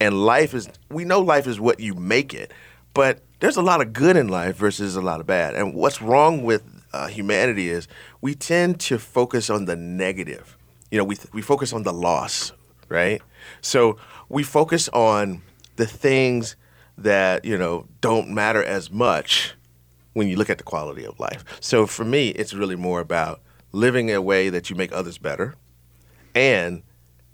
And 0.00 0.24
life 0.24 0.54
is, 0.54 0.68
we 0.90 1.04
know 1.04 1.20
life 1.20 1.46
is 1.46 1.60
what 1.60 1.80
you 1.80 1.94
make 1.94 2.34
it, 2.34 2.52
but 2.94 3.22
there's 3.40 3.56
a 3.56 3.62
lot 3.62 3.80
of 3.80 3.92
good 3.92 4.16
in 4.16 4.28
life 4.28 4.56
versus 4.56 4.96
a 4.96 5.00
lot 5.00 5.20
of 5.20 5.26
bad. 5.26 5.54
And 5.54 5.74
what's 5.74 6.02
wrong 6.02 6.42
with 6.42 6.64
uh, 6.92 7.06
humanity 7.06 7.68
is 7.68 7.88
we 8.20 8.34
tend 8.34 8.80
to 8.80 8.98
focus 8.98 9.50
on 9.50 9.66
the 9.66 9.76
negative. 9.76 10.56
You 10.90 10.98
know, 10.98 11.04
we, 11.04 11.16
we 11.32 11.42
focus 11.42 11.72
on 11.72 11.82
the 11.84 11.92
loss, 11.92 12.52
right? 12.88 13.22
So 13.60 13.98
we 14.28 14.42
focus 14.42 14.88
on 14.88 15.42
the 15.76 15.86
things 15.86 16.56
that, 16.98 17.44
you 17.44 17.56
know, 17.58 17.86
don't 18.00 18.30
matter 18.30 18.62
as 18.62 18.90
much 18.90 19.54
when 20.12 20.28
you 20.28 20.36
look 20.36 20.50
at 20.50 20.58
the 20.58 20.64
quality 20.64 21.04
of 21.04 21.18
life. 21.18 21.44
So 21.60 21.86
for 21.86 22.04
me, 22.04 22.28
it's 22.30 22.54
really 22.54 22.76
more 22.76 23.00
about 23.00 23.40
living 23.72 24.10
a 24.10 24.22
way 24.22 24.48
that 24.48 24.70
you 24.70 24.76
make 24.76 24.92
others 24.92 25.18
better 25.18 25.54
and 26.34 26.82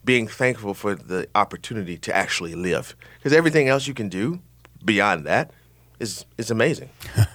being 0.04 0.26
thankful 0.26 0.74
for 0.74 0.94
the 0.94 1.28
opportunity 1.34 1.98
to 1.98 2.16
actually 2.16 2.54
live. 2.54 2.96
Because 3.18 3.32
everything 3.32 3.68
else 3.68 3.86
you 3.86 3.94
can 3.94 4.08
do 4.08 4.40
beyond 4.84 5.26
that 5.26 5.50
is 5.98 6.24
is 6.38 6.50
amazing. 6.50 6.88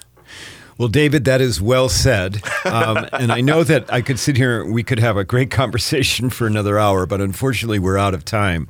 Well, 0.78 0.90
David, 0.90 1.24
that 1.24 1.40
is 1.40 1.62
well 1.62 1.88
said. 1.88 2.42
Um, 2.66 3.08
and 3.13 3.32
I 3.32 3.40
know 3.40 3.63
that 3.63 3.92
I 3.94 4.02
could 4.02 4.19
sit 4.19 4.36
here, 4.36 4.65
we 4.65 4.84
could 4.84 5.00
have 5.00 5.15
a 5.15 5.23
great 5.23 5.50
conversation 5.50 6.30
for 6.30 6.48
another 6.48 6.78
hour, 6.78 7.06
but 7.06 7.21
unfortunately, 7.21 7.80
we're 7.80 7.98
out 7.98 8.13
of 8.13 8.26
time. 8.26 8.67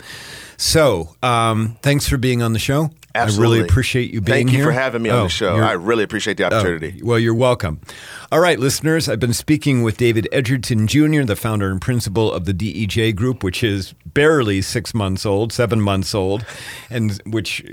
So, 0.56 1.16
um, 1.24 1.78
thanks 1.82 2.08
for 2.08 2.18
being 2.18 2.44
on 2.44 2.54
the 2.54 2.60
show. 2.60 2.92
Absolutely. 3.16 3.58
I 3.58 3.60
really 3.60 3.70
appreciate 3.70 4.14
you 4.14 4.22
being 4.22 4.36
here. 4.38 4.46
Thank 4.46 4.52
you 4.52 4.58
here. 4.58 4.66
for 4.68 4.72
having 4.74 5.02
me 5.02 5.10
on 5.10 5.20
Oh, 5.20 5.24
the 5.24 5.30
show. 5.30 5.56
I 5.56 5.72
really 5.74 6.04
appreciate 6.04 6.38
the 6.38 6.44
Oh, 6.44 6.48
opportunity. 6.58 7.00
well, 7.04 7.18
you're 7.18 7.34
welcome. 7.34 7.80
All 8.32 8.40
right, 8.40 8.60
listeners, 8.60 9.08
I've 9.08 9.20
been 9.20 9.34
speaking 9.34 9.82
with 9.84 9.98
David 9.98 10.28
Edgerton 10.32 10.88
Jr., 10.88 11.24
the 11.24 11.36
founder 11.36 11.72
and 11.72 11.82
principal 11.82 12.32
of 12.32 12.46
the 12.46 12.54
DEJ 12.54 13.16
Group, 13.16 13.44
which 13.44 13.64
is 13.64 13.94
barely 14.06 14.62
six 14.62 14.94
months 14.94 15.26
old, 15.26 15.54
seven 15.54 15.80
months 15.82 16.14
old, 16.14 16.46
and 16.90 17.20
which 17.26 17.64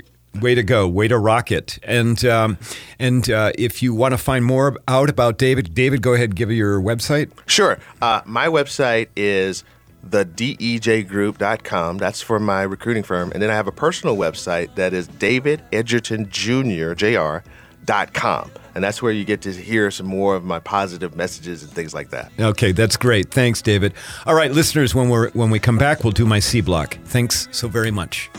Way 0.41 0.55
to 0.55 0.63
go! 0.63 0.87
Way 0.87 1.07
to 1.09 1.17
rock 1.19 1.51
it! 1.51 1.77
And 1.83 2.25
um, 2.25 2.57
and 2.97 3.29
uh, 3.29 3.51
if 3.55 3.83
you 3.83 3.93
want 3.93 4.13
to 4.13 4.17
find 4.17 4.43
more 4.43 4.75
out 4.87 5.07
about 5.07 5.37
David, 5.37 5.75
David, 5.75 6.01
go 6.01 6.15
ahead 6.15 6.29
and 6.29 6.35
give 6.35 6.51
your 6.51 6.81
website. 6.81 7.29
Sure. 7.45 7.77
Uh, 8.01 8.21
my 8.25 8.47
website 8.47 9.09
is 9.15 9.63
the 10.03 10.25
dejgroup.com. 10.25 11.97
That's 11.97 12.21
for 12.21 12.39
my 12.39 12.63
recruiting 12.63 13.03
firm. 13.03 13.31
And 13.31 13.41
then 13.41 13.49
I 13.49 13.55
have 13.55 13.67
a 13.67 13.71
personal 13.71 14.17
website 14.17 14.75
that 14.75 14.93
is 14.93 15.07
David 15.07 15.63
Edgerton 15.71 16.29
Jr. 16.29 16.93
Jr. 16.93 17.37
Dot 17.85 18.13
com. 18.13 18.49
And 18.75 18.83
that's 18.83 19.01
where 19.01 19.11
you 19.11 19.25
get 19.25 19.41
to 19.41 19.51
hear 19.51 19.91
some 19.91 20.07
more 20.07 20.35
of 20.35 20.43
my 20.43 20.59
positive 20.59 21.15
messages 21.15 21.63
and 21.63 21.71
things 21.71 21.93
like 21.93 22.09
that. 22.09 22.31
Okay, 22.39 22.71
that's 22.71 22.97
great. 22.97 23.29
Thanks, 23.29 23.61
David. 23.61 23.93
All 24.25 24.35
right, 24.35 24.51
listeners, 24.51 24.95
when 24.95 25.09
we're 25.09 25.29
when 25.31 25.49
we 25.49 25.59
come 25.59 25.77
back, 25.77 26.03
we'll 26.03 26.11
do 26.11 26.25
my 26.25 26.39
C 26.39 26.61
block. 26.61 26.97
Thanks 27.05 27.47
so 27.51 27.67
very 27.67 27.91
much. 27.91 28.29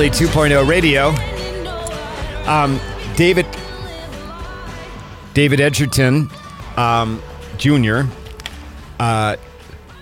Ellie 0.00 0.08
2.0 0.08 0.66
Radio. 0.66 1.08
Um, 2.50 2.80
David 3.16 3.46
David 5.34 5.60
Edgerton 5.60 6.30
um, 6.78 7.22
Jr. 7.58 8.04
Uh, 8.98 9.36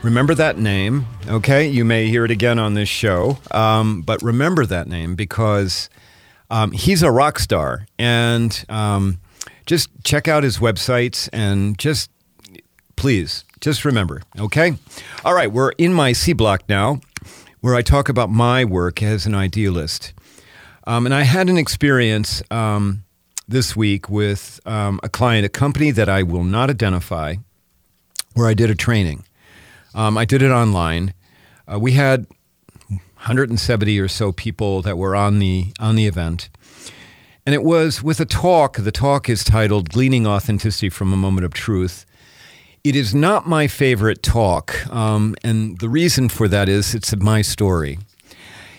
remember 0.04 0.36
that 0.36 0.56
name, 0.56 1.04
okay? 1.26 1.66
You 1.66 1.84
may 1.84 2.06
hear 2.06 2.24
it 2.24 2.30
again 2.30 2.60
on 2.60 2.74
this 2.74 2.88
show, 2.88 3.38
um, 3.50 4.02
but 4.02 4.22
remember 4.22 4.64
that 4.66 4.86
name 4.86 5.16
because 5.16 5.90
um, 6.48 6.70
he's 6.70 7.02
a 7.02 7.10
rock 7.10 7.40
star. 7.40 7.88
And 7.98 8.64
um, 8.68 9.18
just 9.66 9.90
check 10.04 10.28
out 10.28 10.44
his 10.44 10.58
websites 10.58 11.28
and 11.32 11.76
just 11.76 12.08
please, 12.94 13.44
just 13.60 13.84
remember, 13.84 14.22
okay? 14.38 14.74
All 15.24 15.34
right, 15.34 15.50
we're 15.50 15.70
in 15.70 15.92
my 15.92 16.12
C 16.12 16.34
block 16.34 16.68
now, 16.68 17.00
where 17.68 17.76
I 17.76 17.82
talk 17.82 18.08
about 18.08 18.30
my 18.30 18.64
work 18.64 19.02
as 19.02 19.26
an 19.26 19.34
idealist. 19.34 20.14
Um, 20.86 21.04
and 21.04 21.14
I 21.14 21.24
had 21.24 21.50
an 21.50 21.58
experience 21.58 22.42
um, 22.50 23.04
this 23.46 23.76
week 23.76 24.08
with 24.08 24.58
um, 24.64 24.98
a 25.02 25.10
client, 25.10 25.44
a 25.44 25.50
company 25.50 25.90
that 25.90 26.08
I 26.08 26.22
will 26.22 26.44
not 26.44 26.70
identify, 26.70 27.34
where 28.32 28.48
I 28.48 28.54
did 28.54 28.70
a 28.70 28.74
training. 28.74 29.24
Um, 29.94 30.16
I 30.16 30.24
did 30.24 30.40
it 30.40 30.50
online. 30.50 31.12
Uh, 31.70 31.78
we 31.78 31.92
had 31.92 32.26
170 32.88 34.00
or 34.00 34.08
so 34.08 34.32
people 34.32 34.80
that 34.80 34.96
were 34.96 35.14
on 35.14 35.38
the 35.38 35.74
on 35.78 35.94
the 35.94 36.06
event, 36.06 36.48
and 37.44 37.54
it 37.54 37.62
was 37.62 38.02
with 38.02 38.18
a 38.18 38.24
talk. 38.24 38.78
The 38.78 38.90
talk 38.90 39.28
is 39.28 39.44
titled 39.44 39.90
"Gleaning 39.90 40.26
Authenticity 40.26 40.88
from 40.88 41.12
a 41.12 41.18
Moment 41.18 41.44
of 41.44 41.52
Truth." 41.52 42.06
It 42.84 42.94
is 42.94 43.14
not 43.14 43.46
my 43.46 43.66
favorite 43.66 44.22
talk, 44.22 44.86
um, 44.92 45.34
and 45.42 45.78
the 45.78 45.88
reason 45.88 46.28
for 46.28 46.46
that 46.48 46.68
is 46.68 46.94
it's 46.94 47.14
my 47.16 47.42
story. 47.42 47.98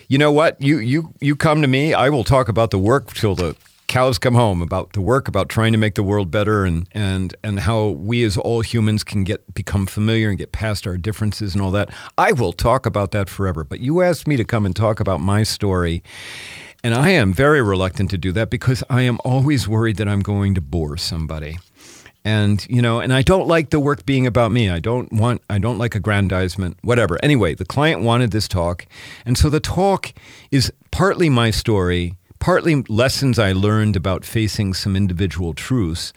You 0.08 0.18
know 0.18 0.32
what? 0.32 0.60
You 0.60 0.78
you 0.78 1.14
you 1.20 1.36
come 1.36 1.60
to 1.62 1.68
me. 1.68 1.92
I 1.92 2.08
will 2.08 2.24
talk 2.24 2.48
about 2.48 2.70
the 2.70 2.78
work 2.78 3.12
till 3.12 3.34
the 3.34 3.56
cows 3.88 4.18
come 4.18 4.34
home. 4.34 4.62
About 4.62 4.94
the 4.94 5.02
work, 5.02 5.28
about 5.28 5.48
trying 5.48 5.72
to 5.72 5.78
make 5.78 5.96
the 5.96 6.02
world 6.02 6.30
better, 6.30 6.64
and 6.64 6.88
and 6.92 7.34
and 7.44 7.60
how 7.60 7.88
we 7.88 8.24
as 8.24 8.38
all 8.38 8.62
humans 8.62 9.04
can 9.04 9.22
get 9.22 9.52
become 9.52 9.86
familiar 9.86 10.30
and 10.30 10.38
get 10.38 10.50
past 10.50 10.86
our 10.86 10.96
differences 10.96 11.54
and 11.54 11.62
all 11.62 11.70
that. 11.72 11.90
I 12.16 12.32
will 12.32 12.52
talk 12.52 12.86
about 12.86 13.10
that 13.10 13.28
forever. 13.28 13.64
But 13.64 13.80
you 13.80 14.00
asked 14.00 14.26
me 14.26 14.36
to 14.36 14.44
come 14.44 14.64
and 14.64 14.74
talk 14.74 14.98
about 14.98 15.20
my 15.20 15.42
story. 15.42 16.02
And 16.82 16.94
I 16.94 17.10
am 17.10 17.34
very 17.34 17.60
reluctant 17.60 18.08
to 18.10 18.16
do 18.16 18.32
that 18.32 18.48
because 18.48 18.82
I 18.88 19.02
am 19.02 19.18
always 19.22 19.68
worried 19.68 19.96
that 19.98 20.08
I'm 20.08 20.22
going 20.22 20.54
to 20.54 20.62
bore 20.62 20.96
somebody 20.96 21.58
and 22.24 22.66
you 22.68 22.82
know 22.82 23.00
and 23.00 23.12
i 23.12 23.22
don't 23.22 23.48
like 23.48 23.70
the 23.70 23.80
work 23.80 24.04
being 24.04 24.26
about 24.26 24.52
me 24.52 24.68
i 24.68 24.78
don't 24.78 25.12
want 25.12 25.40
i 25.48 25.58
don't 25.58 25.78
like 25.78 25.94
aggrandizement 25.94 26.76
whatever 26.82 27.18
anyway 27.22 27.54
the 27.54 27.64
client 27.64 28.02
wanted 28.02 28.30
this 28.30 28.46
talk 28.46 28.86
and 29.24 29.38
so 29.38 29.48
the 29.48 29.60
talk 29.60 30.12
is 30.50 30.72
partly 30.90 31.28
my 31.28 31.50
story 31.50 32.14
partly 32.38 32.82
lessons 32.88 33.38
i 33.38 33.52
learned 33.52 33.96
about 33.96 34.24
facing 34.24 34.74
some 34.74 34.96
individual 34.96 35.54
truths 35.54 36.12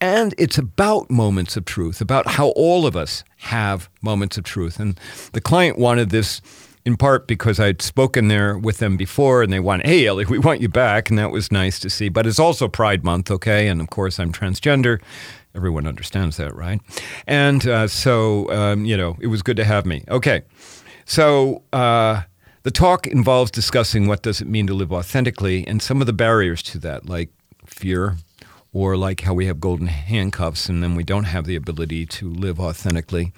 and 0.00 0.34
it's 0.38 0.58
about 0.58 1.08
moments 1.10 1.56
of 1.56 1.64
truth 1.64 2.00
about 2.00 2.26
how 2.26 2.48
all 2.48 2.86
of 2.86 2.96
us 2.96 3.22
have 3.38 3.88
moments 4.02 4.36
of 4.36 4.44
truth 4.44 4.80
and 4.80 4.98
the 5.32 5.40
client 5.40 5.78
wanted 5.78 6.10
this 6.10 6.40
in 6.84 6.96
part 6.96 7.26
because 7.26 7.58
I'd 7.58 7.80
spoken 7.80 8.28
there 8.28 8.58
with 8.58 8.78
them 8.78 8.96
before 8.96 9.42
and 9.42 9.52
they 9.52 9.60
wanted, 9.60 9.86
hey, 9.86 10.06
Ellie, 10.06 10.26
we 10.26 10.38
want 10.38 10.60
you 10.60 10.68
back. 10.68 11.08
And 11.08 11.18
that 11.18 11.30
was 11.30 11.50
nice 11.50 11.78
to 11.80 11.90
see. 11.90 12.08
But 12.08 12.26
it's 12.26 12.38
also 12.38 12.68
Pride 12.68 13.04
Month, 13.04 13.30
okay? 13.30 13.68
And 13.68 13.80
of 13.80 13.88
course, 13.88 14.18
I'm 14.20 14.32
transgender. 14.32 15.00
Everyone 15.54 15.86
understands 15.86 16.36
that, 16.36 16.54
right? 16.54 16.80
And 17.26 17.66
uh, 17.66 17.86
so, 17.86 18.50
um, 18.50 18.84
you 18.84 18.96
know, 18.96 19.16
it 19.20 19.28
was 19.28 19.42
good 19.42 19.56
to 19.56 19.64
have 19.64 19.86
me. 19.86 20.04
Okay. 20.08 20.42
So, 21.04 21.62
uh, 21.72 22.22
the 22.64 22.70
talk 22.70 23.06
involves 23.06 23.50
discussing 23.50 24.06
what 24.06 24.22
does 24.22 24.40
it 24.40 24.48
mean 24.48 24.66
to 24.68 24.74
live 24.74 24.90
authentically 24.90 25.66
and 25.66 25.82
some 25.82 26.00
of 26.00 26.06
the 26.06 26.14
barriers 26.14 26.62
to 26.62 26.78
that, 26.78 27.06
like 27.06 27.30
fear, 27.66 28.16
or 28.72 28.96
like 28.96 29.20
how 29.20 29.34
we 29.34 29.46
have 29.46 29.60
golden 29.60 29.86
handcuffs 29.86 30.68
and 30.68 30.82
then 30.82 30.94
we 30.94 31.04
don't 31.04 31.24
have 31.24 31.44
the 31.44 31.56
ability 31.56 32.06
to 32.06 32.28
live 32.28 32.58
authentically. 32.58 33.32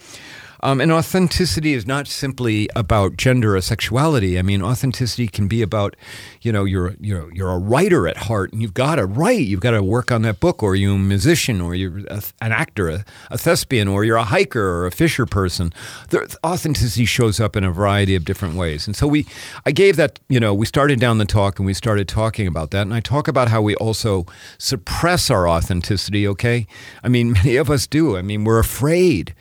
Um, 0.61 0.81
and 0.81 0.93
authenticity 0.93 1.75
is 1.75 1.87
not 1.87 2.07
simply 2.07 2.69
about 2.75 3.17
gender 3.17 3.57
or 3.57 3.61
sexuality. 3.61 4.39
I 4.39 4.43
mean, 4.43 4.63
authenticity 4.63 5.29
can 5.29 5.49
be 5.49 5.63
about, 5.63 5.97
you 6.43 6.53
know, 6.53 6.65
you're 6.65 6.95
you're 7.01 7.33
you're 7.35 7.51
a 7.51 7.59
writer 7.59 8.09
at 8.09 8.17
heart, 8.17 8.53
and 8.53 8.63
you've 8.63 8.75
got 8.75 8.97
to 8.97 9.07
write. 9.07 9.47
You've 9.47 9.61
got 9.61 9.73
to 9.73 9.83
work 9.83 10.11
on 10.11 10.23
that 10.23 10.41
book, 10.41 10.63
or 10.63 10.75
you're 10.75 10.95
a 10.95 10.99
musician, 10.99 11.61
or 11.61 11.75
you're 11.75 11.99
a, 12.09 12.23
an 12.41 12.53
actor, 12.53 12.89
a, 12.89 13.05
a 13.31 13.39
thespian, 13.39 13.89
or 13.89 14.05
you're 14.05 14.17
a 14.17 14.25
hiker 14.25 14.63
or 14.63 14.87
a 14.87 14.91
fisher 14.91 15.27
person. 15.27 15.73
The, 16.09 16.37
authenticity 16.45 17.05
shows 17.05 17.41
up 17.41 17.57
in 17.57 17.65
a 17.65 17.71
variety 17.71 18.15
of 18.15 18.25
different 18.25 18.55
ways. 18.55 18.87
And 18.87 18.97
so 18.97 19.07
we, 19.07 19.27
I 19.65 19.73
gave 19.73 19.97
that. 19.97 20.19
You 20.29 20.41
know, 20.41 20.55
we 20.55 20.67
started 20.67 21.01
down 21.01 21.19
the 21.19 21.25
talk, 21.25 21.59
and 21.59 21.67
we 21.67 21.75
started 21.75 22.09
talking 22.09 22.47
about 22.47 22.71
that, 22.71 22.83
and 22.83 22.95
I 22.95 23.01
talk 23.01 23.29
about 23.29 23.49
how 23.49 23.63
we 23.63 23.75
also 23.77 24.27
suppress 24.59 25.31
our 25.31 25.49
authenticity. 25.49 26.27
Okay, 26.29 26.67
I 27.03 27.09
mean, 27.09 27.33
many 27.37 27.57
of 27.57 27.71
us 27.71 27.87
do. 27.87 28.17
I 28.17 28.23
mean, 28.23 28.45
we're 28.45 28.59
afraid 28.59 29.35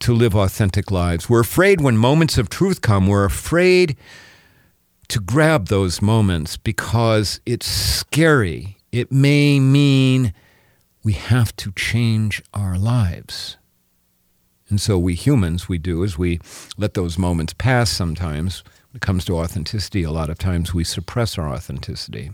to 0.00 0.12
live 0.12 0.34
authentic 0.34 0.90
lives. 0.90 1.28
We're 1.28 1.40
afraid 1.40 1.80
when 1.80 1.96
moments 1.96 2.38
of 2.38 2.48
truth 2.48 2.80
come, 2.80 3.06
we're 3.06 3.24
afraid 3.24 3.96
to 5.08 5.20
grab 5.20 5.68
those 5.68 6.02
moments 6.02 6.56
because 6.56 7.40
it's 7.46 7.66
scary. 7.66 8.78
It 8.92 9.12
may 9.12 9.60
mean 9.60 10.32
we 11.02 11.12
have 11.12 11.54
to 11.56 11.72
change 11.72 12.42
our 12.52 12.76
lives. 12.76 13.56
And 14.68 14.80
so 14.80 14.98
we 14.98 15.14
humans, 15.14 15.68
we 15.68 15.78
do 15.78 16.02
is 16.02 16.18
we 16.18 16.40
let 16.76 16.94
those 16.94 17.18
moments 17.18 17.54
pass 17.54 17.90
sometimes. 17.90 18.64
When 18.90 18.96
it 18.96 19.02
comes 19.02 19.24
to 19.26 19.38
authenticity, 19.38 20.02
a 20.02 20.10
lot 20.10 20.30
of 20.30 20.38
times 20.38 20.74
we 20.74 20.82
suppress 20.82 21.38
our 21.38 21.48
authenticity. 21.48 22.32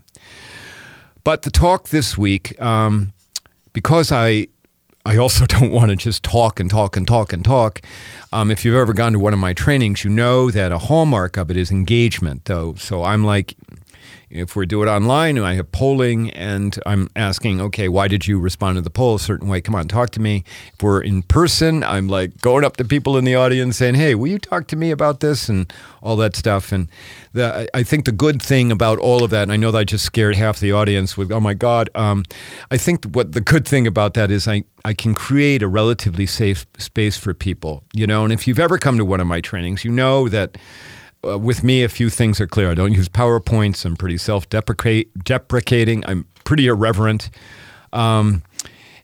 But 1.24 1.42
the 1.42 1.50
talk 1.50 1.90
this 1.90 2.16
week, 2.16 2.60
um, 2.60 3.12
because 3.72 4.10
I 4.10 4.48
I 5.04 5.16
also 5.16 5.46
don't 5.46 5.70
want 5.70 5.90
to 5.90 5.96
just 5.96 6.22
talk 6.22 6.60
and 6.60 6.70
talk 6.70 6.96
and 6.96 7.06
talk 7.06 7.32
and 7.32 7.44
talk. 7.44 7.80
Um, 8.32 8.50
if 8.50 8.64
you've 8.64 8.76
ever 8.76 8.92
gone 8.92 9.12
to 9.12 9.18
one 9.18 9.32
of 9.32 9.38
my 9.38 9.52
trainings, 9.52 10.04
you 10.04 10.10
know 10.10 10.50
that 10.50 10.72
a 10.72 10.78
hallmark 10.78 11.36
of 11.36 11.50
it 11.50 11.56
is 11.56 11.70
engagement, 11.70 12.46
though. 12.46 12.74
So 12.74 13.02
I'm 13.04 13.24
like, 13.24 13.54
if 14.32 14.56
we 14.56 14.66
do 14.66 14.82
it 14.82 14.88
online, 14.88 15.38
I 15.38 15.54
have 15.54 15.70
polling 15.72 16.30
and 16.30 16.78
I'm 16.86 17.08
asking, 17.14 17.60
okay, 17.60 17.88
why 17.88 18.08
did 18.08 18.26
you 18.26 18.38
respond 18.38 18.76
to 18.76 18.82
the 18.82 18.90
poll 18.90 19.16
a 19.16 19.20
certain 19.20 19.48
way? 19.48 19.60
Come 19.60 19.74
on, 19.74 19.88
talk 19.88 20.10
to 20.10 20.20
me. 20.20 20.44
If 20.74 20.82
we're 20.82 21.02
in 21.02 21.22
person, 21.22 21.84
I'm 21.84 22.08
like 22.08 22.40
going 22.40 22.64
up 22.64 22.76
to 22.78 22.84
people 22.84 23.16
in 23.16 23.24
the 23.24 23.34
audience 23.34 23.76
saying, 23.76 23.94
hey, 23.94 24.14
will 24.14 24.28
you 24.28 24.38
talk 24.38 24.66
to 24.68 24.76
me 24.76 24.90
about 24.90 25.20
this 25.20 25.48
and 25.48 25.72
all 26.02 26.16
that 26.16 26.36
stuff. 26.36 26.72
And 26.72 26.88
the, 27.32 27.68
I 27.72 27.82
think 27.82 28.04
the 28.04 28.12
good 28.12 28.42
thing 28.42 28.72
about 28.72 28.98
all 28.98 29.22
of 29.22 29.30
that, 29.30 29.44
and 29.44 29.52
I 29.52 29.56
know 29.56 29.70
that 29.70 29.78
I 29.78 29.84
just 29.84 30.04
scared 30.04 30.36
half 30.36 30.58
the 30.58 30.72
audience 30.72 31.16
with, 31.16 31.30
oh 31.30 31.40
my 31.40 31.54
God, 31.54 31.88
um, 31.94 32.24
I 32.70 32.76
think 32.76 33.04
what 33.06 33.32
the 33.32 33.40
good 33.40 33.66
thing 33.66 33.86
about 33.86 34.14
that 34.14 34.30
is 34.30 34.48
I, 34.48 34.64
I 34.84 34.94
can 34.94 35.14
create 35.14 35.62
a 35.62 35.68
relatively 35.68 36.26
safe 36.26 36.66
space 36.78 37.16
for 37.16 37.32
people, 37.32 37.84
you 37.94 38.06
know. 38.06 38.24
And 38.24 38.32
if 38.32 38.48
you've 38.48 38.58
ever 38.58 38.78
come 38.78 38.98
to 38.98 39.04
one 39.04 39.20
of 39.20 39.26
my 39.26 39.40
trainings, 39.40 39.84
you 39.84 39.92
know 39.92 40.28
that 40.28 40.58
uh, 41.26 41.38
with 41.38 41.62
me, 41.62 41.82
a 41.82 41.88
few 41.88 42.10
things 42.10 42.40
are 42.40 42.46
clear. 42.46 42.70
I 42.70 42.74
don't 42.74 42.92
use 42.92 43.08
PowerPoints. 43.08 43.84
I'm 43.84 43.96
pretty 43.96 44.18
self 44.18 44.48
deprecating. 44.48 46.04
I'm 46.06 46.26
pretty 46.44 46.66
irreverent. 46.66 47.30
Um, 47.92 48.42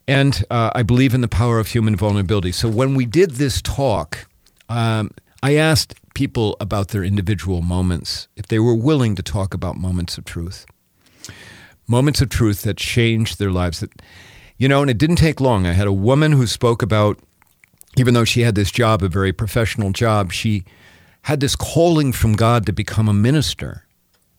and 0.07 0.43
uh, 0.49 0.71
I 0.73 0.83
believe 0.83 1.13
in 1.13 1.21
the 1.21 1.27
power 1.27 1.59
of 1.59 1.67
human 1.67 1.95
vulnerability. 1.95 2.51
So 2.51 2.67
when 2.67 2.95
we 2.95 3.05
did 3.05 3.31
this 3.31 3.61
talk, 3.61 4.27
um, 4.67 5.11
I 5.43 5.55
asked 5.55 5.93
people 6.15 6.57
about 6.59 6.89
their 6.89 7.03
individual 7.03 7.61
moments, 7.61 8.27
if 8.35 8.47
they 8.47 8.59
were 8.59 8.75
willing 8.75 9.15
to 9.15 9.23
talk 9.23 9.53
about 9.53 9.77
moments 9.77 10.17
of 10.17 10.25
truth. 10.25 10.65
Moments 11.87 12.21
of 12.21 12.29
truth 12.29 12.63
that 12.63 12.77
changed 12.77 13.39
their 13.39 13.51
lives. 13.51 13.79
That, 13.79 13.91
You 14.57 14.67
know, 14.67 14.81
and 14.81 14.89
it 14.89 14.97
didn't 14.97 15.17
take 15.17 15.39
long. 15.39 15.65
I 15.65 15.73
had 15.73 15.87
a 15.87 15.93
woman 15.93 16.33
who 16.33 16.47
spoke 16.47 16.81
about, 16.81 17.19
even 17.95 18.13
though 18.13 18.25
she 18.25 18.41
had 18.41 18.55
this 18.55 18.71
job, 18.71 19.03
a 19.03 19.07
very 19.07 19.31
professional 19.31 19.91
job, 19.91 20.31
she 20.31 20.65
had 21.23 21.39
this 21.39 21.55
calling 21.55 22.11
from 22.11 22.33
God 22.33 22.65
to 22.65 22.71
become 22.71 23.07
a 23.07 23.13
minister. 23.13 23.85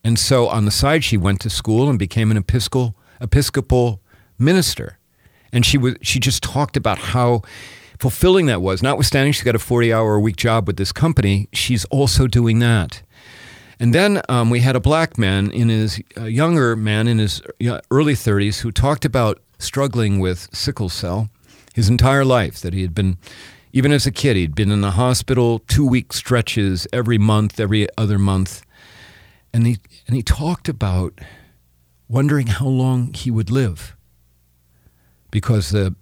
And 0.02 0.18
so 0.18 0.48
on 0.48 0.64
the 0.64 0.70
side, 0.70 1.04
she 1.04 1.16
went 1.16 1.40
to 1.40 1.50
school 1.50 1.88
and 1.88 1.98
became 1.98 2.30
an 2.30 2.36
Episcopal, 2.36 2.96
Episcopal 3.20 4.00
minister. 4.38 4.98
And 5.52 5.66
she 5.66 5.76
was 5.76 5.96
she 6.00 6.18
just 6.20 6.42
talked 6.42 6.76
about 6.76 6.98
how 6.98 7.42
fulfilling 7.98 8.46
that 8.46 8.62
was. 8.62 8.82
Notwithstanding 8.82 9.32
she's 9.32 9.44
got 9.44 9.54
a 9.54 9.58
40 9.58 9.92
hour 9.92 10.14
a 10.14 10.20
week 10.20 10.36
job 10.36 10.66
with 10.66 10.76
this 10.76 10.92
company, 10.92 11.48
she's 11.52 11.84
also 11.86 12.26
doing 12.26 12.58
that. 12.60 13.02
And 13.78 13.94
then 13.94 14.20
um, 14.28 14.50
we 14.50 14.60
had 14.60 14.76
a 14.76 14.80
black 14.80 15.16
man 15.16 15.50
in 15.50 15.68
his 15.68 16.02
younger 16.16 16.76
man 16.76 17.08
in 17.08 17.18
his 17.18 17.42
early 17.90 18.14
30s 18.14 18.60
who 18.60 18.70
talked 18.70 19.04
about 19.04 19.40
struggling 19.58 20.20
with 20.20 20.48
sickle 20.52 20.88
cell 20.88 21.30
his 21.74 21.88
entire 21.88 22.24
life. 22.24 22.60
That 22.60 22.74
he 22.74 22.82
had 22.82 22.94
been, 22.94 23.16
even 23.72 23.92
as 23.92 24.06
a 24.06 24.10
kid, 24.10 24.36
he'd 24.36 24.54
been 24.54 24.70
in 24.70 24.80
the 24.80 24.92
hospital 24.92 25.60
two 25.60 25.86
week 25.86 26.12
stretches 26.12 26.86
every 26.92 27.18
month, 27.18 27.60
every 27.60 27.86
other 27.96 28.18
month, 28.18 28.62
and 29.52 29.66
he 29.66 29.78
and 30.06 30.16
he 30.16 30.22
talked 30.22 30.68
about 30.68 31.20
wondering 32.08 32.48
how 32.48 32.66
long 32.66 33.12
he 33.14 33.30
would 33.30 33.50
live 33.50 33.96
because 35.30 35.70
the 35.70 35.94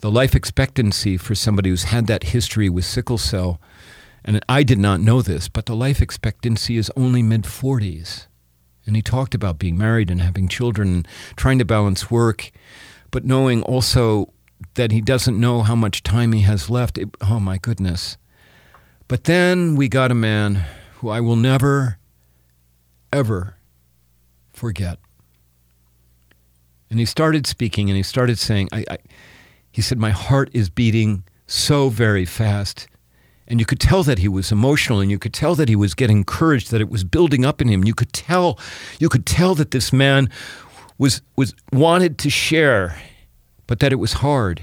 the 0.00 0.10
life 0.10 0.34
expectancy 0.34 1.16
for 1.16 1.34
somebody 1.34 1.70
who's 1.70 1.84
had 1.84 2.06
that 2.06 2.24
history 2.24 2.68
with 2.68 2.84
sickle 2.84 3.18
cell, 3.18 3.60
and 4.24 4.40
I 4.48 4.62
did 4.62 4.78
not 4.78 5.00
know 5.00 5.22
this, 5.22 5.48
but 5.48 5.66
the 5.66 5.74
life 5.74 6.00
expectancy 6.00 6.76
is 6.76 6.90
only 6.96 7.22
mid 7.22 7.42
40s. 7.42 8.26
And 8.86 8.94
he 8.96 9.02
talked 9.02 9.34
about 9.34 9.58
being 9.58 9.76
married 9.76 10.10
and 10.10 10.20
having 10.20 10.48
children 10.48 10.88
and 10.88 11.08
trying 11.36 11.58
to 11.58 11.64
balance 11.64 12.10
work, 12.10 12.50
but 13.10 13.24
knowing 13.24 13.62
also 13.62 14.32
that 14.74 14.92
he 14.92 15.00
doesn't 15.00 15.38
know 15.38 15.62
how 15.62 15.74
much 15.74 16.02
time 16.02 16.32
he 16.32 16.42
has 16.42 16.70
left. 16.70 16.98
It, 16.98 17.08
oh 17.20 17.40
my 17.40 17.58
goodness. 17.58 18.16
But 19.06 19.24
then 19.24 19.74
we 19.76 19.88
got 19.88 20.10
a 20.10 20.14
man 20.14 20.64
who 20.96 21.08
I 21.08 21.20
will 21.20 21.36
never, 21.36 21.98
ever 23.12 23.56
forget. 24.52 24.98
And 26.90 26.98
he 26.98 27.04
started 27.04 27.46
speaking 27.46 27.88
and 27.88 27.96
he 27.96 28.02
started 28.02 28.38
saying, 28.38 28.68
I, 28.72 28.84
I, 28.90 28.98
he 29.70 29.82
said, 29.82 29.98
My 29.98 30.10
heart 30.10 30.50
is 30.52 30.70
beating 30.70 31.24
so 31.46 31.88
very 31.88 32.24
fast. 32.24 32.88
And 33.46 33.60
you 33.60 33.66
could 33.66 33.80
tell 33.80 34.02
that 34.02 34.18
he 34.18 34.28
was 34.28 34.52
emotional 34.52 35.00
and 35.00 35.10
you 35.10 35.18
could 35.18 35.32
tell 35.32 35.54
that 35.54 35.70
he 35.70 35.76
was 35.76 35.94
getting 35.94 36.22
courage, 36.22 36.68
that 36.68 36.82
it 36.82 36.90
was 36.90 37.02
building 37.02 37.44
up 37.46 37.62
in 37.62 37.68
him. 37.68 37.84
You 37.84 37.94
could 37.94 38.12
tell, 38.12 38.58
you 38.98 39.08
could 39.08 39.24
tell 39.24 39.54
that 39.54 39.70
this 39.70 39.90
man 39.90 40.28
was, 40.98 41.22
was 41.34 41.54
wanted 41.72 42.18
to 42.18 42.30
share, 42.30 43.00
but 43.68 43.78
that 43.78 43.92
it 43.92 43.96
was 43.96 44.14
hard. 44.14 44.62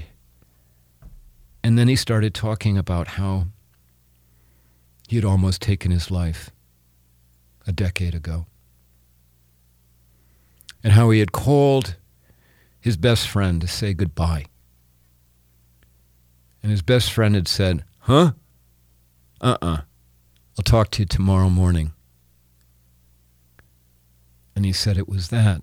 And 1.64 1.78
then 1.78 1.88
he 1.88 1.96
started 1.96 2.34
talking 2.34 2.76
about 2.76 3.08
how 3.08 3.46
he 5.08 5.16
had 5.16 5.24
almost 5.24 5.62
taken 5.62 5.90
his 5.90 6.10
life 6.10 6.50
a 7.66 7.72
decade 7.72 8.14
ago. 8.14 8.46
And 10.82 10.92
how 10.92 11.10
he 11.10 11.20
had 11.20 11.32
called 11.32 11.96
his 12.80 12.96
best 12.96 13.28
friend 13.28 13.60
to 13.60 13.68
say 13.68 13.94
goodbye. 13.94 14.46
And 16.62 16.70
his 16.70 16.82
best 16.82 17.12
friend 17.12 17.34
had 17.36 17.48
said, 17.48 17.84
Huh? 18.00 18.32
Uh 19.40 19.56
uh-uh. 19.62 19.66
uh. 19.66 19.80
I'll 20.58 20.62
talk 20.64 20.90
to 20.92 21.02
you 21.02 21.06
tomorrow 21.06 21.48
morning. 21.48 21.92
And 24.56 24.64
he 24.64 24.72
said 24.72 24.98
it 24.98 25.08
was 25.08 25.28
that, 25.28 25.62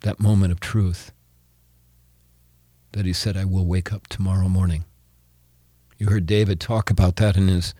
that 0.00 0.20
moment 0.20 0.52
of 0.52 0.60
truth, 0.60 1.12
that 2.92 3.06
he 3.06 3.12
said, 3.12 3.36
I 3.36 3.44
will 3.44 3.66
wake 3.66 3.92
up 3.92 4.06
tomorrow 4.08 4.48
morning. 4.48 4.84
You 5.98 6.08
heard 6.08 6.26
David 6.26 6.60
talk 6.60 6.90
about 6.90 7.16
that 7.16 7.36
in 7.36 7.48
his, 7.48 7.74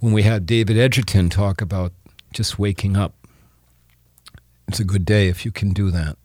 when 0.00 0.12
we 0.12 0.22
had 0.22 0.46
David 0.46 0.78
Edgerton 0.78 1.28
talk 1.28 1.60
about 1.60 1.92
just 2.32 2.58
waking 2.58 2.96
up. 2.96 3.14
It's 4.66 4.80
a 4.80 4.84
good 4.84 5.04
day 5.04 5.28
if 5.28 5.44
you 5.44 5.50
can 5.50 5.70
do 5.70 5.90
that. 5.90 6.16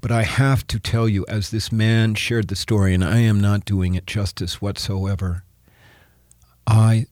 But 0.00 0.10
I 0.10 0.24
have 0.24 0.66
to 0.66 0.80
tell 0.80 1.08
you, 1.08 1.24
as 1.28 1.50
this 1.50 1.70
man 1.70 2.14
shared 2.14 2.48
the 2.48 2.56
story, 2.56 2.92
and 2.92 3.04
I 3.04 3.18
am 3.18 3.40
not 3.40 3.64
doing 3.64 3.94
it 3.94 4.06
justice 4.06 4.60
whatsoever, 4.60 5.44
I, 6.66 7.06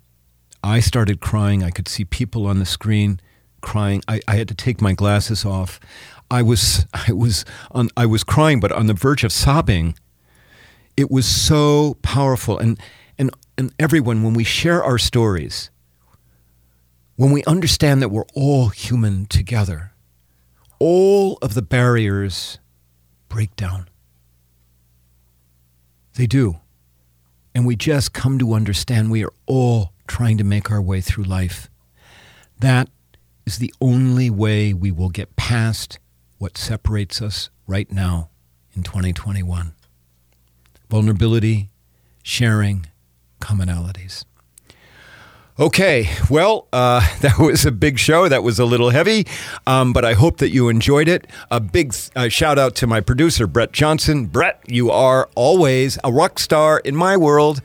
I 0.62 0.80
started 0.80 1.20
crying. 1.20 1.62
I 1.62 1.70
could 1.70 1.88
see 1.88 2.04
people 2.04 2.46
on 2.46 2.58
the 2.58 2.66
screen 2.66 3.20
crying. 3.60 4.02
I, 4.08 4.20
I 4.26 4.36
had 4.36 4.48
to 4.48 4.54
take 4.54 4.80
my 4.80 4.92
glasses 4.92 5.44
off. 5.44 5.78
I 6.30 6.42
was, 6.42 6.86
I 6.92 7.12
was, 7.12 7.44
on, 7.70 7.90
I 7.96 8.06
was 8.06 8.24
crying, 8.24 8.58
but 8.60 8.72
on 8.72 8.86
the 8.86 8.94
verge 8.94 9.24
of 9.24 9.32
sobbing. 9.32 9.94
It 10.96 11.10
was 11.10 11.26
so 11.26 11.96
powerful, 12.02 12.58
and 12.58 12.78
and 13.18 13.30
and 13.56 13.72
everyone, 13.78 14.22
when 14.22 14.34
we 14.34 14.44
share 14.44 14.82
our 14.82 14.98
stories, 14.98 15.70
when 17.16 17.30
we 17.30 17.44
understand 17.44 18.00
that 18.00 18.08
we're 18.08 18.24
all 18.34 18.68
human 18.68 19.26
together, 19.26 19.92
all 20.78 21.38
of 21.42 21.54
the 21.54 21.62
barriers 21.62 22.58
break 23.28 23.54
down. 23.56 23.88
They 26.14 26.26
do. 26.26 26.60
And 27.54 27.66
we 27.66 27.76
just 27.76 28.12
come 28.12 28.38
to 28.38 28.54
understand 28.54 29.10
we 29.10 29.24
are 29.24 29.32
all 29.46 29.92
trying 30.06 30.38
to 30.38 30.44
make 30.44 30.70
our 30.70 30.80
way 30.80 31.00
through 31.00 31.24
life. 31.24 31.68
That 32.60 32.88
is 33.44 33.58
the 33.58 33.74
only 33.80 34.30
way 34.30 34.72
we 34.72 34.90
will 34.90 35.08
get 35.08 35.36
past 35.36 35.98
what 36.38 36.56
separates 36.56 37.20
us 37.20 37.50
right 37.66 37.90
now 37.90 38.30
in 38.72 38.82
2021 38.82 39.74
vulnerability, 40.90 41.70
sharing, 42.24 42.86
commonalities. 43.40 44.24
Okay, 45.60 46.08
well, 46.30 46.66
uh, 46.72 47.06
that 47.20 47.38
was 47.38 47.66
a 47.66 47.70
big 47.70 47.98
show. 47.98 48.30
That 48.30 48.42
was 48.42 48.58
a 48.58 48.64
little 48.64 48.88
heavy, 48.88 49.26
um, 49.66 49.92
but 49.92 50.06
I 50.06 50.14
hope 50.14 50.38
that 50.38 50.48
you 50.48 50.70
enjoyed 50.70 51.06
it. 51.06 51.26
A 51.50 51.60
big 51.60 51.94
uh, 52.16 52.30
shout 52.30 52.58
out 52.58 52.74
to 52.76 52.86
my 52.86 53.02
producer, 53.02 53.46
Brett 53.46 53.70
Johnson. 53.70 54.24
Brett, 54.24 54.58
you 54.66 54.90
are 54.90 55.28
always 55.34 55.98
a 56.02 56.10
rock 56.10 56.38
star 56.38 56.78
in 56.78 56.96
my 56.96 57.14
world. 57.14 57.60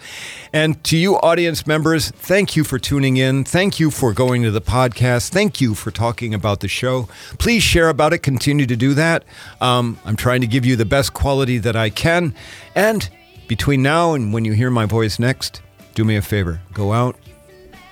And 0.51 0.83
to 0.83 0.97
you, 0.97 1.15
audience 1.19 1.65
members, 1.65 2.11
thank 2.11 2.57
you 2.57 2.65
for 2.65 2.77
tuning 2.77 3.15
in. 3.15 3.45
Thank 3.45 3.79
you 3.79 3.89
for 3.89 4.11
going 4.11 4.43
to 4.43 4.51
the 4.51 4.59
podcast. 4.59 5.29
Thank 5.29 5.61
you 5.61 5.73
for 5.73 5.89
talking 5.89 6.33
about 6.33 6.59
the 6.59 6.67
show. 6.67 7.07
Please 7.39 7.63
share 7.63 7.87
about 7.87 8.11
it. 8.11 8.17
Continue 8.17 8.65
to 8.65 8.75
do 8.75 8.93
that. 8.95 9.23
Um, 9.61 9.97
I'm 10.03 10.17
trying 10.17 10.41
to 10.41 10.47
give 10.47 10.65
you 10.65 10.75
the 10.75 10.83
best 10.83 11.13
quality 11.13 11.59
that 11.59 11.77
I 11.77 11.91
can. 11.91 12.35
And 12.75 13.09
between 13.47 13.81
now 13.81 14.15
and 14.15 14.33
when 14.33 14.43
you 14.43 14.51
hear 14.51 14.69
my 14.69 14.85
voice 14.85 15.17
next, 15.17 15.61
do 15.93 16.03
me 16.03 16.17
a 16.17 16.21
favor 16.21 16.59
go 16.73 16.91
out 16.91 17.15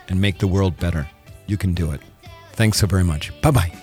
and 0.10 0.20
make 0.20 0.38
the 0.40 0.48
world 0.48 0.78
better. 0.80 1.08
You 1.48 1.58
can 1.58 1.74
do 1.74 1.92
it. 1.92 2.02
Thanks 2.54 2.80
so 2.80 2.88
very 2.88 3.04
much. 3.04 3.32
Bye 3.42 3.52
bye. 3.52 3.74